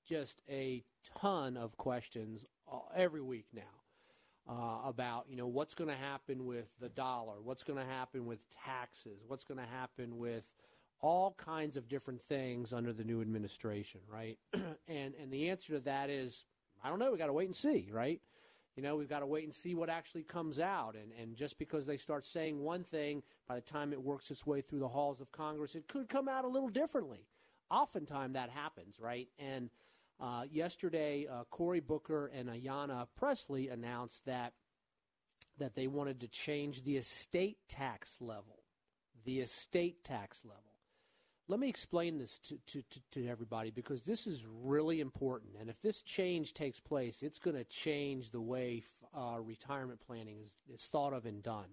just 0.07 0.41
a 0.49 0.85
ton 1.21 1.57
of 1.57 1.77
questions 1.77 2.45
uh, 2.71 2.79
every 2.95 3.23
week 3.23 3.47
now. 3.53 3.63
Uh, 4.51 4.89
about 4.89 5.27
you 5.29 5.37
know 5.37 5.47
what's 5.47 5.75
going 5.75 5.91
to 5.91 5.97
happen 5.97 6.47
with 6.47 6.65
the 6.81 6.89
dollar, 6.89 7.35
what's 7.43 7.65
going 7.65 7.79
to 7.79 7.85
happen 7.85 8.25
with 8.25 8.39
taxes, 8.65 9.21
what's 9.27 9.45
going 9.45 9.61
to 9.61 9.67
happen 9.67 10.17
with 10.17 10.43
all 11.03 11.35
kinds 11.37 11.77
of 11.77 11.87
different 11.87 12.23
things 12.23 12.73
under 12.73 12.95
the 12.95 13.05
new 13.05 13.21
administration, 13.21 14.01
right? 14.11 14.39
and 14.89 15.13
and 15.21 15.31
the 15.31 15.51
answer 15.51 15.75
to 15.75 15.81
that 15.81 16.09
is 16.09 16.47
I 16.83 16.89
don't 16.89 16.99
know. 16.99 17.13
We 17.13 17.19
got 17.19 17.27
to 17.27 17.33
wait 17.35 17.47
and 17.47 17.55
see, 17.57 17.91
right? 17.93 18.23
You 18.79 18.85
know, 18.85 18.95
we've 18.95 19.09
got 19.09 19.21
to 19.21 19.27
wait 19.27 19.43
and 19.43 19.53
see 19.53 19.75
what 19.75 19.91
actually 19.91 20.23
comes 20.23 20.61
out. 20.61 20.95
And, 20.95 21.11
and 21.21 21.35
just 21.35 21.59
because 21.59 21.85
they 21.85 21.97
start 21.97 22.25
saying 22.25 22.61
one 22.61 22.85
thing, 22.85 23.25
by 23.49 23.57
the 23.57 23.61
time 23.61 23.93
it 23.93 24.01
works 24.01 24.31
its 24.31 24.47
way 24.47 24.61
through 24.61 24.79
the 24.79 24.87
halls 24.87 25.21
of 25.21 25.33
Congress, 25.33 25.75
it 25.75 25.89
could 25.89 26.09
come 26.09 26.29
out 26.29 26.45
a 26.45 26.49
little 26.49 26.69
differently. 26.69 27.27
oftentimes 27.73 28.35
that 28.35 28.51
happens, 28.51 29.01
right? 29.01 29.27
And 29.37 29.71
uh, 30.21 30.45
yesterday, 30.49 31.27
uh, 31.27 31.43
Cory 31.51 31.81
Booker 31.81 32.31
and 32.33 32.49
Ayanna 32.49 33.09
Pressley 33.17 33.67
announced 33.67 34.27
that 34.27 34.53
that 35.59 35.75
they 35.75 35.89
wanted 35.89 36.21
to 36.21 36.29
change 36.29 36.85
the 36.85 36.99
estate 36.99 37.59
tax 37.69 38.19
level. 38.21 38.63
The 39.25 39.41
estate 39.41 40.05
tax 40.05 40.45
level. 40.45 40.68
Let 41.51 41.61
me 41.61 41.69
explain 41.71 42.19
this 42.19 42.39
to, 42.41 42.59
to, 42.67 42.83
to, 42.83 43.01
to 43.13 43.27
everybody 43.27 43.71
because 43.71 44.03
this 44.03 44.27
is 44.27 44.47
really 44.63 45.01
important. 45.01 45.53
And 45.59 45.71
if 45.71 45.81
this 45.81 46.03
change 46.03 46.53
takes 46.53 46.79
place, 46.79 47.23
it's 47.23 47.39
going 47.39 47.57
to 47.57 47.65
change 47.65 48.31
the 48.31 48.41
way 48.41 48.83
uh, 49.17 49.39
retirement 49.41 49.99
planning 50.07 50.37
is, 50.45 50.59
is 50.73 50.85
thought 50.85 51.15
of 51.15 51.25
and 51.25 51.43
done. 51.43 51.71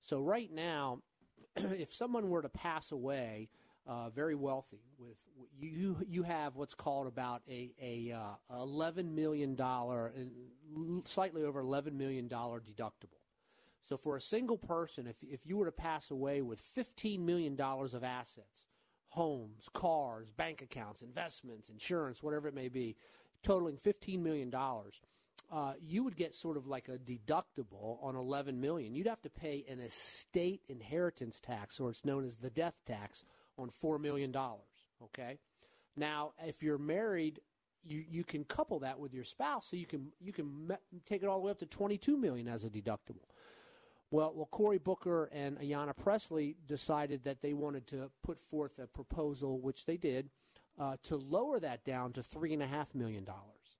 So, 0.00 0.18
right 0.18 0.50
now, 0.50 1.00
if 1.56 1.92
someone 1.92 2.30
were 2.30 2.40
to 2.40 2.48
pass 2.48 2.90
away, 2.90 3.50
uh, 3.86 4.08
very 4.08 4.34
wealthy, 4.34 4.80
with 4.98 5.18
you, 5.60 5.98
you 6.08 6.22
have 6.22 6.56
what's 6.56 6.74
called 6.74 7.06
about 7.06 7.42
a, 7.50 7.70
a 7.82 8.16
uh, 8.16 8.56
$11 8.56 9.12
million, 9.12 9.56
slightly 11.04 11.42
over 11.42 11.62
$11 11.62 11.92
million 11.92 12.28
deductible. 12.28 13.20
So, 13.86 13.98
for 13.98 14.16
a 14.16 14.20
single 14.22 14.56
person, 14.56 15.06
if, 15.06 15.16
if 15.22 15.44
you 15.44 15.58
were 15.58 15.66
to 15.66 15.72
pass 15.72 16.10
away 16.10 16.40
with 16.40 16.62
$15 16.74 17.20
million 17.20 17.60
of 17.60 18.02
assets, 18.02 18.64
homes, 19.12 19.68
cars, 19.74 20.30
bank 20.30 20.62
accounts, 20.62 21.02
investments, 21.02 21.68
insurance, 21.68 22.22
whatever 22.22 22.48
it 22.48 22.54
may 22.54 22.68
be, 22.68 22.96
totaling 23.42 23.76
$15 23.76 24.20
million, 24.20 24.50
uh, 25.52 25.74
you 25.78 26.02
would 26.02 26.16
get 26.16 26.34
sort 26.34 26.56
of 26.56 26.66
like 26.66 26.88
a 26.88 26.96
deductible 26.96 28.02
on 28.02 28.16
11 28.16 28.58
million. 28.58 28.94
You'd 28.94 29.06
have 29.06 29.20
to 29.20 29.28
pay 29.28 29.66
an 29.68 29.80
estate 29.80 30.62
inheritance 30.66 31.40
tax, 31.40 31.78
or 31.78 31.90
it's 31.90 32.06
known 32.06 32.24
as 32.24 32.38
the 32.38 32.48
death 32.48 32.80
tax, 32.86 33.22
on 33.58 33.68
$4 33.68 34.00
million. 34.00 34.34
Okay? 35.04 35.38
Now, 35.94 36.32
if 36.42 36.62
you're 36.62 36.78
married, 36.78 37.40
you, 37.84 38.02
you 38.08 38.24
can 38.24 38.44
couple 38.44 38.78
that 38.78 38.98
with 38.98 39.12
your 39.12 39.24
spouse, 39.24 39.66
so 39.66 39.76
you 39.76 39.84
can 39.84 40.12
you 40.20 40.32
can 40.32 40.68
me- 40.68 40.76
take 41.04 41.22
it 41.22 41.26
all 41.26 41.40
the 41.40 41.44
way 41.44 41.50
up 41.50 41.58
to 41.58 41.66
22 41.66 42.16
million 42.16 42.48
as 42.48 42.64
a 42.64 42.70
deductible. 42.70 43.26
Well, 44.12 44.34
well, 44.36 44.48
Cory 44.50 44.76
Booker 44.76 45.30
and 45.32 45.58
Ayanna 45.58 45.96
Pressley 45.96 46.54
decided 46.66 47.24
that 47.24 47.40
they 47.40 47.54
wanted 47.54 47.86
to 47.88 48.10
put 48.22 48.38
forth 48.38 48.78
a 48.78 48.86
proposal, 48.86 49.58
which 49.58 49.86
they 49.86 49.96
did, 49.96 50.28
uh, 50.78 50.96
to 51.04 51.16
lower 51.16 51.58
that 51.58 51.82
down 51.82 52.12
to 52.12 52.22
three 52.22 52.52
and 52.52 52.62
a 52.62 52.66
half 52.66 52.94
million 52.94 53.24
dollars. 53.24 53.78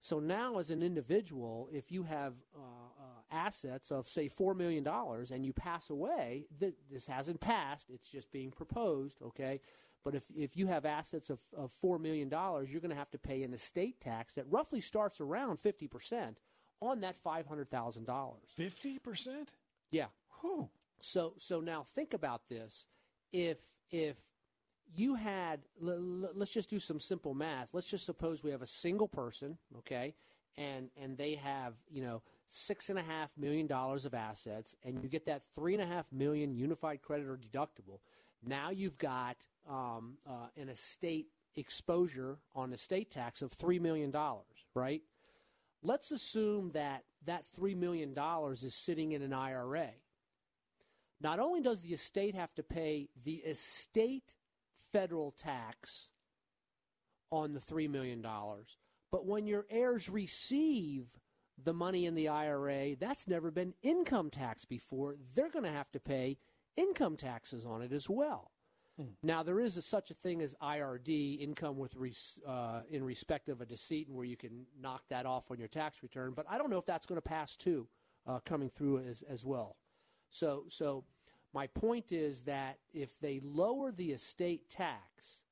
So 0.00 0.18
now, 0.18 0.58
as 0.58 0.70
an 0.70 0.82
individual, 0.82 1.68
if 1.72 1.92
you 1.92 2.02
have 2.02 2.34
uh, 2.56 2.58
uh, 2.60 3.02
assets 3.30 3.92
of 3.92 4.08
say 4.08 4.26
four 4.26 4.52
million 4.52 4.82
dollars 4.82 5.30
and 5.30 5.46
you 5.46 5.52
pass 5.52 5.90
away, 5.90 6.46
th- 6.58 6.74
this 6.90 7.06
hasn't 7.06 7.40
passed; 7.40 7.88
it's 7.88 8.10
just 8.10 8.32
being 8.32 8.50
proposed. 8.50 9.22
Okay, 9.22 9.60
but 10.02 10.16
if 10.16 10.24
if 10.36 10.56
you 10.56 10.66
have 10.66 10.86
assets 10.86 11.30
of, 11.30 11.38
of 11.56 11.70
four 11.70 12.00
million 12.00 12.28
dollars, 12.28 12.72
you're 12.72 12.80
going 12.80 12.90
to 12.90 12.96
have 12.96 13.10
to 13.12 13.18
pay 13.18 13.44
an 13.44 13.54
estate 13.54 14.00
tax 14.00 14.34
that 14.34 14.46
roughly 14.50 14.80
starts 14.80 15.20
around 15.20 15.60
fifty 15.60 15.86
percent 15.86 16.38
on 16.80 17.00
that 17.02 17.16
five 17.16 17.46
hundred 17.46 17.70
thousand 17.70 18.06
dollars. 18.06 18.50
Fifty 18.56 18.98
percent. 18.98 19.52
Yeah. 19.90 20.06
Whew. 20.40 20.68
So 21.00 21.34
so 21.38 21.60
now 21.60 21.84
think 21.94 22.14
about 22.14 22.48
this. 22.48 22.86
If 23.32 23.58
if 23.90 24.16
you 24.94 25.14
had 25.14 25.60
l- 25.82 25.90
l- 25.90 26.30
let's 26.34 26.52
just 26.52 26.70
do 26.70 26.78
some 26.78 27.00
simple 27.00 27.34
math. 27.34 27.74
Let's 27.74 27.90
just 27.90 28.06
suppose 28.06 28.42
we 28.42 28.50
have 28.50 28.62
a 28.62 28.66
single 28.66 29.08
person, 29.08 29.58
okay, 29.78 30.14
and 30.56 30.90
and 31.00 31.16
they 31.16 31.34
have 31.34 31.74
you 31.90 32.02
know 32.02 32.22
six 32.46 32.88
and 32.88 32.98
a 32.98 33.02
half 33.02 33.36
million 33.36 33.66
dollars 33.66 34.04
of 34.04 34.14
assets, 34.14 34.74
and 34.82 35.02
you 35.02 35.08
get 35.08 35.26
that 35.26 35.42
three 35.54 35.74
and 35.74 35.82
a 35.82 35.86
half 35.86 36.10
million 36.12 36.54
unified 36.54 37.02
creditor 37.02 37.38
deductible. 37.38 38.00
Now 38.44 38.70
you've 38.70 38.98
got 38.98 39.36
um, 39.68 40.18
uh, 40.26 40.48
an 40.56 40.68
estate 40.68 41.26
exposure 41.56 42.38
on 42.54 42.72
estate 42.72 43.10
tax 43.10 43.42
of 43.42 43.52
three 43.52 43.78
million 43.78 44.10
dollars, 44.10 44.66
right? 44.74 45.02
Let's 45.82 46.10
assume 46.10 46.70
that 46.72 47.04
that 47.26 47.44
$3 47.58 47.76
million 47.76 48.14
is 48.52 48.74
sitting 48.74 49.12
in 49.12 49.22
an 49.22 49.32
IRA. 49.32 49.90
Not 51.20 51.40
only 51.40 51.60
does 51.60 51.80
the 51.80 51.94
estate 51.94 52.34
have 52.34 52.54
to 52.54 52.62
pay 52.62 53.08
the 53.24 53.36
estate 53.36 54.34
federal 54.92 55.32
tax 55.32 56.08
on 57.30 57.52
the 57.52 57.60
$3 57.60 57.90
million, 57.90 58.24
but 59.10 59.26
when 59.26 59.46
your 59.46 59.66
heirs 59.70 60.08
receive 60.08 61.06
the 61.62 61.74
money 61.74 62.06
in 62.06 62.14
the 62.14 62.28
IRA, 62.28 62.94
that's 62.96 63.26
never 63.26 63.50
been 63.50 63.74
income 63.82 64.30
tax 64.30 64.64
before. 64.64 65.16
They're 65.34 65.50
going 65.50 65.64
to 65.64 65.72
have 65.72 65.90
to 65.92 66.00
pay 66.00 66.38
income 66.76 67.16
taxes 67.16 67.66
on 67.66 67.82
it 67.82 67.92
as 67.92 68.08
well. 68.08 68.52
Hmm. 68.98 69.10
Now 69.22 69.42
there 69.42 69.60
is 69.60 69.76
a, 69.76 69.82
such 69.82 70.10
a 70.10 70.14
thing 70.14 70.42
as 70.42 70.56
IRD, 70.60 71.40
income 71.40 71.78
with 71.78 71.94
res, 71.94 72.40
uh, 72.46 72.80
in 72.90 73.04
respect 73.04 73.48
of 73.48 73.60
a 73.60 73.66
decedent, 73.66 74.16
where 74.16 74.24
you 74.24 74.36
can 74.36 74.66
knock 74.80 75.02
that 75.10 75.24
off 75.24 75.50
on 75.50 75.58
your 75.58 75.68
tax 75.68 76.02
return. 76.02 76.32
But 76.34 76.46
I 76.48 76.58
don't 76.58 76.68
know 76.68 76.78
if 76.78 76.86
that's 76.86 77.06
going 77.06 77.18
to 77.18 77.22
pass 77.22 77.56
too, 77.56 77.86
uh, 78.26 78.40
coming 78.40 78.68
through 78.68 78.98
as 78.98 79.22
as 79.22 79.44
well. 79.44 79.76
So 80.30 80.64
so 80.68 81.04
my 81.54 81.68
point 81.68 82.10
is 82.10 82.42
that 82.42 82.78
if 82.92 83.18
they 83.20 83.40
lower 83.40 83.92
the 83.92 84.10
estate 84.10 84.68
tax, 84.68 85.42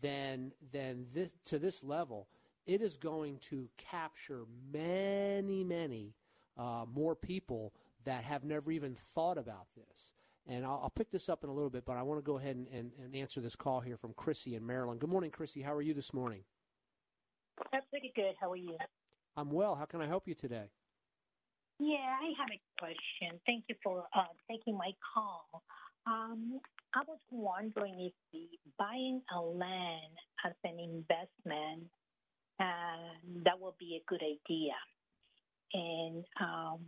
then 0.00 0.52
then 0.72 1.06
this 1.12 1.32
to 1.46 1.58
this 1.58 1.84
level, 1.84 2.28
it 2.66 2.80
is 2.80 2.96
going 2.96 3.38
to 3.50 3.68
capture 3.76 4.44
many 4.72 5.64
many 5.64 6.14
uh, 6.56 6.86
more 6.90 7.14
people 7.14 7.74
that 8.04 8.24
have 8.24 8.42
never 8.42 8.70
even 8.70 8.94
thought 8.94 9.36
about 9.36 9.66
this. 9.76 10.15
And 10.48 10.64
I'll, 10.64 10.80
I'll, 10.84 10.90
pick 10.90 11.10
this 11.10 11.28
up 11.28 11.42
in 11.42 11.50
a 11.50 11.52
little 11.52 11.70
bit, 11.70 11.84
but 11.84 11.96
I 11.96 12.02
want 12.02 12.18
to 12.18 12.22
go 12.22 12.38
ahead 12.38 12.54
and, 12.54 12.68
and, 12.68 12.92
and, 13.02 13.16
answer 13.16 13.40
this 13.40 13.56
call 13.56 13.80
here 13.80 13.96
from 13.96 14.12
Chrissy 14.14 14.54
in 14.54 14.64
Maryland. 14.64 15.00
Good 15.00 15.10
morning, 15.10 15.32
Chrissy. 15.32 15.62
How 15.62 15.74
are 15.74 15.82
you 15.82 15.92
this 15.92 16.14
morning? 16.14 16.44
I'm 17.72 17.80
pretty 17.90 18.12
good. 18.14 18.34
How 18.40 18.52
are 18.52 18.56
you? 18.56 18.76
I'm 19.36 19.50
well. 19.50 19.74
How 19.74 19.86
can 19.86 20.00
I 20.00 20.06
help 20.06 20.28
you 20.28 20.34
today? 20.34 20.70
Yeah, 21.80 21.96
I 21.96 22.32
have 22.38 22.48
a 22.52 22.60
question. 22.78 23.40
Thank 23.44 23.64
you 23.68 23.74
for 23.82 24.04
uh, 24.14 24.24
taking 24.48 24.78
my 24.78 24.92
call. 25.14 25.62
Um, 26.06 26.60
I 26.94 27.00
was 27.06 27.18
wondering 27.30 28.00
if 28.00 28.12
the 28.32 28.46
buying 28.78 29.20
a 29.34 29.40
land 29.40 30.14
as 30.46 30.52
an 30.64 30.78
investment 30.78 31.90
uh, 32.60 33.42
that 33.44 33.60
would 33.60 33.76
be 33.78 34.00
a 34.00 34.04
good 34.08 34.22
idea. 34.22 34.72
And 35.74 36.24
um, 36.40 36.80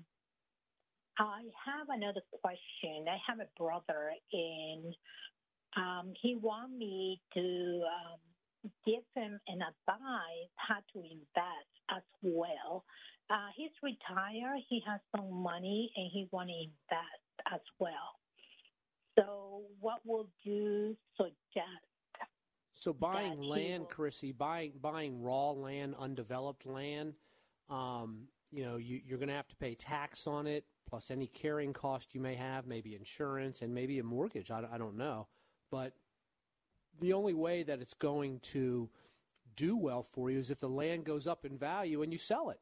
I 1.19 1.43
have 1.67 1.89
another 1.91 2.23
question. 2.41 3.07
I 3.09 3.19
have 3.27 3.41
a 3.41 3.49
brother, 3.59 4.13
and 4.33 4.95
um, 5.77 6.13
he 6.21 6.37
want 6.37 6.77
me 6.77 7.21
to 7.35 7.83
um, 7.85 8.71
give 8.87 9.03
him 9.15 9.41
an 9.49 9.61
advice 9.61 10.51
how 10.57 10.79
to 10.93 10.99
invest 11.01 11.75
as 11.91 12.03
well. 12.23 12.85
Uh, 13.31 13.49
he's 13.57 13.71
retired. 13.83 14.61
He 14.69 14.81
has 14.87 15.01
some 15.15 15.33
money, 15.33 15.91
and 15.97 16.09
he 16.13 16.29
want 16.31 16.51
to 16.51 16.55
invest 16.55 17.53
as 17.53 17.61
well. 17.81 18.21
So, 19.19 19.63
what 19.81 20.01
will 20.05 20.29
you 20.45 20.97
suggest? 21.17 21.67
So, 22.75 22.93
buying 22.93 23.41
land, 23.41 23.81
will... 23.83 23.89
Chrissy, 23.89 24.31
buying 24.31 24.75
buying 24.81 25.21
raw 25.21 25.51
land, 25.51 25.97
undeveloped 25.99 26.65
land. 26.65 27.15
Um, 27.69 28.29
you 28.53 28.65
know, 28.65 28.77
you, 28.77 29.01
you're 29.05 29.19
going 29.19 29.29
to 29.29 29.35
have 29.35 29.49
to 29.49 29.57
pay 29.57 29.75
tax 29.75 30.27
on 30.29 30.47
it 30.47 30.65
plus 30.89 31.11
any 31.11 31.27
carrying 31.27 31.73
cost 31.73 32.15
you 32.15 32.21
may 32.21 32.35
have, 32.35 32.67
maybe 32.67 32.95
insurance, 32.95 33.63
and 33.63 33.75
maybe 33.75 33.99
a 33.99 34.05
mortgage. 34.05 34.51
I, 34.51 34.63
I 34.73 34.79
don't 34.79 34.97
know. 34.97 35.29
But 35.71 35.93
the 37.01 37.13
only 37.13 37.35
way 37.35 37.63
that 37.63 37.81
it's 37.81 37.95
going 37.95 38.41
to 38.41 38.89
do 39.55 39.77
well 39.77 40.03
for 40.03 40.31
you 40.31 40.39
is 40.39 40.51
if 40.51 40.61
the 40.61 40.69
land 40.69 41.05
goes 41.05 41.27
up 41.27 41.45
in 41.45 41.59
value 41.59 42.03
and 42.03 42.13
you 42.13 42.19
sell 42.19 42.51
it. 42.51 42.61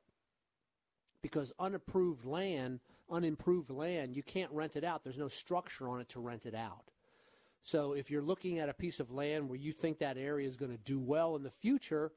Because 1.22 1.53
unapproved 1.59 2.24
land, 2.24 2.81
unimproved 3.11 3.70
land, 3.70 4.16
you 4.16 4.22
can't 4.22 4.53
rent 4.53 4.77
it 4.77 4.85
out. 4.85 5.05
There's 5.05 5.18
no 5.18 5.29
structure 5.29 5.89
on 5.89 6.01
it 6.01 6.09
to 6.11 6.20
rent 6.20 6.47
it 6.47 6.55
out. 6.55 6.91
So 7.62 7.95
if 7.95 8.11
you're 8.11 8.22
looking 8.22 8.59
at 8.59 8.68
a 8.68 8.74
piece 8.74 9.01
of 9.01 9.11
land 9.11 9.49
where 9.49 9.59
you 9.59 9.72
think 9.72 9.99
that 9.99 10.18
area 10.18 10.47
is 10.47 10.57
going 10.57 10.70
to 10.70 10.79
do 10.79 10.99
well 10.99 11.35
in 11.37 11.43
the 11.43 11.51
future, 11.51 12.12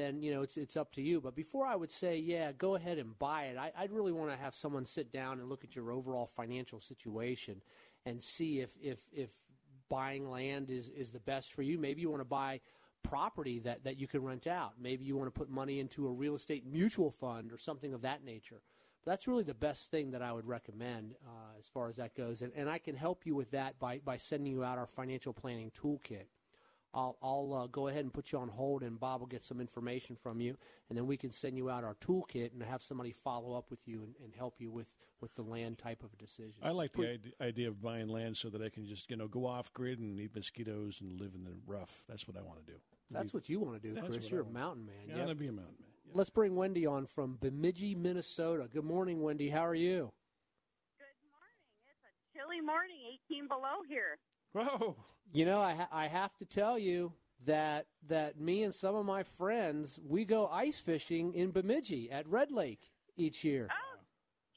then 0.00 0.22
you 0.22 0.32
know 0.32 0.42
it's 0.42 0.56
it's 0.56 0.76
up 0.76 0.92
to 0.92 1.02
you. 1.02 1.20
But 1.20 1.34
before 1.36 1.66
I 1.66 1.76
would 1.76 1.92
say, 1.92 2.16
yeah, 2.16 2.52
go 2.52 2.74
ahead 2.74 2.98
and 2.98 3.18
buy 3.18 3.44
it. 3.44 3.56
I, 3.58 3.82
would 3.82 3.92
really 3.92 4.12
want 4.12 4.30
to 4.30 4.36
have 4.36 4.54
someone 4.54 4.86
sit 4.86 5.12
down 5.12 5.38
and 5.38 5.48
look 5.48 5.64
at 5.64 5.76
your 5.76 5.92
overall 5.92 6.26
financial 6.26 6.80
situation 6.80 7.62
and 8.06 8.22
see 8.22 8.60
if 8.60 8.70
if 8.82 9.00
if 9.12 9.30
buying 9.88 10.30
land 10.30 10.70
is 10.70 10.88
is 10.88 11.10
the 11.10 11.20
best 11.20 11.52
for 11.52 11.62
you. 11.62 11.78
Maybe 11.78 12.00
you 12.00 12.10
want 12.10 12.22
to 12.22 12.28
buy 12.28 12.60
property 13.02 13.58
that 13.60 13.84
that 13.84 13.98
you 13.98 14.06
can 14.06 14.22
rent 14.22 14.46
out. 14.46 14.72
Maybe 14.80 15.04
you 15.04 15.16
want 15.16 15.32
to 15.32 15.38
put 15.38 15.50
money 15.50 15.78
into 15.78 16.06
a 16.06 16.12
real 16.12 16.34
estate 16.34 16.64
mutual 16.66 17.10
fund 17.10 17.52
or 17.52 17.58
something 17.58 17.92
of 17.92 18.02
that 18.02 18.24
nature. 18.24 18.62
But 19.04 19.12
that's 19.12 19.28
really 19.28 19.44
the 19.44 19.54
best 19.54 19.90
thing 19.90 20.10
that 20.10 20.22
I 20.22 20.32
would 20.32 20.46
recommend 20.46 21.14
uh, 21.26 21.58
as 21.58 21.66
far 21.66 21.88
as 21.88 21.96
that 21.96 22.14
goes. 22.14 22.42
And, 22.42 22.52
and 22.54 22.68
I 22.68 22.78
can 22.78 22.96
help 22.96 23.24
you 23.24 23.34
with 23.34 23.50
that 23.52 23.78
by, 23.78 23.98
by 23.98 24.18
sending 24.18 24.52
you 24.52 24.62
out 24.62 24.76
our 24.76 24.86
financial 24.86 25.32
planning 25.32 25.70
toolkit. 25.70 26.26
I'll, 26.92 27.16
I'll 27.22 27.54
uh, 27.54 27.66
go 27.68 27.86
ahead 27.88 28.04
and 28.04 28.12
put 28.12 28.32
you 28.32 28.38
on 28.38 28.48
hold, 28.48 28.82
and 28.82 28.98
Bob 28.98 29.20
will 29.20 29.28
get 29.28 29.44
some 29.44 29.60
information 29.60 30.16
from 30.16 30.40
you, 30.40 30.56
and 30.88 30.98
then 30.98 31.06
we 31.06 31.16
can 31.16 31.30
send 31.30 31.56
you 31.56 31.70
out 31.70 31.84
our 31.84 31.94
toolkit 31.94 32.52
and 32.52 32.62
have 32.62 32.82
somebody 32.82 33.12
follow 33.12 33.56
up 33.56 33.70
with 33.70 33.86
you 33.86 34.02
and, 34.02 34.14
and 34.24 34.34
help 34.36 34.54
you 34.58 34.70
with, 34.70 34.88
with 35.20 35.34
the 35.36 35.42
land 35.42 35.78
type 35.78 36.02
of 36.02 36.16
decision. 36.18 36.54
I 36.62 36.70
like 36.70 36.92
the 36.92 37.20
idea 37.40 37.68
of 37.68 37.80
buying 37.80 38.08
land 38.08 38.36
so 38.36 38.48
that 38.50 38.60
I 38.60 38.68
can 38.70 38.86
just 38.86 39.08
you 39.10 39.16
know 39.16 39.28
go 39.28 39.46
off 39.46 39.72
grid 39.72 39.98
and 40.00 40.18
eat 40.18 40.34
mosquitoes 40.34 41.00
and 41.00 41.20
live 41.20 41.32
in 41.34 41.44
the 41.44 41.54
rough. 41.66 42.02
That's 42.08 42.26
what 42.26 42.36
I 42.36 42.42
want 42.42 42.64
to 42.66 42.72
do. 42.72 42.78
That's 43.10 43.32
what 43.32 43.48
you 43.48 43.60
want 43.60 43.80
to 43.82 43.88
do, 43.94 44.00
Chris. 44.00 44.30
You're 44.30 44.40
I 44.40 44.42
a 44.42 44.44
want. 44.44 44.54
mountain 44.54 44.86
man. 44.86 44.94
Yeah, 45.06 45.14
Yep. 45.14 45.16
I 45.16 45.26
want 45.26 45.38
to 45.38 45.42
be 45.42 45.48
a 45.48 45.52
mountain 45.52 45.74
man. 45.80 45.88
Let's 46.12 46.30
bring 46.30 46.56
Wendy 46.56 46.86
on 46.86 47.06
from 47.06 47.38
Bemidji, 47.40 47.94
Minnesota. 47.94 48.68
Good 48.72 48.84
morning, 48.84 49.22
Wendy. 49.22 49.48
How 49.48 49.64
are 49.64 49.76
you? 49.76 50.10
Good 50.98 51.22
morning. 51.30 51.62
It's 51.86 52.02
a 52.02 52.36
chilly 52.36 52.60
morning, 52.60 52.96
18 53.30 53.46
below 53.46 53.82
here. 53.88 54.18
Whoa! 54.52 54.96
You 55.32 55.44
know, 55.44 55.60
I, 55.60 55.74
ha- 55.74 55.88
I 55.92 56.08
have 56.08 56.36
to 56.38 56.44
tell 56.44 56.78
you 56.78 57.12
that 57.46 57.86
that 58.08 58.38
me 58.38 58.62
and 58.62 58.74
some 58.74 58.94
of 58.94 59.06
my 59.06 59.22
friends 59.22 59.98
we 60.06 60.24
go 60.24 60.46
ice 60.48 60.80
fishing 60.80 61.32
in 61.34 61.50
Bemidji 61.50 62.10
at 62.10 62.26
Red 62.26 62.50
Lake 62.50 62.90
each 63.16 63.44
year. 63.44 63.68
Oh, 63.70 64.00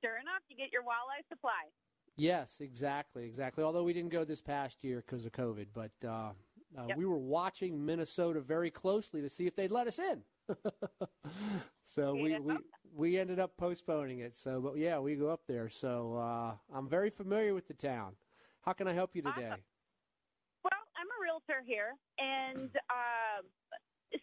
sure 0.01 0.17
enough, 0.17 0.41
you 0.49 0.57
get 0.57 0.71
your 0.71 0.81
walleye 0.81 1.27
supply. 1.29 1.69
Yes, 2.15 2.59
exactly, 2.61 3.25
exactly. 3.25 3.63
Although 3.63 3.83
we 3.83 3.93
didn't 3.93 4.11
go 4.11 4.23
this 4.23 4.41
past 4.41 4.83
year 4.83 5.03
because 5.05 5.25
of 5.25 5.31
COVID, 5.31 5.67
but 5.73 5.91
uh, 6.05 6.31
uh, 6.77 6.87
we 6.95 7.05
were 7.05 7.17
watching 7.17 7.85
Minnesota 7.85 8.39
very 8.39 8.69
closely 8.69 9.21
to 9.21 9.29
see 9.29 9.47
if 9.47 9.55
they'd 9.55 9.71
let 9.71 9.87
us 9.87 9.99
in. 9.99 10.23
so 11.83 12.13
we, 12.13 12.37
we 12.39 12.57
we 12.95 13.17
ended 13.17 13.39
up 13.39 13.57
postponing 13.57 14.19
it. 14.19 14.35
So, 14.35 14.59
but 14.61 14.77
yeah, 14.77 14.99
we 14.99 15.15
go 15.15 15.29
up 15.29 15.41
there. 15.47 15.69
So 15.69 16.15
uh, 16.17 16.53
I'm 16.75 16.87
very 16.87 17.09
familiar 17.09 17.53
with 17.53 17.67
the 17.67 17.73
town. 17.73 18.13
How 18.61 18.73
can 18.73 18.87
I 18.87 18.93
help 18.93 19.15
you 19.15 19.21
today? 19.21 19.33
Well, 19.37 19.45
I'm 19.47 19.59
a 19.59 19.72
realtor 21.33 21.65
here, 21.65 21.97
and 22.21 22.69
uh, 22.93 23.41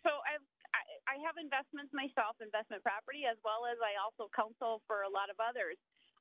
so 0.07 0.11
I've, 0.23 0.47
I, 0.71 0.83
I 1.11 1.17
have 1.27 1.35
investments 1.43 1.91
myself, 1.91 2.39
investment 2.39 2.87
property, 2.87 3.27
as 3.27 3.35
well 3.43 3.67
as 3.67 3.83
I 3.83 3.99
also 3.99 4.31
counsel 4.31 4.79
for 4.87 5.03
a 5.03 5.11
lot 5.11 5.27
of 5.27 5.43
others. 5.43 5.75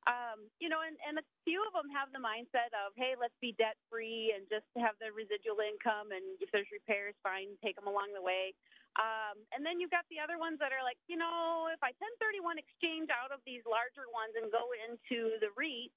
Um, 0.08 0.48
you 0.58 0.72
know, 0.72 0.80
and, 0.80 0.96
and 1.04 1.20
a 1.20 1.26
few 1.44 1.60
of 1.62 1.76
them 1.76 1.86
have 1.92 2.08
the 2.10 2.18
mindset 2.18 2.72
of, 2.72 2.96
hey, 2.96 3.14
let's 3.20 3.36
be 3.38 3.52
debt 3.60 3.76
free 3.92 4.32
and 4.32 4.48
just 4.48 4.66
have 4.80 4.98
the 4.98 5.14
residual 5.14 5.62
income, 5.62 6.10
and 6.10 6.24
if 6.42 6.50
there's 6.50 6.66
repairs, 6.74 7.14
fine, 7.22 7.54
take 7.62 7.78
them 7.78 7.86
along 7.86 8.10
the 8.10 8.24
way. 8.24 8.50
Um, 8.98 9.38
and 9.54 9.62
then 9.62 9.78
you've 9.78 9.94
got 9.94 10.02
the 10.10 10.18
other 10.18 10.34
ones 10.34 10.58
that 10.58 10.74
are 10.74 10.82
like, 10.82 10.98
you 11.06 11.14
know, 11.14 11.70
if 11.70 11.78
I 11.78 11.94
1031 11.94 12.58
exchange 12.58 13.06
out 13.14 13.30
of 13.30 13.38
these 13.46 13.62
larger 13.62 14.10
ones 14.10 14.34
and 14.34 14.50
go 14.50 14.66
into 14.82 15.38
the 15.38 15.54
REIT, 15.54 15.94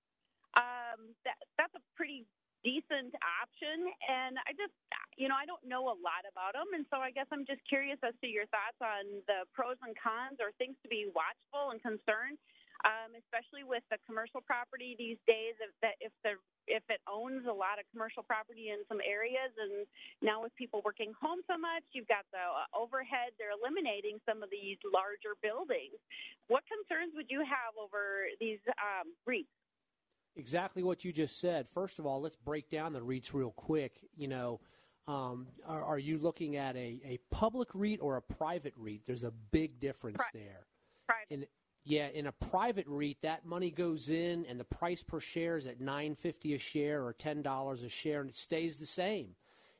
um, 0.61 1.17
that 1.25 1.39
that's 1.57 1.73
a 1.73 1.81
pretty 1.97 2.29
decent 2.63 3.13
option. 3.21 3.91
And 4.07 4.39
I 4.47 4.55
just, 4.55 4.73
you 5.19 5.27
know, 5.27 5.37
I 5.37 5.45
don't 5.45 5.63
know 5.67 5.91
a 5.91 5.97
lot 5.99 6.23
about 6.25 6.57
them, 6.57 6.71
and 6.73 6.87
so 6.89 7.03
I 7.03 7.11
guess 7.11 7.27
I'm 7.29 7.45
just 7.45 7.61
curious 7.67 7.99
as 8.01 8.15
to 8.23 8.27
your 8.27 8.47
thoughts 8.49 8.79
on 8.81 9.23
the 9.27 9.45
pros 9.53 9.77
and 9.83 9.93
cons 9.99 10.39
or 10.39 10.55
things 10.57 10.79
to 10.81 10.89
be 10.89 11.11
watchful 11.11 11.75
and 11.75 11.79
concerned. 11.83 12.39
Um, 12.83 13.15
especially 13.15 13.63
with 13.63 13.85
the 13.87 13.95
commercial 14.03 14.43
property 14.43 14.91
these 14.99 15.15
days, 15.23 15.55
if 15.63 15.71
that 15.79 15.95
if 16.03 16.11
the 16.19 16.35
if 16.67 16.83
it 16.91 16.99
owns 17.07 17.47
a 17.47 17.55
lot 17.55 17.79
of 17.79 17.87
commercial 17.95 18.27
property 18.27 18.75
in 18.75 18.83
some 18.91 18.99
areas, 18.99 19.55
and 19.55 19.87
now 20.19 20.43
with 20.43 20.51
people 20.59 20.83
working 20.83 21.15
home 21.15 21.39
so 21.47 21.55
much, 21.55 21.87
you've 21.95 22.11
got 22.11 22.27
the 22.35 22.43
uh, 22.43 22.67
overhead. 22.75 23.31
They're 23.39 23.55
eliminating 23.55 24.19
some 24.27 24.43
of 24.43 24.51
these 24.51 24.75
larger 24.83 25.39
buildings. 25.39 25.95
What 26.51 26.67
concerns 26.67 27.15
would 27.15 27.31
you 27.31 27.39
have 27.47 27.71
over 27.79 28.27
these 28.43 28.59
um, 28.75 29.15
REITs? 29.23 29.62
Exactly 30.35 30.81
what 30.81 31.05
you 31.05 31.11
just 31.13 31.39
said. 31.39 31.67
First 31.67 31.99
of 31.99 32.05
all, 32.05 32.21
let's 32.21 32.35
break 32.35 32.69
down 32.69 32.93
the 32.93 33.01
REITs 33.01 33.33
real 33.33 33.51
quick. 33.51 33.99
You 34.17 34.27
know, 34.27 34.59
um, 35.07 35.47
are, 35.67 35.83
are 35.83 35.99
you 35.99 36.17
looking 36.17 36.55
at 36.55 36.75
a, 36.75 36.99
a 37.05 37.19
public 37.29 37.69
REIT 37.73 37.99
or 38.01 38.17
a 38.17 38.21
private 38.21 38.73
REIT? 38.75 39.05
There's 39.05 39.23
a 39.23 39.31
big 39.51 39.79
difference 39.79 40.23
there. 40.33 40.65
Private. 41.05 41.27
In, 41.29 41.45
yeah, 41.85 42.07
in 42.07 42.25
a 42.25 42.31
private 42.31 42.85
REIT, 42.87 43.17
that 43.21 43.45
money 43.45 43.69
goes 43.69 44.09
in, 44.09 44.45
and 44.45 44.59
the 44.59 44.63
price 44.63 45.03
per 45.03 45.19
share 45.19 45.57
is 45.57 45.67
at 45.67 45.81
nine 45.81 46.15
fifty 46.15 46.55
a 46.55 46.57
share 46.57 47.05
or 47.05 47.13
ten 47.13 47.41
dollars 47.41 47.83
a 47.83 47.89
share, 47.89 48.21
and 48.21 48.29
it 48.29 48.37
stays 48.37 48.77
the 48.77 48.85
same. 48.85 49.35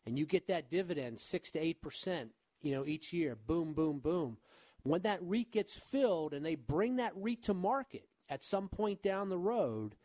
And 0.05 0.19
you 0.19 0.25
get 0.25 0.47
that 0.47 0.69
dividend 0.69 1.19
six 1.19 1.49
to 1.51 1.59
eight 1.59 1.81
percent, 1.81 2.31
you 2.61 2.75
know, 2.75 2.85
each 2.85 3.13
year. 3.13 3.35
Boom, 3.35 3.73
boom, 3.73 3.99
boom. 3.99 4.37
When 4.83 5.01
that 5.01 5.19
REIT 5.23 5.51
gets 5.51 5.73
filled, 5.73 6.33
and 6.33 6.45
they 6.45 6.55
bring 6.55 6.97
that 6.97 7.13
REIT 7.15 7.43
to 7.45 7.53
market 7.53 8.09
at 8.29 8.43
some 8.43 8.67
point 8.67 9.01
down 9.01 9.29
the 9.29 9.37
road, 9.37 9.95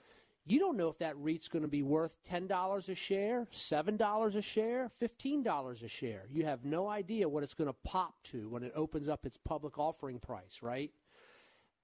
you 0.49 0.59
don't 0.59 0.77
know 0.77 0.89
if 0.89 0.99
that 0.99 1.17
REIT's 1.19 1.49
going 1.49 1.63
to 1.63 1.69
be 1.69 1.83
worth 1.83 2.17
$10 2.31 2.89
a 2.89 2.95
share, 2.95 3.47
$7 3.53 4.35
a 4.37 4.43
share, 4.43 4.91
$15 5.01 5.83
a 5.83 5.89
share. 5.89 6.25
You 6.31 6.45
have 6.45 6.65
no 6.65 6.89
idea 6.89 7.29
what 7.29 7.43
it's 7.43 7.55
going 7.55 7.69
to 7.69 7.77
pop 7.85 8.23
to 8.25 8.49
when 8.49 8.63
it 8.63 8.73
opens 8.75 9.09
up 9.09 9.27
its 9.27 9.37
public 9.37 9.79
offering 9.79 10.19
price, 10.19 10.61
right? 10.63 10.91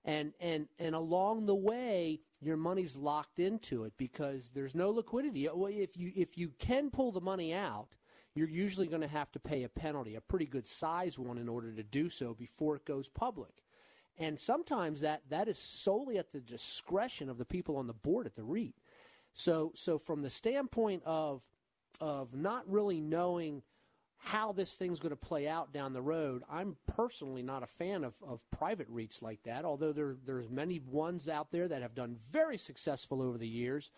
And 0.06 0.34
and 0.38 0.68
and 0.78 0.94
along 0.94 1.46
the 1.46 1.54
way, 1.54 2.20
your 2.42 2.58
money's 2.58 2.94
locked 2.94 3.38
into 3.38 3.84
it 3.84 3.94
because 3.96 4.50
there's 4.54 4.74
no 4.74 4.90
liquidity. 4.90 5.46
If 5.46 5.96
you 5.96 6.12
if 6.14 6.36
you 6.36 6.50
can 6.58 6.90
pull 6.90 7.10
the 7.10 7.22
money 7.22 7.54
out, 7.54 7.88
you're 8.34 8.48
usually 8.48 8.86
going 8.86 9.00
to 9.00 9.08
have 9.08 9.32
to 9.32 9.38
pay 9.38 9.62
a 9.62 9.68
penalty, 9.68 10.14
a 10.14 10.20
pretty 10.20 10.44
good 10.44 10.66
size 10.66 11.18
one 11.18 11.38
in 11.38 11.48
order 11.48 11.72
to 11.72 11.82
do 11.82 12.10
so 12.10 12.34
before 12.34 12.76
it 12.76 12.84
goes 12.84 13.08
public. 13.08 13.63
And 14.18 14.38
sometimes 14.38 15.00
that, 15.00 15.22
that 15.28 15.48
is 15.48 15.58
solely 15.58 16.18
at 16.18 16.32
the 16.32 16.40
discretion 16.40 17.28
of 17.28 17.38
the 17.38 17.44
people 17.44 17.76
on 17.76 17.86
the 17.86 17.92
board 17.92 18.26
at 18.26 18.36
the 18.36 18.44
REIT. 18.44 18.74
So, 19.32 19.72
so 19.74 19.98
from 19.98 20.22
the 20.22 20.30
standpoint 20.30 21.02
of, 21.04 21.42
of 22.00 22.34
not 22.34 22.70
really 22.70 23.00
knowing 23.00 23.62
how 24.18 24.52
this 24.52 24.72
thing's 24.74 25.00
going 25.00 25.10
to 25.10 25.16
play 25.16 25.46
out 25.46 25.72
down 25.72 25.92
the 25.92 26.00
road, 26.00 26.44
I'm 26.48 26.76
personally 26.86 27.42
not 27.42 27.62
a 27.62 27.66
fan 27.66 28.04
of, 28.04 28.14
of 28.26 28.48
private 28.50 28.90
REITs 28.90 29.20
like 29.20 29.42
that, 29.42 29.64
although 29.64 29.92
there, 29.92 30.16
there's 30.24 30.48
many 30.48 30.78
ones 30.78 31.28
out 31.28 31.50
there 31.50 31.68
that 31.68 31.82
have 31.82 31.94
done 31.94 32.16
very 32.30 32.56
successful 32.56 33.20
over 33.20 33.36
the 33.36 33.48
years. 33.48 33.90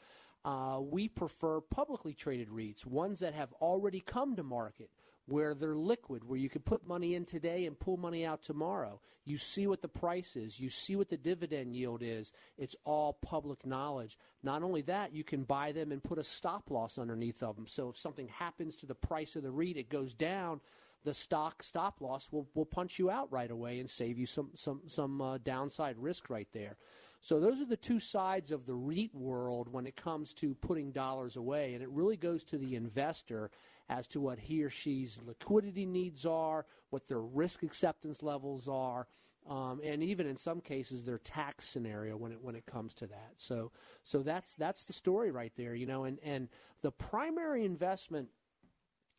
Uh, 0.45 0.81
we 0.81 1.09
prefer 1.09 1.61
publicly 1.61 2.15
traded 2.15 2.49
REITs, 2.49 2.87
ones 2.87 3.21
that 3.21 3.35
have 3.35 3.53
already 3.61 4.01
come 4.01 4.35
to 4.37 4.43
market, 4.43 4.91
where 5.27 5.55
they're 5.55 5.75
liquid, 5.75 6.25
where 6.25 6.39
you 6.39 6.49
can 6.49 6.63
put 6.63 6.87
money 6.87 7.15
in 7.15 7.25
today 7.25 7.67
and 7.67 7.79
pull 7.79 7.97
money 7.97 8.25
out 8.25 8.43
tomorrow. 8.43 9.01
You 9.25 9.37
see 9.39 9.67
what 9.67 9.83
the 9.83 9.89
price 9.89 10.37
is, 10.37 10.61
you 10.61 10.71
see 10.71 10.95
what 10.95 11.11
the 11.11 11.17
dividend 11.17 11.75
yield 11.75 12.01
is. 12.03 12.33
It's 12.57 12.77
all 12.85 13.13
public 13.13 13.67
knowledge. 13.67 14.17
Not 14.45 14.63
only 14.63 14.83
that, 14.83 15.13
you 15.13 15.25
can 15.25 15.43
buy 15.43 15.73
them 15.73 15.91
and 15.91 16.03
put 16.03 16.19
a 16.19 16.25
stop 16.25 16.71
loss 16.71 16.97
underneath 16.97 17.43
of 17.43 17.57
them. 17.57 17.67
So 17.67 17.89
if 17.89 17.97
something 17.97 18.29
happens 18.29 18.77
to 18.77 18.87
the 18.87 18.95
price 18.95 19.35
of 19.35 19.43
the 19.43 19.51
REIT, 19.51 19.77
it 19.77 19.91
goes 19.91 20.15
down. 20.15 20.61
The 21.05 21.15
stock 21.15 21.63
stop 21.63 22.01
loss 22.01 22.31
will, 22.31 22.49
will 22.55 22.67
punch 22.67 22.99
you 22.99 23.11
out 23.11 23.31
right 23.33 23.51
away 23.51 23.81
and 23.81 23.91
save 23.91 24.19
you 24.19 24.27
some 24.27 24.51
some 24.55 24.83
some 24.87 25.21
uh, 25.21 25.39
downside 25.39 25.97
risk 25.99 26.31
right 26.31 26.49
there. 26.53 26.77
So 27.21 27.41
those 27.41 27.61
are 27.61 27.67
the 27.67 27.77
two 27.77 27.99
sides 27.99 28.53
of 28.53 28.67
the 28.67 28.75
REIT 28.75 29.15
world 29.15 29.73
when 29.73 29.87
it 29.87 29.97
comes 29.97 30.33
to 30.35 30.55
putting 30.55 30.93
dollars 30.93 31.37
away, 31.37 31.75
and 31.75 31.83
it 31.83 31.91
really 31.91 32.17
goes 32.17 32.45
to 32.45 32.59
the 32.59 32.77
investor 32.77 33.51
as 33.89 34.07
to 34.09 34.21
what 34.21 34.39
he 34.39 34.63
or 34.63 34.71
she's 34.71 35.19
liquidity 35.25 35.87
needs 35.87 36.27
are, 36.27 36.67
what 36.91 37.09
their 37.09 37.21
risk 37.21 37.63
acceptance 37.63 38.23
levels 38.23 38.69
are, 38.69 39.07
um, 39.49 39.81
and 39.85 40.03
even 40.03 40.27
in 40.27 40.37
some 40.37 40.61
cases 40.61 41.05
their 41.05 41.19
tax 41.19 41.69
scenario 41.69 42.17
when 42.17 42.33
it 42.33 42.43
when 42.43 42.57
it 42.57 42.67
comes 42.67 42.95
to 42.95 43.07
that. 43.07 43.33
So 43.37 43.71
so 44.03 44.23
that's 44.23 44.55
that's 44.55 44.85
the 44.85 44.93
story 44.93 45.31
right 45.31 45.53
there, 45.57 45.75
you 45.75 45.87
know. 45.87 46.05
And 46.05 46.19
and 46.23 46.49
the 46.83 46.91
primary 46.91 47.65
investment 47.65 48.29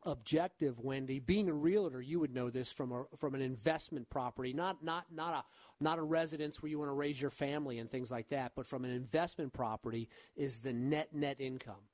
objective, 0.04 0.80
Wendy, 0.80 1.20
being 1.20 1.50
a 1.50 1.54
realtor, 1.54 2.02
you 2.02 2.20
would 2.20 2.34
know 2.34 2.50
this 2.50 2.72
from 2.72 2.92
a 2.92 3.06
from 3.18 3.36
an 3.36 3.42
investment 3.42 4.10
property, 4.10 4.54
not 4.54 4.84
not 4.84 5.06
not 5.14 5.34
a 5.34 5.84
not 5.84 6.00
a 6.00 6.04
residence 6.04 6.62
where 6.62 6.70
you 6.70 6.80
want 6.80 6.90
to 6.90 6.94
raise 6.96 7.22
your 7.22 7.32
family 7.32 7.80
and 7.80 7.90
things 7.90 8.12
like 8.12 8.30
that, 8.30 8.54
but 8.56 8.66
from 8.66 8.86
an 8.86 8.92
investment 8.92 9.54
property 9.54 10.10
is 10.36 10.60
the 10.60 10.74
net 10.74 11.14
net 11.14 11.40
income. 11.40 11.88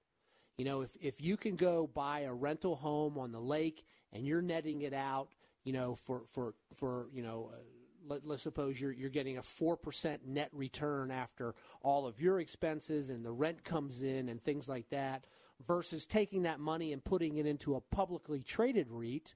You 0.57 0.65
know, 0.65 0.81
if 0.81 0.91
if 1.01 1.21
you 1.21 1.37
can 1.37 1.55
go 1.55 1.87
buy 1.87 2.21
a 2.21 2.33
rental 2.33 2.75
home 2.75 3.17
on 3.17 3.31
the 3.31 3.39
lake 3.39 3.85
and 4.11 4.25
you're 4.27 4.41
netting 4.41 4.81
it 4.81 4.93
out, 4.93 5.29
you 5.63 5.73
know, 5.73 5.95
for 5.95 6.23
for 6.29 6.55
for 6.75 7.07
you 7.13 7.23
know. 7.23 7.51
Uh, 7.53 7.57
let, 8.05 8.27
let's 8.27 8.43
suppose 8.43 8.81
you're 8.81 8.91
you're 8.91 9.09
getting 9.09 9.37
a 9.37 9.41
four 9.41 9.77
percent 9.77 10.27
net 10.27 10.49
return 10.51 11.09
after 11.09 11.55
all 11.81 12.05
of 12.05 12.19
your 12.19 12.41
expenses 12.41 13.09
and 13.09 13.23
the 13.23 13.31
rent 13.31 13.63
comes 13.63 14.03
in 14.03 14.27
and 14.27 14.43
things 14.43 14.67
like 14.67 14.89
that, 14.89 15.25
versus 15.65 16.05
taking 16.05 16.43
that 16.43 16.59
money 16.59 16.91
and 16.91 17.03
putting 17.05 17.37
it 17.37 17.45
into 17.45 17.75
a 17.75 17.81
publicly 17.81 18.43
traded 18.43 18.91
REIT 18.91 19.35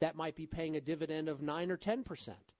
that 0.00 0.14
might 0.14 0.36
be 0.36 0.46
paying 0.46 0.76
a 0.76 0.80
dividend 0.80 1.28
of 1.28 1.42
nine 1.42 1.72
or 1.72 1.76
ten 1.76 2.04
percent. 2.04 2.52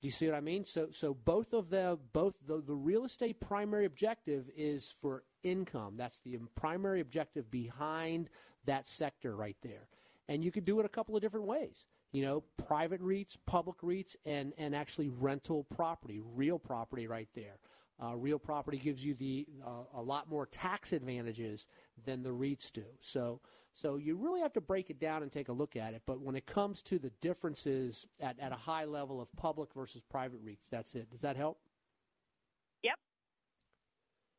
Do 0.00 0.08
you 0.08 0.10
see 0.10 0.26
what 0.26 0.36
I 0.36 0.40
mean? 0.40 0.64
So 0.64 0.88
so 0.90 1.14
both 1.14 1.52
of 1.52 1.70
the 1.70 1.96
both 2.12 2.34
the, 2.44 2.60
the 2.60 2.74
real 2.74 3.04
estate 3.04 3.40
primary 3.40 3.84
objective 3.84 4.50
is 4.56 4.92
for 5.00 5.22
income. 5.42 5.94
That's 5.96 6.20
the 6.20 6.38
primary 6.54 7.00
objective 7.00 7.50
behind 7.50 8.28
that 8.64 8.86
sector 8.86 9.34
right 9.34 9.56
there. 9.62 9.88
And 10.28 10.44
you 10.44 10.50
could 10.50 10.64
do 10.64 10.78
it 10.80 10.86
a 10.86 10.90
couple 10.90 11.16
of 11.16 11.22
different 11.22 11.46
ways. 11.46 11.86
You 12.12 12.22
know, 12.22 12.44
private 12.56 13.02
REITs, 13.02 13.36
public 13.46 13.78
REITs, 13.78 14.16
and, 14.24 14.52
and 14.56 14.74
actually 14.74 15.08
rental 15.08 15.64
property, 15.64 16.20
real 16.34 16.58
property 16.58 17.06
right 17.06 17.28
there. 17.34 17.58
Uh, 18.02 18.14
real 18.14 18.38
property 18.38 18.78
gives 18.78 19.04
you 19.04 19.14
the 19.14 19.46
uh, 19.66 19.98
a 19.98 20.02
lot 20.02 20.30
more 20.30 20.46
tax 20.46 20.92
advantages 20.92 21.66
than 22.04 22.22
the 22.22 22.30
REITs 22.30 22.72
do. 22.72 22.84
So, 23.00 23.40
so 23.74 23.96
you 23.96 24.16
really 24.16 24.40
have 24.40 24.52
to 24.54 24.60
break 24.60 24.88
it 24.88 25.00
down 25.00 25.22
and 25.22 25.32
take 25.32 25.48
a 25.48 25.52
look 25.52 25.76
at 25.76 25.94
it. 25.94 26.02
But 26.06 26.20
when 26.20 26.36
it 26.36 26.46
comes 26.46 26.82
to 26.84 26.98
the 26.98 27.10
differences 27.20 28.06
at, 28.20 28.38
at 28.38 28.52
a 28.52 28.56
high 28.56 28.84
level 28.84 29.20
of 29.20 29.34
public 29.36 29.74
versus 29.74 30.02
private 30.08 30.44
REITs, 30.44 30.70
that's 30.70 30.94
it. 30.94 31.10
Does 31.10 31.20
that 31.22 31.36
help? 31.36 31.58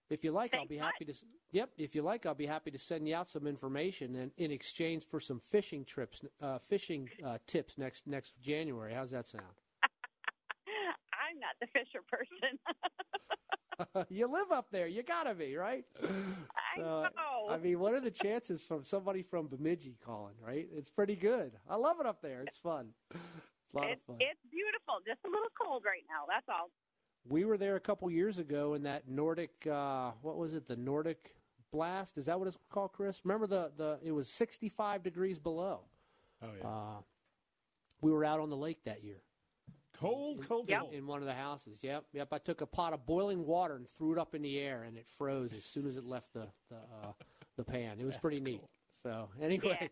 If 0.09 0.23
you 0.23 0.31
like, 0.31 0.51
Thanks 0.51 0.63
I'll 0.63 0.67
be 0.67 0.77
happy 0.77 1.05
to. 1.05 1.13
Yep. 1.51 1.69
If 1.77 1.93
you 1.95 2.01
like, 2.01 2.25
I'll 2.25 2.33
be 2.33 2.47
happy 2.47 2.71
to 2.71 2.79
send 2.79 3.07
you 3.07 3.15
out 3.15 3.29
some 3.29 3.45
information 3.45 4.15
and 4.15 4.31
in 4.37 4.51
exchange 4.51 5.05
for 5.09 5.19
some 5.19 5.39
fishing 5.39 5.85
trips, 5.85 6.21
uh, 6.41 6.57
fishing 6.59 7.09
uh, 7.25 7.37
tips 7.45 7.77
next 7.77 8.07
next 8.07 8.41
January. 8.41 8.93
How's 8.93 9.11
that 9.11 9.27
sound? 9.27 9.43
I'm 9.83 11.39
not 11.39 11.55
the 11.61 11.67
Fisher 11.67 11.99
person. 12.09 12.57
you 14.09 14.27
live 14.27 14.51
up 14.51 14.67
there. 14.71 14.87
You 14.87 15.03
gotta 15.03 15.35
be 15.35 15.55
right. 15.55 15.85
I 16.03 16.77
So, 16.77 16.83
know. 16.83 17.49
I 17.53 17.57
mean, 17.57 17.79
what 17.79 17.93
are 17.93 17.99
the 17.99 18.11
chances 18.11 18.63
from 18.63 18.83
somebody 18.83 19.21
from 19.21 19.47
Bemidji 19.47 19.95
calling? 20.03 20.35
Right? 20.45 20.67
It's 20.75 20.89
pretty 20.89 21.15
good. 21.15 21.51
I 21.69 21.75
love 21.75 21.99
it 21.99 22.05
up 22.07 22.21
there. 22.21 22.43
It's 22.47 22.57
fun. 22.57 22.87
It's 23.11 23.19
a 23.73 23.77
lot 23.77 23.87
it's, 23.91 24.01
of 24.01 24.07
fun. 24.07 24.17
it's 24.19 24.39
beautiful. 24.51 24.95
Just 25.05 25.19
a 25.25 25.29
little 25.29 25.51
cold 25.61 25.83
right 25.85 26.03
now. 26.09 26.25
That's 26.27 26.47
all. 26.49 26.71
We 27.27 27.45
were 27.45 27.57
there 27.57 27.75
a 27.75 27.79
couple 27.79 28.09
years 28.09 28.39
ago 28.39 28.73
in 28.73 28.83
that 28.83 29.07
Nordic. 29.07 29.67
Uh, 29.67 30.11
what 30.21 30.37
was 30.37 30.53
it? 30.53 30.67
The 30.67 30.75
Nordic 30.75 31.35
blast. 31.71 32.17
Is 32.17 32.25
that 32.25 32.39
what 32.39 32.47
it's 32.47 32.57
called, 32.71 32.93
Chris? 32.93 33.21
Remember 33.23 33.47
the 33.47 33.71
the? 33.75 33.99
It 34.03 34.11
was 34.11 34.29
65 34.29 35.03
degrees 35.03 35.39
below. 35.39 35.81
Oh 36.41 36.47
yeah. 36.59 36.67
Uh, 36.67 37.01
we 38.01 38.11
were 38.11 38.23
out 38.23 38.39
on 38.39 38.49
the 38.49 38.57
lake 38.57 38.83
that 38.85 39.03
year. 39.03 39.21
Cold, 39.99 40.45
cold, 40.47 40.69
in, 40.69 40.79
cold. 40.79 40.93
in 40.93 41.07
one 41.07 41.19
of 41.19 41.25
the 41.25 41.33
houses. 41.33 41.79
Yep, 41.81 42.05
yep. 42.13 42.29
I 42.31 42.37
took 42.37 42.61
a 42.61 42.65
pot 42.65 42.93
of 42.93 43.05
boiling 43.05 43.45
water 43.45 43.75
and 43.75 43.85
threw 43.85 44.13
it 44.13 44.17
up 44.17 44.33
in 44.33 44.41
the 44.41 44.57
air, 44.57 44.83
and 44.83 44.97
it 44.97 45.05
froze 45.17 45.53
as 45.53 45.65
soon 45.65 45.85
as 45.87 45.97
it 45.97 46.05
left 46.05 46.33
the 46.33 46.47
the, 46.69 46.75
uh, 46.75 47.11
the 47.57 47.65
pan. 47.65 47.99
It 47.99 48.05
was 48.05 48.17
pretty 48.17 48.39
neat. 48.39 48.61
So 49.03 49.29
anyway, 49.41 49.89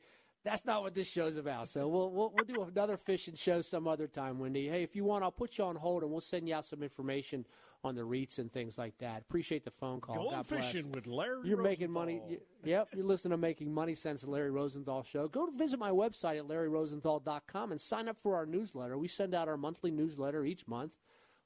that's 0.47 0.65
not 0.65 0.81
what 0.81 0.95
this 0.95 1.09
show's 1.09 1.35
about. 1.35 1.67
So 1.67 1.87
we'll, 1.87 2.09
we'll 2.11 2.33
we'll 2.33 2.45
do 2.45 2.63
another 2.63 2.97
fishing 2.97 3.35
show 3.35 3.61
some 3.61 3.87
other 3.87 4.07
time, 4.07 4.39
Wendy. 4.39 4.67
Hey, 4.67 4.81
if 4.81 4.95
you 4.95 5.03
want, 5.03 5.23
I'll 5.23 5.31
put 5.31 5.57
you 5.57 5.65
on 5.65 5.75
hold, 5.75 6.03
and 6.03 6.11
we'll 6.11 6.21
send 6.21 6.47
you 6.47 6.55
out 6.55 6.65
some 6.65 6.81
information 6.81 7.45
on 7.83 7.95
the 7.95 8.01
REITs 8.01 8.39
and 8.39 8.51
things 8.51 8.77
like 8.77 8.97
that. 8.99 9.21
Appreciate 9.21 9.65
the 9.65 9.71
phone 9.71 9.99
call. 9.99 10.15
Going 10.15 10.29
God 10.31 10.47
bless. 10.47 10.71
fishing 10.71 10.91
with 10.91 11.05
Larry 11.05 11.47
You're 11.47 11.61
making 11.61 11.91
money. 11.91 12.19
Rosenthal. 12.19 12.47
Yep, 12.63 12.87
you're 12.95 13.05
listening 13.05 13.31
to 13.31 13.37
Making 13.37 13.73
Money 13.73 13.93
Sense, 13.93 14.21
the 14.21 14.29
Larry 14.29 14.51
Rosenthal 14.51 15.03
Show. 15.03 15.27
Go 15.27 15.45
to 15.45 15.51
visit 15.51 15.79
my 15.79 15.91
website 15.91 16.37
at 16.37 16.47
larryrosenthal.com 16.47 17.71
and 17.71 17.79
sign 17.79 18.07
up 18.07 18.17
for 18.17 18.35
our 18.35 18.45
newsletter. 18.45 18.97
We 18.97 19.07
send 19.07 19.35
out 19.35 19.47
our 19.47 19.57
monthly 19.57 19.91
newsletter 19.91 20.45
each 20.45 20.67
month. 20.67 20.97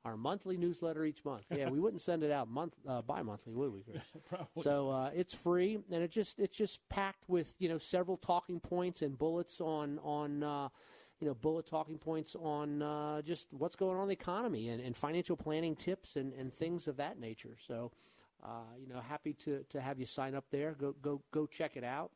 Our 0.03 0.17
monthly 0.17 0.57
newsletter 0.57 1.05
each 1.05 1.23
month. 1.23 1.43
Yeah, 1.55 1.69
we 1.69 1.79
wouldn't 1.79 2.01
send 2.01 2.23
it 2.23 2.31
out 2.31 2.49
month 2.49 2.73
uh, 2.87 3.03
bi-monthly, 3.03 3.53
would 3.53 3.71
we, 3.71 3.81
Chris? 3.81 4.01
Probably. 4.29 4.63
So 4.63 4.89
uh, 4.89 5.11
it's 5.13 5.35
free, 5.35 5.77
and 5.91 6.01
it 6.01 6.09
just 6.09 6.39
it's 6.39 6.55
just 6.55 6.79
packed 6.89 7.29
with 7.29 7.53
you 7.59 7.69
know 7.69 7.77
several 7.77 8.17
talking 8.17 8.59
points 8.59 9.03
and 9.03 9.15
bullets 9.17 9.61
on 9.61 9.99
on 9.99 10.41
uh, 10.41 10.69
you 11.19 11.27
know 11.27 11.35
bullet 11.35 11.67
talking 11.67 11.99
points 11.99 12.35
on 12.35 12.81
uh, 12.81 13.21
just 13.21 13.53
what's 13.53 13.75
going 13.75 13.95
on 13.95 14.03
in 14.03 14.07
the 14.07 14.13
economy 14.13 14.69
and, 14.69 14.81
and 14.81 14.97
financial 14.97 15.37
planning 15.37 15.75
tips 15.75 16.15
and, 16.15 16.33
and 16.33 16.51
things 16.51 16.87
of 16.87 16.97
that 16.97 17.19
nature. 17.19 17.55
So 17.59 17.91
uh, 18.43 18.73
you 18.79 18.87
know, 18.87 18.99
happy 18.99 19.33
to 19.33 19.63
to 19.69 19.81
have 19.81 19.99
you 19.99 20.05
sign 20.05 20.35
up 20.35 20.45
there. 20.51 20.73
Go 20.73 20.95
go 21.01 21.21
go 21.31 21.45
check 21.45 21.77
it 21.77 21.83
out. 21.83 22.11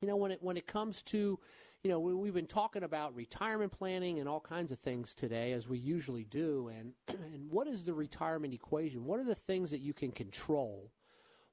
You 0.00 0.08
know, 0.08 0.16
when 0.16 0.30
it 0.30 0.42
when 0.42 0.56
it 0.56 0.66
comes 0.66 1.02
to 1.04 1.38
you 1.82 1.90
know, 1.90 1.98
we, 1.98 2.14
we've 2.14 2.34
been 2.34 2.46
talking 2.46 2.82
about 2.82 3.14
retirement 3.14 3.72
planning 3.72 4.18
and 4.18 4.28
all 4.28 4.40
kinds 4.40 4.70
of 4.70 4.78
things 4.78 5.14
today, 5.14 5.52
as 5.52 5.66
we 5.66 5.78
usually 5.78 6.24
do. 6.24 6.68
And 6.68 6.92
and 7.08 7.50
what 7.50 7.66
is 7.66 7.84
the 7.84 7.94
retirement 7.94 8.52
equation? 8.54 9.04
What 9.04 9.20
are 9.20 9.24
the 9.24 9.34
things 9.34 9.70
that 9.70 9.80
you 9.80 9.94
can 9.94 10.12
control? 10.12 10.92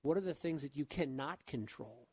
What 0.02 0.18
are 0.18 0.22
the 0.22 0.34
things 0.34 0.62
that 0.62 0.76
you 0.76 0.86
cannot 0.86 1.46
control? 1.46 2.08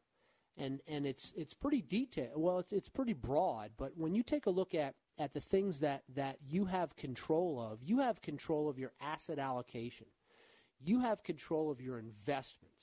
And 0.56 0.80
and 0.86 1.06
it's 1.06 1.32
it's 1.36 1.54
pretty 1.54 1.82
detailed. 1.82 2.32
Well, 2.36 2.60
it's 2.60 2.72
it's 2.72 2.88
pretty 2.88 3.14
broad. 3.14 3.72
But 3.76 3.92
when 3.96 4.14
you 4.14 4.22
take 4.22 4.46
a 4.46 4.50
look 4.50 4.74
at 4.74 4.94
at 5.18 5.34
the 5.34 5.40
things 5.40 5.80
that 5.80 6.04
that 6.14 6.38
you 6.46 6.66
have 6.66 6.94
control 6.94 7.60
of, 7.60 7.82
you 7.82 7.98
have 7.98 8.20
control 8.20 8.68
of 8.68 8.78
your 8.78 8.92
asset 9.00 9.40
allocation. 9.40 10.06
You 10.80 11.00
have 11.00 11.24
control 11.24 11.70
of 11.70 11.80
your 11.80 11.98
investments. 11.98 12.73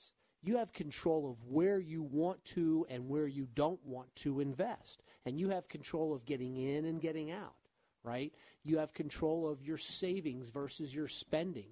You 0.42 0.56
have 0.56 0.72
control 0.72 1.30
of 1.30 1.44
where 1.46 1.78
you 1.78 2.02
want 2.02 2.44
to 2.46 2.84
and 2.90 3.08
where 3.08 3.28
you 3.28 3.46
don't 3.54 3.84
want 3.84 4.14
to 4.16 4.40
invest. 4.40 5.02
And 5.24 5.38
you 5.38 5.50
have 5.50 5.68
control 5.68 6.12
of 6.12 6.26
getting 6.26 6.56
in 6.56 6.84
and 6.84 7.00
getting 7.00 7.30
out, 7.30 7.54
right? 8.02 8.32
You 8.64 8.78
have 8.78 8.92
control 8.92 9.48
of 9.48 9.62
your 9.62 9.78
savings 9.78 10.48
versus 10.48 10.92
your 10.94 11.06
spending. 11.06 11.68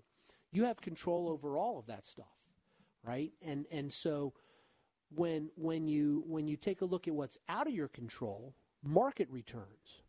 You 0.53 0.65
have 0.65 0.81
control 0.81 1.29
over 1.29 1.57
all 1.57 1.79
of 1.79 1.87
that 1.87 2.07
stuff, 2.07 2.27
right? 3.05 3.33
And 3.43 3.67
and 3.73 3.93
so 3.93 4.35
when 5.15 5.51
when 5.57 5.89
you 5.89 6.23
when 6.27 6.47
you 6.47 6.57
take 6.57 6.81
a 6.81 6.85
look 6.85 7.09
at 7.09 7.15
what's 7.15 7.39
out 7.49 7.67
of 7.67 7.73
your 7.73 7.89
control, 7.89 8.55
market 8.85 9.29
returns. 9.31 10.03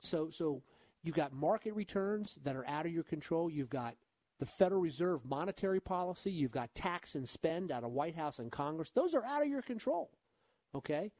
So 0.00 0.30
so 0.30 0.62
you've 1.02 1.14
got 1.14 1.34
market 1.34 1.74
returns 1.74 2.36
that 2.44 2.56
are 2.56 2.66
out 2.66 2.86
of 2.86 2.92
your 2.92 3.04
control. 3.04 3.50
You've 3.50 3.70
got 3.70 3.94
the 4.38 4.46
Federal 4.46 4.80
Reserve 4.80 5.24
monetary 5.24 5.80
policy. 5.80 6.30
You've 6.30 6.50
got 6.50 6.74
tax 6.74 7.14
and 7.14 7.28
spend 7.28 7.72
out 7.72 7.84
of 7.84 7.92
White 7.92 8.16
House 8.16 8.38
and 8.38 8.52
Congress. 8.52 8.90
Those 8.90 9.14
are 9.14 9.24
out 9.24 9.42
of 9.42 9.48
your 9.48 9.62
control. 9.62 10.10
Okay? 10.74 11.12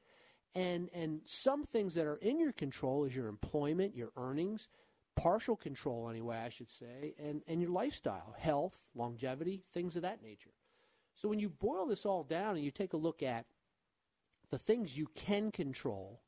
And 0.55 0.89
and 0.95 1.21
some 1.25 1.64
things 1.64 1.95
that 1.95 2.07
are 2.07 2.17
in 2.17 2.39
your 2.39 2.53
control 2.53 3.05
is 3.05 3.14
your 3.14 3.29
employment, 3.29 3.97
your 3.97 4.11
earnings, 4.17 4.69
partial 5.17 5.57
control 5.57 6.09
anyway, 6.09 6.37
I 6.37 6.51
should 6.51 6.71
say, 6.71 7.14
and, 7.19 7.43
and 7.49 7.61
your 7.61 7.71
lifestyle, 7.71 8.35
health, 8.39 8.79
longevity, 8.95 9.64
things 9.73 9.97
of 9.97 10.03
that 10.03 10.23
nature. 10.23 10.53
So 11.14 11.29
when 11.29 11.41
you 11.41 11.49
boil 11.49 11.87
this 11.87 12.05
all 12.05 12.23
down 12.23 12.57
and 12.57 12.64
you 12.64 12.71
take 12.71 12.93
a 12.93 12.99
look 12.99 13.23
at 13.23 13.47
the 14.51 14.59
things 14.59 14.97
you 14.97 15.09
can 15.14 15.51
control, 15.51 16.21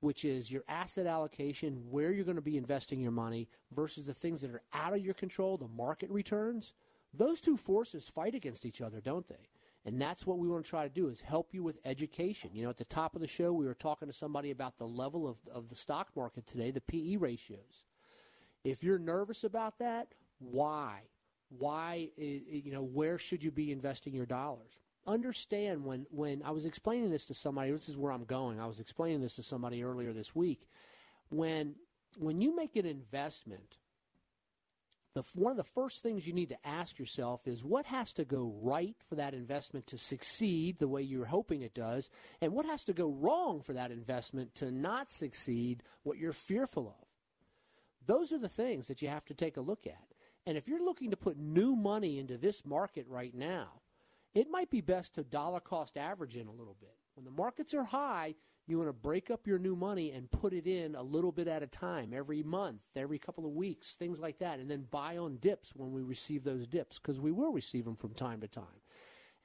which 0.00 0.24
is 0.24 0.50
your 0.50 0.62
asset 0.68 1.06
allocation, 1.06 1.90
where 1.90 2.12
you're 2.12 2.24
going 2.24 2.36
to 2.36 2.42
be 2.42 2.56
investing 2.56 3.00
your 3.00 3.10
money, 3.12 3.48
versus 3.74 4.06
the 4.06 4.14
things 4.14 4.40
that 4.40 4.52
are 4.52 4.62
out 4.72 4.92
of 4.94 5.04
your 5.04 5.14
control, 5.14 5.56
the 5.56 5.68
market 5.68 6.10
returns, 6.10 6.72
those 7.12 7.40
two 7.40 7.56
forces 7.56 8.08
fight 8.08 8.34
against 8.34 8.64
each 8.66 8.80
other, 8.80 9.00
don't 9.00 9.28
they? 9.28 9.48
And 9.84 10.00
that's 10.00 10.26
what 10.26 10.38
we 10.38 10.48
want 10.48 10.64
to 10.64 10.68
try 10.70 10.82
to 10.86 10.92
do 10.94 11.08
is 11.08 11.22
help 11.22 11.54
you 11.54 11.62
with 11.62 11.78
education. 11.84 12.50
You 12.52 12.64
know, 12.64 12.70
at 12.70 12.76
the 12.76 12.84
top 12.84 13.14
of 13.14 13.20
the 13.20 13.26
show, 13.26 13.52
we 13.52 13.64
were 13.66 13.74
talking 13.74 14.08
to 14.08 14.12
somebody 14.14 14.50
about 14.50 14.76
the 14.76 14.86
level 14.86 15.26
of, 15.26 15.36
of 15.52 15.68
the 15.68 15.76
stock 15.76 16.08
market 16.14 16.46
today, 16.46 16.70
the 16.70 16.80
PE 16.80 17.16
ratios. 17.16 17.84
If 18.64 18.82
you're 18.82 18.98
nervous 18.98 19.44
about 19.44 19.78
that, 19.78 20.08
why? 20.38 21.02
Why, 21.48 22.10
i- 22.18 22.22
i- 22.22 22.62
you 22.64 22.72
know, 22.72 22.82
where 22.82 23.18
should 23.18 23.42
you 23.42 23.50
be 23.50 23.72
investing 23.72 24.14
your 24.14 24.26
dollars? 24.26 24.80
Understand 25.08 25.84
when, 25.84 26.06
when 26.10 26.42
I 26.42 26.50
was 26.50 26.66
explaining 26.66 27.10
this 27.10 27.24
to 27.26 27.34
somebody, 27.34 27.72
this 27.72 27.88
is 27.88 27.96
where 27.96 28.12
I'm 28.12 28.24
going. 28.24 28.60
I 28.60 28.66
was 28.66 28.78
explaining 28.78 29.22
this 29.22 29.36
to 29.36 29.42
somebody 29.42 29.82
earlier 29.82 30.12
this 30.12 30.34
week. 30.36 30.68
When, 31.30 31.76
when 32.18 32.42
you 32.42 32.54
make 32.54 32.76
an 32.76 32.84
investment, 32.84 33.78
the, 35.14 35.24
one 35.34 35.50
of 35.50 35.56
the 35.56 35.64
first 35.64 36.02
things 36.02 36.26
you 36.26 36.34
need 36.34 36.50
to 36.50 36.66
ask 36.66 36.98
yourself 36.98 37.48
is 37.48 37.64
what 37.64 37.86
has 37.86 38.12
to 38.12 38.24
go 38.26 38.54
right 38.60 38.96
for 39.08 39.14
that 39.14 39.32
investment 39.32 39.86
to 39.86 39.96
succeed 39.96 40.78
the 40.78 40.88
way 40.88 41.00
you're 41.00 41.24
hoping 41.24 41.62
it 41.62 41.74
does, 41.74 42.10
and 42.42 42.52
what 42.52 42.66
has 42.66 42.84
to 42.84 42.92
go 42.92 43.10
wrong 43.10 43.62
for 43.62 43.72
that 43.72 43.90
investment 43.90 44.54
to 44.56 44.70
not 44.70 45.10
succeed 45.10 45.82
what 46.02 46.18
you're 46.18 46.34
fearful 46.34 46.86
of. 46.86 47.06
Those 48.06 48.30
are 48.30 48.38
the 48.38 48.48
things 48.48 48.88
that 48.88 49.00
you 49.00 49.08
have 49.08 49.24
to 49.24 49.34
take 49.34 49.56
a 49.56 49.62
look 49.62 49.86
at. 49.86 50.04
And 50.46 50.58
if 50.58 50.68
you're 50.68 50.84
looking 50.84 51.10
to 51.12 51.16
put 51.16 51.38
new 51.38 51.74
money 51.74 52.18
into 52.18 52.36
this 52.36 52.64
market 52.66 53.06
right 53.08 53.34
now, 53.34 53.80
it 54.34 54.48
might 54.50 54.70
be 54.70 54.80
best 54.80 55.14
to 55.14 55.24
dollar 55.24 55.60
cost 55.60 55.96
average 55.96 56.36
in 56.36 56.46
a 56.46 56.52
little 56.52 56.76
bit. 56.80 56.96
When 57.14 57.24
the 57.24 57.30
markets 57.30 57.74
are 57.74 57.84
high, 57.84 58.34
you 58.66 58.76
want 58.76 58.88
to 58.88 58.92
break 58.92 59.30
up 59.30 59.46
your 59.46 59.58
new 59.58 59.74
money 59.74 60.12
and 60.12 60.30
put 60.30 60.52
it 60.52 60.66
in 60.66 60.94
a 60.94 61.02
little 61.02 61.32
bit 61.32 61.48
at 61.48 61.62
a 61.62 61.66
time, 61.66 62.12
every 62.14 62.42
month, 62.42 62.82
every 62.94 63.18
couple 63.18 63.46
of 63.46 63.52
weeks, 63.52 63.94
things 63.94 64.20
like 64.20 64.38
that, 64.38 64.58
and 64.58 64.70
then 64.70 64.86
buy 64.90 65.16
on 65.16 65.38
dips 65.38 65.72
when 65.74 65.90
we 65.90 66.02
receive 66.02 66.44
those 66.44 66.66
dips 66.66 66.98
because 66.98 67.18
we 67.18 67.32
will 67.32 67.52
receive 67.52 67.86
them 67.86 67.96
from 67.96 68.12
time 68.12 68.40
to 68.40 68.48
time. 68.48 68.82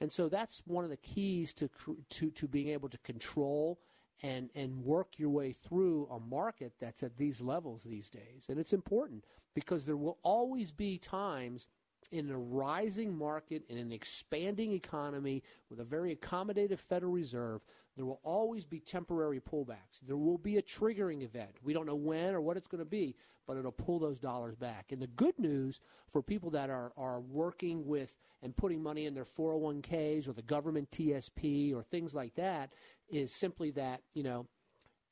And 0.00 0.12
so 0.12 0.28
that's 0.28 0.62
one 0.66 0.84
of 0.84 0.90
the 0.90 0.96
keys 0.98 1.52
to 1.54 1.70
to 2.10 2.30
to 2.30 2.48
being 2.48 2.68
able 2.68 2.90
to 2.90 2.98
control 2.98 3.80
and 4.22 4.50
and 4.54 4.84
work 4.84 5.18
your 5.18 5.30
way 5.30 5.52
through 5.52 6.06
a 6.10 6.20
market 6.20 6.74
that's 6.78 7.02
at 7.02 7.16
these 7.16 7.40
levels 7.40 7.84
these 7.84 8.10
days. 8.10 8.46
And 8.48 8.58
it's 8.58 8.72
important 8.72 9.24
because 9.54 9.86
there 9.86 9.96
will 9.96 10.18
always 10.22 10.72
be 10.72 10.98
times 10.98 11.68
in 12.12 12.30
a 12.30 12.38
rising 12.38 13.16
market 13.16 13.64
in 13.68 13.78
an 13.78 13.92
expanding 13.92 14.72
economy 14.72 15.42
with 15.70 15.80
a 15.80 15.84
very 15.84 16.14
accommodative 16.14 16.78
Federal 16.78 17.12
Reserve, 17.12 17.62
there 17.96 18.04
will 18.04 18.20
always 18.22 18.64
be 18.64 18.80
temporary 18.80 19.40
pullbacks. 19.40 20.00
There 20.06 20.16
will 20.16 20.38
be 20.38 20.56
a 20.56 20.62
triggering 20.62 21.22
event. 21.22 21.52
We 21.62 21.72
don't 21.72 21.86
know 21.86 21.94
when 21.94 22.34
or 22.34 22.40
what 22.40 22.56
it's 22.56 22.66
going 22.66 22.80
to 22.80 22.84
be, 22.84 23.16
but 23.46 23.56
it'll 23.56 23.72
pull 23.72 23.98
those 23.98 24.18
dollars 24.18 24.56
back. 24.56 24.90
And 24.90 25.00
the 25.00 25.06
good 25.06 25.38
news 25.38 25.80
for 26.10 26.22
people 26.22 26.50
that 26.50 26.70
are, 26.70 26.92
are 26.96 27.20
working 27.20 27.86
with 27.86 28.16
and 28.42 28.56
putting 28.56 28.82
money 28.82 29.06
in 29.06 29.14
their 29.14 29.24
401ks 29.24 30.28
or 30.28 30.32
the 30.32 30.42
government 30.42 30.90
TSP 30.90 31.74
or 31.74 31.82
things 31.82 32.14
like 32.14 32.34
that 32.34 32.72
is 33.08 33.32
simply 33.32 33.70
that, 33.72 34.00
you 34.12 34.22
know, 34.22 34.46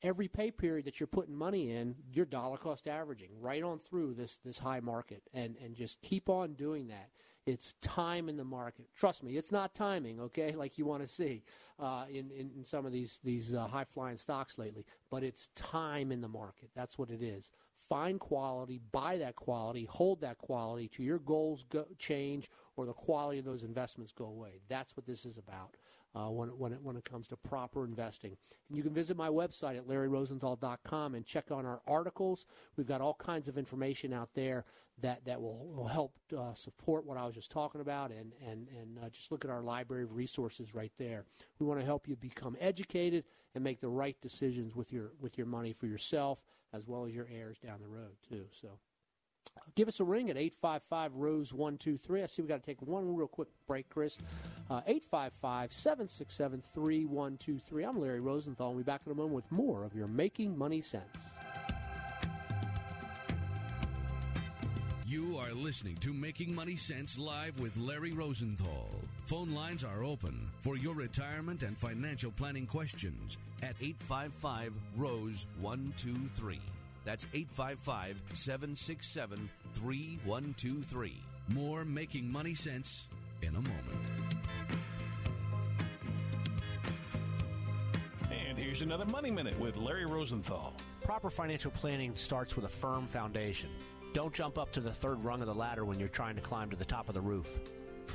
every 0.03 0.27
pay 0.27 0.51
period 0.51 0.85
that 0.85 0.99
you're 0.99 1.07
putting 1.07 1.35
money 1.35 1.71
in, 1.71 1.95
you're 2.11 2.25
dollar 2.25 2.57
cost 2.57 2.87
averaging 2.87 3.29
right 3.39 3.63
on 3.63 3.79
through 3.79 4.13
this 4.13 4.39
this 4.45 4.59
high 4.59 4.81
market, 4.81 5.23
and 5.33 5.55
and 5.63 5.75
just 5.75 6.01
keep 6.01 6.29
on 6.29 6.53
doing 6.53 6.87
that. 6.87 7.09
It's 7.45 7.73
time 7.81 8.29
in 8.29 8.37
the 8.37 8.45
market. 8.45 8.85
Trust 8.95 9.21
me, 9.21 9.35
it's 9.35 9.51
not 9.51 9.73
timing, 9.73 10.19
okay, 10.21 10.51
like 10.55 10.77
you 10.77 10.85
want 10.85 11.01
to 11.03 11.07
see 11.07 11.43
uh, 11.79 12.05
in, 12.09 12.31
in, 12.31 12.51
in 12.55 12.65
some 12.65 12.85
of 12.85 12.91
these 12.91 13.19
these 13.23 13.53
uh, 13.53 13.67
high 13.67 13.85
flying 13.85 14.17
stocks 14.17 14.57
lately. 14.57 14.85
But 15.09 15.23
it's 15.23 15.47
time 15.55 16.11
in 16.11 16.21
the 16.21 16.27
market. 16.27 16.69
That's 16.75 16.97
what 16.97 17.09
it 17.09 17.21
is. 17.21 17.51
Find 17.89 18.17
quality, 18.17 18.79
buy 18.91 19.17
that 19.17 19.35
quality, 19.35 19.85
hold 19.85 20.21
that 20.21 20.37
quality 20.37 20.87
till 20.87 21.03
your 21.05 21.19
goals 21.19 21.65
go, 21.69 21.85
change 21.99 22.49
or 22.77 22.85
the 22.85 22.93
quality 22.93 23.39
of 23.39 23.45
those 23.45 23.63
investments 23.63 24.13
go 24.13 24.25
away. 24.25 24.61
That's 24.69 24.95
what 24.95 25.05
this 25.05 25.25
is 25.25 25.37
about 25.37 25.75
uh, 26.15 26.29
when, 26.29 26.49
it, 26.49 26.57
when, 26.57 26.73
it, 26.73 26.81
when 26.81 26.95
it 26.95 27.05
comes 27.05 27.27
to 27.27 27.37
proper 27.37 27.85
investing. 27.85 28.37
And 28.69 28.77
you 28.77 28.83
can 28.83 28.93
visit 28.93 29.17
my 29.17 29.29
website 29.29 29.77
at 29.77 29.87
larryrosenthal.com 29.87 31.15
and 31.15 31.25
check 31.25 31.51
on 31.51 31.65
our 31.65 31.81
articles. 31.87 32.45
We've 32.77 32.87
got 32.87 33.01
all 33.01 33.15
kinds 33.15 33.47
of 33.47 33.57
information 33.57 34.13
out 34.13 34.29
there 34.35 34.65
that, 35.01 35.25
that 35.25 35.41
will, 35.41 35.73
will 35.75 35.87
help 35.87 36.13
uh, 36.37 36.53
support 36.53 37.05
what 37.05 37.17
I 37.17 37.25
was 37.25 37.35
just 37.35 37.51
talking 37.51 37.81
about 37.81 38.11
and, 38.11 38.33
and, 38.47 38.67
and 38.79 38.99
uh, 38.99 39.09
just 39.09 39.31
look 39.31 39.43
at 39.43 39.51
our 39.51 39.63
library 39.63 40.03
of 40.03 40.15
resources 40.15 40.75
right 40.75 40.91
there. 40.97 41.25
We 41.59 41.65
want 41.65 41.79
to 41.79 41.85
help 41.85 42.07
you 42.07 42.15
become 42.15 42.55
educated 42.59 43.23
and 43.55 43.63
make 43.63 43.81
the 43.81 43.89
right 43.89 44.17
decisions 44.21 44.75
with 44.75 44.93
your, 44.93 45.11
with 45.19 45.37
your 45.37 45.47
money 45.47 45.73
for 45.73 45.87
yourself 45.87 46.43
as 46.73 46.87
well 46.87 47.05
as 47.05 47.13
your 47.13 47.27
heirs 47.31 47.57
down 47.59 47.79
the 47.81 47.87
road, 47.87 48.17
too. 48.27 48.45
So. 48.51 48.79
Give 49.75 49.87
us 49.87 49.99
a 49.99 50.03
ring 50.03 50.29
at 50.29 50.37
855 50.37 51.15
Rose 51.15 51.53
123. 51.53 52.21
I 52.21 52.25
see 52.27 52.41
we 52.43 52.47
got 52.47 52.61
to 52.61 52.65
take 52.65 52.81
one 52.81 53.15
real 53.15 53.27
quick 53.27 53.47
break, 53.67 53.89
Chris. 53.89 54.19
Uh, 54.69 54.81
855 54.85 55.71
767 55.71 56.61
3123. 56.73 57.83
I'm 57.83 57.99
Larry 57.99 58.19
Rosenthal, 58.19 58.69
we'll 58.69 58.77
be 58.79 58.83
back 58.83 59.01
in 59.05 59.11
a 59.11 59.15
moment 59.15 59.33
with 59.33 59.51
more 59.51 59.83
of 59.83 59.95
your 59.95 60.07
Making 60.07 60.57
Money 60.57 60.81
Sense. 60.81 61.03
You 65.05 65.37
are 65.37 65.53
listening 65.53 65.95
to 65.97 66.13
Making 66.13 66.53
Money 66.53 66.75
Sense 66.75 67.17
live 67.17 67.59
with 67.59 67.77
Larry 67.77 68.13
Rosenthal. 68.13 68.89
Phone 69.25 69.53
lines 69.53 69.83
are 69.83 70.03
open 70.03 70.49
for 70.59 70.77
your 70.77 70.95
retirement 70.95 71.63
and 71.63 71.77
financial 71.77 72.31
planning 72.31 72.65
questions 72.65 73.37
at 73.61 73.75
855 73.81 74.73
Rose 74.97 75.45
123. 75.61 76.59
That's 77.05 77.25
855 77.33 78.21
767 78.33 79.49
3123. 79.73 81.21
More 81.53 81.83
Making 81.83 82.31
Money 82.31 82.55
Sense 82.55 83.07
in 83.41 83.49
a 83.49 83.51
moment. 83.53 84.33
And 88.31 88.57
here's 88.57 88.81
another 88.81 89.05
Money 89.05 89.31
Minute 89.31 89.59
with 89.59 89.75
Larry 89.77 90.05
Rosenthal. 90.05 90.73
Proper 91.01 91.29
financial 91.29 91.71
planning 91.71 92.15
starts 92.15 92.55
with 92.55 92.65
a 92.65 92.69
firm 92.69 93.07
foundation. 93.07 93.69
Don't 94.13 94.33
jump 94.33 94.57
up 94.57 94.71
to 94.73 94.79
the 94.79 94.93
third 94.93 95.23
rung 95.23 95.41
of 95.41 95.47
the 95.47 95.55
ladder 95.55 95.85
when 95.85 95.99
you're 95.99 96.07
trying 96.07 96.35
to 96.35 96.41
climb 96.41 96.69
to 96.69 96.75
the 96.77 96.85
top 96.85 97.09
of 97.09 97.15
the 97.15 97.21
roof. 97.21 97.47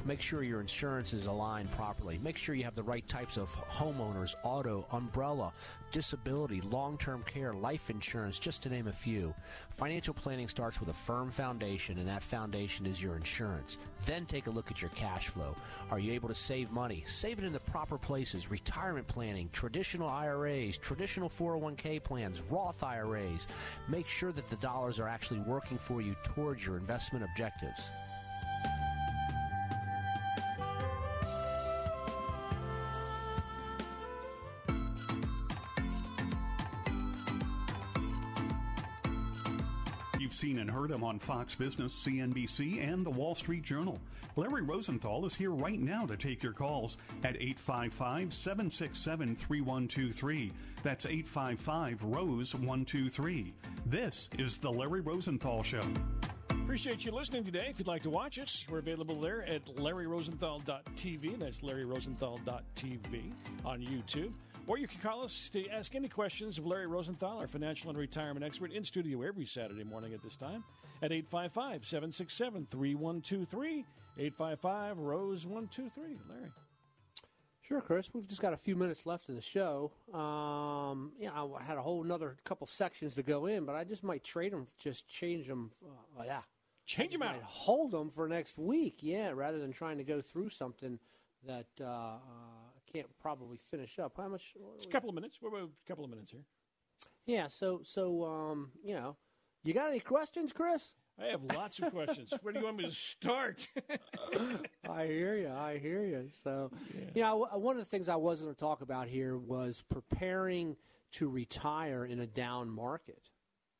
Make 0.04 0.20
sure 0.20 0.42
your 0.42 0.60
insurance 0.60 1.12
is 1.12 1.26
aligned 1.26 1.70
properly. 1.72 2.18
Make 2.22 2.36
sure 2.36 2.54
you 2.54 2.64
have 2.64 2.74
the 2.74 2.82
right 2.82 3.06
types 3.08 3.36
of 3.36 3.50
homeowners, 3.70 4.34
auto, 4.42 4.86
umbrella, 4.92 5.52
disability, 5.92 6.60
long 6.62 6.98
term 6.98 7.24
care, 7.24 7.52
life 7.52 7.90
insurance, 7.90 8.38
just 8.38 8.62
to 8.62 8.68
name 8.68 8.88
a 8.88 8.92
few. 8.92 9.34
Financial 9.76 10.14
planning 10.14 10.48
starts 10.48 10.80
with 10.80 10.88
a 10.88 10.94
firm 10.94 11.30
foundation, 11.30 11.98
and 11.98 12.08
that 12.08 12.22
foundation 12.22 12.86
is 12.86 13.02
your 13.02 13.16
insurance. 13.16 13.78
Then 14.06 14.26
take 14.26 14.46
a 14.46 14.50
look 14.50 14.70
at 14.70 14.80
your 14.80 14.90
cash 14.90 15.28
flow. 15.28 15.56
Are 15.90 15.98
you 15.98 16.12
able 16.12 16.28
to 16.28 16.34
save 16.34 16.70
money? 16.70 17.04
Save 17.06 17.38
it 17.38 17.44
in 17.44 17.52
the 17.52 17.60
proper 17.60 17.98
places 17.98 18.50
retirement 18.50 19.06
planning, 19.06 19.48
traditional 19.52 20.08
IRAs, 20.08 20.78
traditional 20.78 21.28
401k 21.28 22.02
plans, 22.02 22.42
Roth 22.50 22.82
IRAs. 22.82 23.46
Make 23.88 24.08
sure 24.08 24.32
that 24.32 24.48
the 24.48 24.56
dollars 24.56 25.00
are 25.00 25.08
actually 25.08 25.40
working 25.40 25.78
for 25.78 26.00
you 26.00 26.14
towards 26.24 26.64
your 26.64 26.76
investment 26.76 27.24
objectives. 27.24 27.90
You've 40.28 40.34
seen 40.34 40.58
and 40.58 40.70
heard 40.70 40.90
him 40.90 41.02
on 41.02 41.18
Fox 41.18 41.54
Business, 41.54 42.04
CNBC, 42.06 42.86
and 42.86 43.06
the 43.06 43.08
Wall 43.08 43.34
Street 43.34 43.62
Journal. 43.62 43.98
Larry 44.36 44.60
Rosenthal 44.60 45.24
is 45.24 45.34
here 45.34 45.52
right 45.52 45.80
now 45.80 46.04
to 46.04 46.18
take 46.18 46.42
your 46.42 46.52
calls 46.52 46.98
at 47.24 47.36
855 47.36 48.34
767 48.34 49.36
3123. 49.36 50.52
That's 50.82 51.06
855 51.06 52.04
Rose 52.04 52.54
123. 52.54 53.54
This 53.86 54.28
is 54.36 54.58
The 54.58 54.70
Larry 54.70 55.00
Rosenthal 55.00 55.62
Show. 55.62 55.80
Appreciate 56.50 57.06
you 57.06 57.12
listening 57.12 57.42
today. 57.42 57.68
If 57.70 57.78
you'd 57.78 57.88
like 57.88 58.02
to 58.02 58.10
watch 58.10 58.38
us, 58.38 58.66
we're 58.68 58.80
available 58.80 59.18
there 59.18 59.46
at 59.46 59.64
larryrosenthal.tv. 59.76 61.38
That's 61.38 61.60
larryrosenthal.tv 61.60 63.32
on 63.64 63.80
YouTube. 63.80 64.32
Or 64.68 64.76
you 64.76 64.86
can 64.86 65.00
call 65.00 65.24
us 65.24 65.48
to 65.54 65.66
ask 65.70 65.94
any 65.94 66.08
questions 66.08 66.58
of 66.58 66.66
Larry 66.66 66.86
Rosenthal, 66.86 67.38
our 67.38 67.48
financial 67.48 67.88
and 67.88 67.98
retirement 67.98 68.44
expert, 68.44 68.70
in 68.70 68.84
studio 68.84 69.22
every 69.22 69.46
Saturday 69.46 69.82
morning 69.82 70.12
at 70.12 70.22
this 70.22 70.36
time 70.36 70.62
at 71.00 71.10
855 71.10 71.86
767 71.86 72.68
3123. 72.70 73.86
855 74.18 74.98
Rose 74.98 75.46
123. 75.46 76.18
Larry. 76.28 76.50
Sure, 77.62 77.80
Chris. 77.80 78.10
We've 78.12 78.28
just 78.28 78.42
got 78.42 78.52
a 78.52 78.58
few 78.58 78.76
minutes 78.76 79.06
left 79.06 79.30
in 79.30 79.36
the 79.36 79.40
show. 79.40 79.90
Um, 80.12 81.12
you 81.18 81.28
know, 81.28 81.56
I 81.58 81.62
had 81.62 81.78
a 81.78 81.82
whole 81.82 82.04
another 82.04 82.36
couple 82.44 82.66
sections 82.66 83.14
to 83.14 83.22
go 83.22 83.46
in, 83.46 83.64
but 83.64 83.74
I 83.74 83.84
just 83.84 84.04
might 84.04 84.22
trade 84.22 84.52
them, 84.52 84.66
just 84.78 85.08
change 85.08 85.46
them. 85.46 85.70
Uh, 85.82 86.24
yeah, 86.26 86.40
change 86.84 87.12
them 87.12 87.22
out. 87.22 87.36
Hold 87.42 87.92
them 87.92 88.10
for 88.10 88.28
next 88.28 88.58
week. 88.58 88.98
Yeah, 89.00 89.30
rather 89.30 89.58
than 89.58 89.72
trying 89.72 89.96
to 89.96 90.04
go 90.04 90.20
through 90.20 90.50
something 90.50 90.98
that 91.46 91.68
uh, 91.80 91.84
uh, 91.84 92.18
can't 92.92 93.08
probably 93.20 93.58
finish 93.70 93.98
up. 93.98 94.14
How 94.16 94.28
much? 94.28 94.54
It's 94.76 94.86
a 94.86 94.88
couple 94.88 95.08
of 95.08 95.14
minutes. 95.14 95.38
We're 95.40 95.50
about 95.50 95.70
a 95.84 95.88
couple 95.88 96.04
of 96.04 96.10
minutes 96.10 96.30
here. 96.30 96.44
Yeah. 97.26 97.48
So, 97.48 97.80
so 97.84 98.24
um, 98.24 98.70
you 98.84 98.94
know, 98.94 99.16
you 99.64 99.74
got 99.74 99.90
any 99.90 100.00
questions, 100.00 100.52
Chris? 100.52 100.94
I 101.20 101.26
have 101.26 101.42
lots 101.54 101.80
of 101.80 101.92
questions. 101.92 102.32
Where 102.42 102.52
do 102.52 102.60
you 102.60 102.64
want 102.64 102.76
me 102.76 102.84
to 102.84 102.92
start? 102.92 103.66
I 104.88 105.06
hear 105.06 105.34
you. 105.36 105.50
I 105.50 105.78
hear 105.78 106.04
you. 106.04 106.28
So, 106.44 106.70
yeah. 106.94 107.04
you 107.14 107.22
know, 107.22 107.48
one 107.54 107.76
of 107.76 107.80
the 107.80 107.90
things 107.90 108.08
I 108.08 108.16
was 108.16 108.40
going 108.40 108.54
to 108.54 108.58
talk 108.58 108.82
about 108.82 109.08
here 109.08 109.36
was 109.36 109.82
preparing 109.88 110.76
to 111.12 111.28
retire 111.28 112.04
in 112.04 112.20
a 112.20 112.26
down 112.26 112.70
market. 112.70 113.30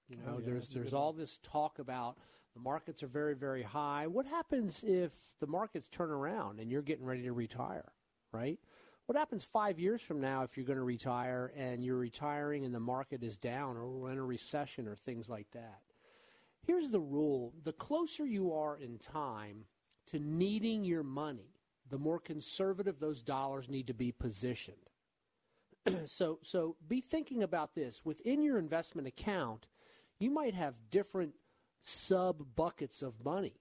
You 0.09 0.17
know, 0.17 0.23
oh, 0.27 0.39
yeah, 0.39 0.47
there's 0.47 0.69
there's 0.71 0.95
all 0.95 1.13
one. 1.13 1.21
this 1.21 1.39
talk 1.43 1.79
about 1.79 2.17
the 2.55 2.61
markets 2.61 3.03
are 3.03 3.09
very 3.09 3.35
very 3.35 3.63
high. 3.63 4.07
What 4.07 4.27
happens 4.27 4.83
if 4.83 5.13
the 5.39 5.47
markets 5.47 5.87
turn 5.91 6.11
around 6.11 6.61
and 6.61 6.71
you're 6.71 6.83
getting 6.83 7.05
ready 7.05 7.23
to 7.23 7.33
retire, 7.33 7.93
right? 8.33 8.59
What 9.09 9.17
happens 9.17 9.43
five 9.43 9.81
years 9.81 10.03
from 10.03 10.21
now 10.21 10.43
if 10.43 10.55
you're 10.55 10.67
going 10.67 10.77
to 10.77 10.85
retire 10.85 11.51
and 11.57 11.83
you're 11.83 11.97
retiring 11.97 12.67
and 12.67 12.75
the 12.75 12.79
market 12.79 13.23
is 13.23 13.39
down 13.39 13.79
or 13.79 13.89
we're 13.89 14.13
in 14.13 14.19
a 14.19 14.23
recession 14.23 14.87
or 14.87 14.97
things 14.97 15.31
like 15.31 15.51
that? 15.53 15.81
Here's 16.67 16.91
the 16.91 17.01
rule 17.01 17.55
the 17.65 17.73
closer 17.73 18.27
you 18.27 18.53
are 18.53 18.77
in 18.77 18.99
time 18.99 19.65
to 20.09 20.19
needing 20.19 20.85
your 20.85 21.03
money, 21.03 21.55
the 21.89 21.97
more 21.97 22.19
conservative 22.19 23.01
those 23.01 23.23
dollars 23.23 23.71
need 23.71 23.87
to 23.87 23.95
be 23.95 24.13
positioned. 24.13 24.91
so, 26.05 26.39
so 26.43 26.77
be 26.87 27.01
thinking 27.01 27.43
about 27.43 27.75
this. 27.75 28.05
Within 28.05 28.43
your 28.43 28.59
investment 28.59 29.09
account, 29.09 29.69
you 30.19 30.31
might 30.31 30.53
have 30.53 30.75
different 30.91 31.33
sub 31.81 32.55
buckets 32.55 33.01
of 33.01 33.25
money. 33.25 33.55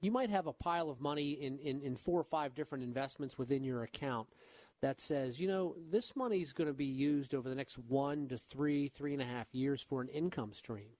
You 0.00 0.10
might 0.10 0.30
have 0.30 0.46
a 0.46 0.52
pile 0.52 0.88
of 0.88 1.00
money 1.00 1.32
in, 1.32 1.58
in, 1.58 1.80
in 1.82 1.96
four 1.96 2.20
or 2.20 2.24
five 2.24 2.54
different 2.54 2.84
investments 2.84 3.36
within 3.36 3.64
your 3.64 3.82
account 3.82 4.28
that 4.80 5.00
says, 5.00 5.38
you 5.38 5.46
know, 5.46 5.76
this 5.90 6.16
money 6.16 6.40
is 6.40 6.52
going 6.52 6.68
to 6.68 6.74
be 6.74 6.86
used 6.86 7.34
over 7.34 7.48
the 7.48 7.54
next 7.54 7.78
one 7.78 8.28
to 8.28 8.38
three, 8.38 8.88
three 8.88 9.12
and 9.12 9.20
a 9.20 9.26
half 9.26 9.54
years 9.54 9.82
for 9.82 10.00
an 10.00 10.08
income 10.08 10.54
stream. 10.54 10.92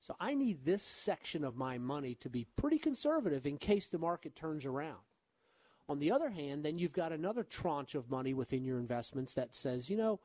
So 0.00 0.16
I 0.20 0.34
need 0.34 0.64
this 0.64 0.82
section 0.82 1.44
of 1.44 1.56
my 1.56 1.78
money 1.78 2.14
to 2.16 2.28
be 2.28 2.46
pretty 2.56 2.78
conservative 2.78 3.46
in 3.46 3.56
case 3.56 3.88
the 3.88 3.98
market 3.98 4.36
turns 4.36 4.66
around. 4.66 4.98
On 5.88 5.98
the 5.98 6.10
other 6.10 6.30
hand, 6.30 6.64
then 6.64 6.78
you've 6.78 6.92
got 6.92 7.12
another 7.12 7.44
tranche 7.44 7.94
of 7.94 8.10
money 8.10 8.34
within 8.34 8.64
your 8.64 8.78
investments 8.78 9.32
that 9.34 9.54
says, 9.54 9.88
you 9.88 9.96
know, 9.96 10.20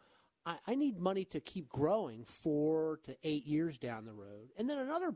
I, 0.45 0.57
I 0.65 0.75
need 0.75 0.99
money 0.99 1.25
to 1.25 1.39
keep 1.39 1.69
growing 1.69 2.23
four 2.25 2.99
to 3.03 3.15
eight 3.23 3.45
years 3.45 3.77
down 3.77 4.05
the 4.05 4.13
road. 4.13 4.49
And 4.57 4.69
then 4.69 4.79
another 4.79 5.13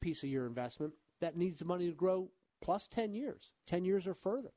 piece 0.00 0.22
of 0.22 0.28
your 0.28 0.46
investment 0.46 0.94
that 1.20 1.36
needs 1.36 1.64
money 1.64 1.88
to 1.88 1.94
grow 1.94 2.30
plus 2.60 2.86
10 2.86 3.14
years, 3.14 3.52
10 3.66 3.84
years 3.84 4.06
or 4.06 4.14
further. 4.14 4.52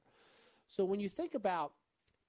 So 0.68 0.86
when 0.86 1.00
you 1.00 1.10
think 1.10 1.34
about 1.34 1.74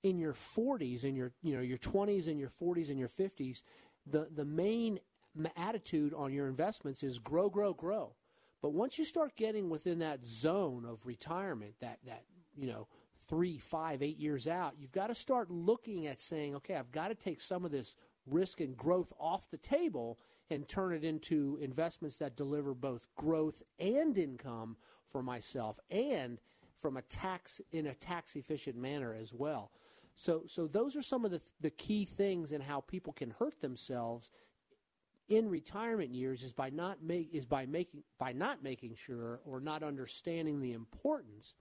in 0.03 0.18
your 0.18 0.33
40s, 0.33 1.05
in 1.05 1.16
your, 1.16 1.33
you 1.43 1.55
know, 1.55 1.62
your 1.62 1.79
20s 1.79 2.29
and 2.29 2.39
your 2.39 2.51
40s 2.51 2.91
and 2.91 2.99
your 2.99 3.09
50s, 3.09 3.62
the, 4.07 4.29
the 4.35 4.45
main 4.45 5.01
attitude 5.57 6.14
on 6.14 6.33
your 6.33 6.49
investments 6.49 7.03
is 7.03 7.18
grow, 7.18 7.49
grow, 7.49 7.72
grow. 7.72 8.14
But 8.61 8.72
once 8.72 8.99
you 8.99 9.05
start 9.05 9.37
getting 9.37 9.70
within 9.70 10.01
that 10.01 10.24
zone 10.24 10.85
of 10.85 11.07
retirement, 11.07 11.74
that 11.81 11.99
that 12.07 12.24
you 12.57 12.66
know 12.66 12.89
three, 13.29 13.59
five, 13.59 14.03
eight 14.03 14.18
years 14.18 14.49
out, 14.49 14.74
you've 14.79 14.93
got 14.93 15.09
to 15.09 15.14
start 15.14 15.51
looking 15.51 16.07
at 16.07 16.20
saying, 16.20 16.57
okay, 16.57 16.74
I've 16.74 16.91
got 16.91 17.09
to 17.09 17.14
take 17.14 17.41
some 17.41 17.64
of 17.64 17.70
this 17.70 17.95
risk 18.33 18.61
and 18.61 18.76
growth 18.76 19.12
off 19.18 19.51
the 19.51 19.59
table 19.59 20.18
and 20.51 20.68
turn 20.68 20.93
it 20.93 21.05
into 21.05 21.59
investments 21.61 22.16
that 22.16 22.37
deliver 22.37 22.74
both 22.74 23.07
growth 23.14 23.62
and 23.79 24.16
income 24.16 24.76
for 25.11 25.22
myself 25.22 25.79
and 25.91 26.41
from 26.79 26.97
a 26.97 27.03
tax 27.03 27.61
in 27.72 27.87
a 27.87 27.95
tax 27.95 28.37
efficient 28.37 28.76
manner 28.76 29.14
as 29.14 29.33
well. 29.35 29.70
So 30.14 30.43
so 30.47 30.66
those 30.66 30.97
are 30.97 31.03
some 31.03 31.24
of 31.24 31.31
the 31.31 31.41
the 31.61 31.70
key 31.70 32.05
things 32.05 32.53
in 32.53 32.61
how 32.61 32.81
people 32.81 33.12
can 33.12 33.31
hurt 33.31 33.61
themselves 33.61 34.31
in 35.29 35.49
retirement 35.49 36.11
years 36.11 36.43
is 36.43 36.53
by 36.53 36.70
not 36.70 37.03
make 37.03 37.29
is 37.33 37.47
by 37.47 37.66
making 37.66 38.03
by 38.18 38.33
not 38.33 38.62
making 38.62 38.95
sure 38.95 39.41
or 39.45 39.61
not 39.61 39.83
understanding 39.83 40.61
the 40.61 40.72
importance 40.72 41.55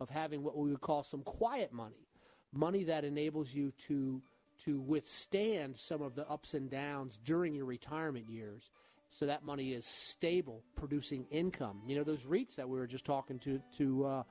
of 0.00 0.10
having 0.10 0.42
what 0.42 0.56
we 0.56 0.70
would 0.70 0.80
call 0.80 1.02
some 1.02 1.22
quiet 1.22 1.72
money, 1.72 2.06
money 2.52 2.84
that 2.84 3.04
enables 3.04 3.54
you 3.54 3.72
to 3.88 4.20
to 4.64 4.80
withstand 4.80 5.76
some 5.76 6.02
of 6.02 6.14
the 6.14 6.28
ups 6.28 6.54
and 6.54 6.70
downs 6.70 7.18
during 7.24 7.54
your 7.54 7.66
retirement 7.66 8.28
years. 8.28 8.70
So 9.08 9.26
that 9.26 9.44
money 9.44 9.72
is 9.72 9.86
stable, 9.86 10.62
producing 10.74 11.26
income. 11.30 11.82
You 11.86 11.96
know 11.96 12.04
those 12.04 12.24
REITs 12.24 12.56
that 12.56 12.68
we 12.68 12.78
were 12.78 12.86
just 12.86 13.04
talking 13.04 13.38
to 13.40 13.60
to 13.78 14.04
uh, 14.04 14.22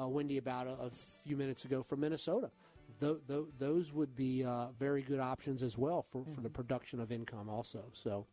uh, 0.00 0.08
Wendy 0.08 0.38
about 0.38 0.66
a, 0.66 0.72
a, 0.72 0.90
few 1.24 1.36
minutes 1.36 1.64
ago 1.64 1.82
from 1.82 2.00
Minnesota. 2.00 2.50
Th- 3.00 3.18
th- 3.28 3.44
those 3.58 3.92
would 3.92 4.14
be 4.16 4.44
uh, 4.44 4.68
very 4.78 5.02
good 5.02 5.20
options 5.20 5.62
as 5.62 5.78
well 5.78 6.02
for, 6.02 6.22
mm-hmm. 6.22 6.34
for 6.34 6.40
the 6.40 6.48
mm-hmm. 6.48 6.54
production 6.54 7.00
of 7.00 7.12
income 7.12 7.48
also. 7.48 7.84
So 7.92 8.26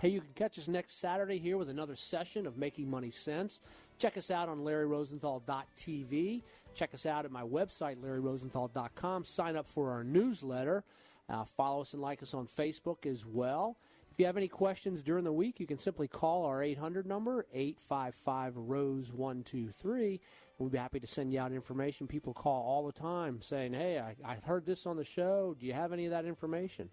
Hey, 0.00 0.08
you 0.08 0.20
can 0.20 0.32
catch 0.34 0.58
us 0.58 0.68
next 0.68 1.00
Saturday 1.00 1.38
here 1.38 1.56
with 1.56 1.68
another 1.68 1.96
session 1.96 2.46
of 2.46 2.56
Making 2.56 2.90
Money 2.90 3.10
Sense. 3.10 3.60
Check 3.98 4.16
us 4.16 4.30
out 4.30 4.48
on 4.48 4.58
LarryRosenthal.tv. 4.60 6.42
Check 6.74 6.94
us 6.94 7.06
out 7.06 7.24
at 7.24 7.30
my 7.30 7.42
website, 7.42 7.96
LarryRosenthal.com. 7.96 9.24
Sign 9.24 9.56
up 9.56 9.66
for 9.68 9.90
our 9.90 10.04
newsletter. 10.04 10.84
Uh, 11.28 11.44
follow 11.44 11.80
us 11.80 11.92
and 11.94 12.02
like 12.02 12.22
us 12.22 12.34
on 12.34 12.46
Facebook 12.46 13.06
as 13.06 13.24
well. 13.24 13.76
If 14.12 14.20
you 14.20 14.26
have 14.26 14.36
any 14.36 14.48
questions 14.48 15.02
during 15.02 15.24
the 15.24 15.32
week, 15.32 15.58
you 15.58 15.66
can 15.66 15.78
simply 15.78 16.06
call 16.06 16.44
our 16.44 16.62
800 16.62 17.06
number, 17.06 17.46
855 17.52 18.56
Rose 18.56 19.12
123. 19.12 20.20
We'll 20.58 20.68
be 20.68 20.78
happy 20.78 21.00
to 21.00 21.06
send 21.06 21.32
you 21.32 21.40
out 21.40 21.50
information. 21.50 22.06
People 22.06 22.32
call 22.32 22.62
all 22.62 22.86
the 22.86 22.92
time 22.92 23.40
saying, 23.40 23.72
Hey, 23.72 23.98
I, 23.98 24.14
I 24.24 24.36
heard 24.44 24.66
this 24.66 24.86
on 24.86 24.96
the 24.96 25.04
show. 25.04 25.56
Do 25.58 25.66
you 25.66 25.72
have 25.72 25.92
any 25.92 26.04
of 26.04 26.12
that 26.12 26.26
information? 26.26 26.90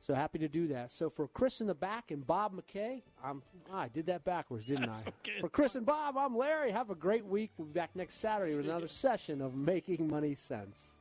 So 0.00 0.14
happy 0.14 0.38
to 0.38 0.48
do 0.48 0.68
that. 0.68 0.92
So 0.92 1.10
for 1.10 1.28
Chris 1.28 1.60
in 1.60 1.66
the 1.66 1.74
back 1.74 2.10
and 2.10 2.26
Bob 2.26 2.54
McKay, 2.54 3.02
I'm 3.22 3.42
I 3.72 3.88
did 3.88 4.06
that 4.06 4.24
backwards, 4.24 4.64
didn't 4.64 4.86
That's 4.86 5.02
I? 5.06 5.08
Okay. 5.08 5.40
For 5.40 5.48
Chris 5.48 5.74
and 5.74 5.84
Bob, 5.84 6.16
I'm 6.16 6.36
Larry. 6.36 6.72
Have 6.72 6.90
a 6.90 6.94
great 6.94 7.26
week. 7.26 7.50
We'll 7.58 7.68
be 7.68 7.74
back 7.74 7.90
next 7.94 8.14
Saturday 8.14 8.56
with 8.56 8.64
another 8.64 8.88
session 8.88 9.42
of 9.42 9.54
Making 9.54 10.08
Money 10.08 10.34
Sense. 10.34 10.94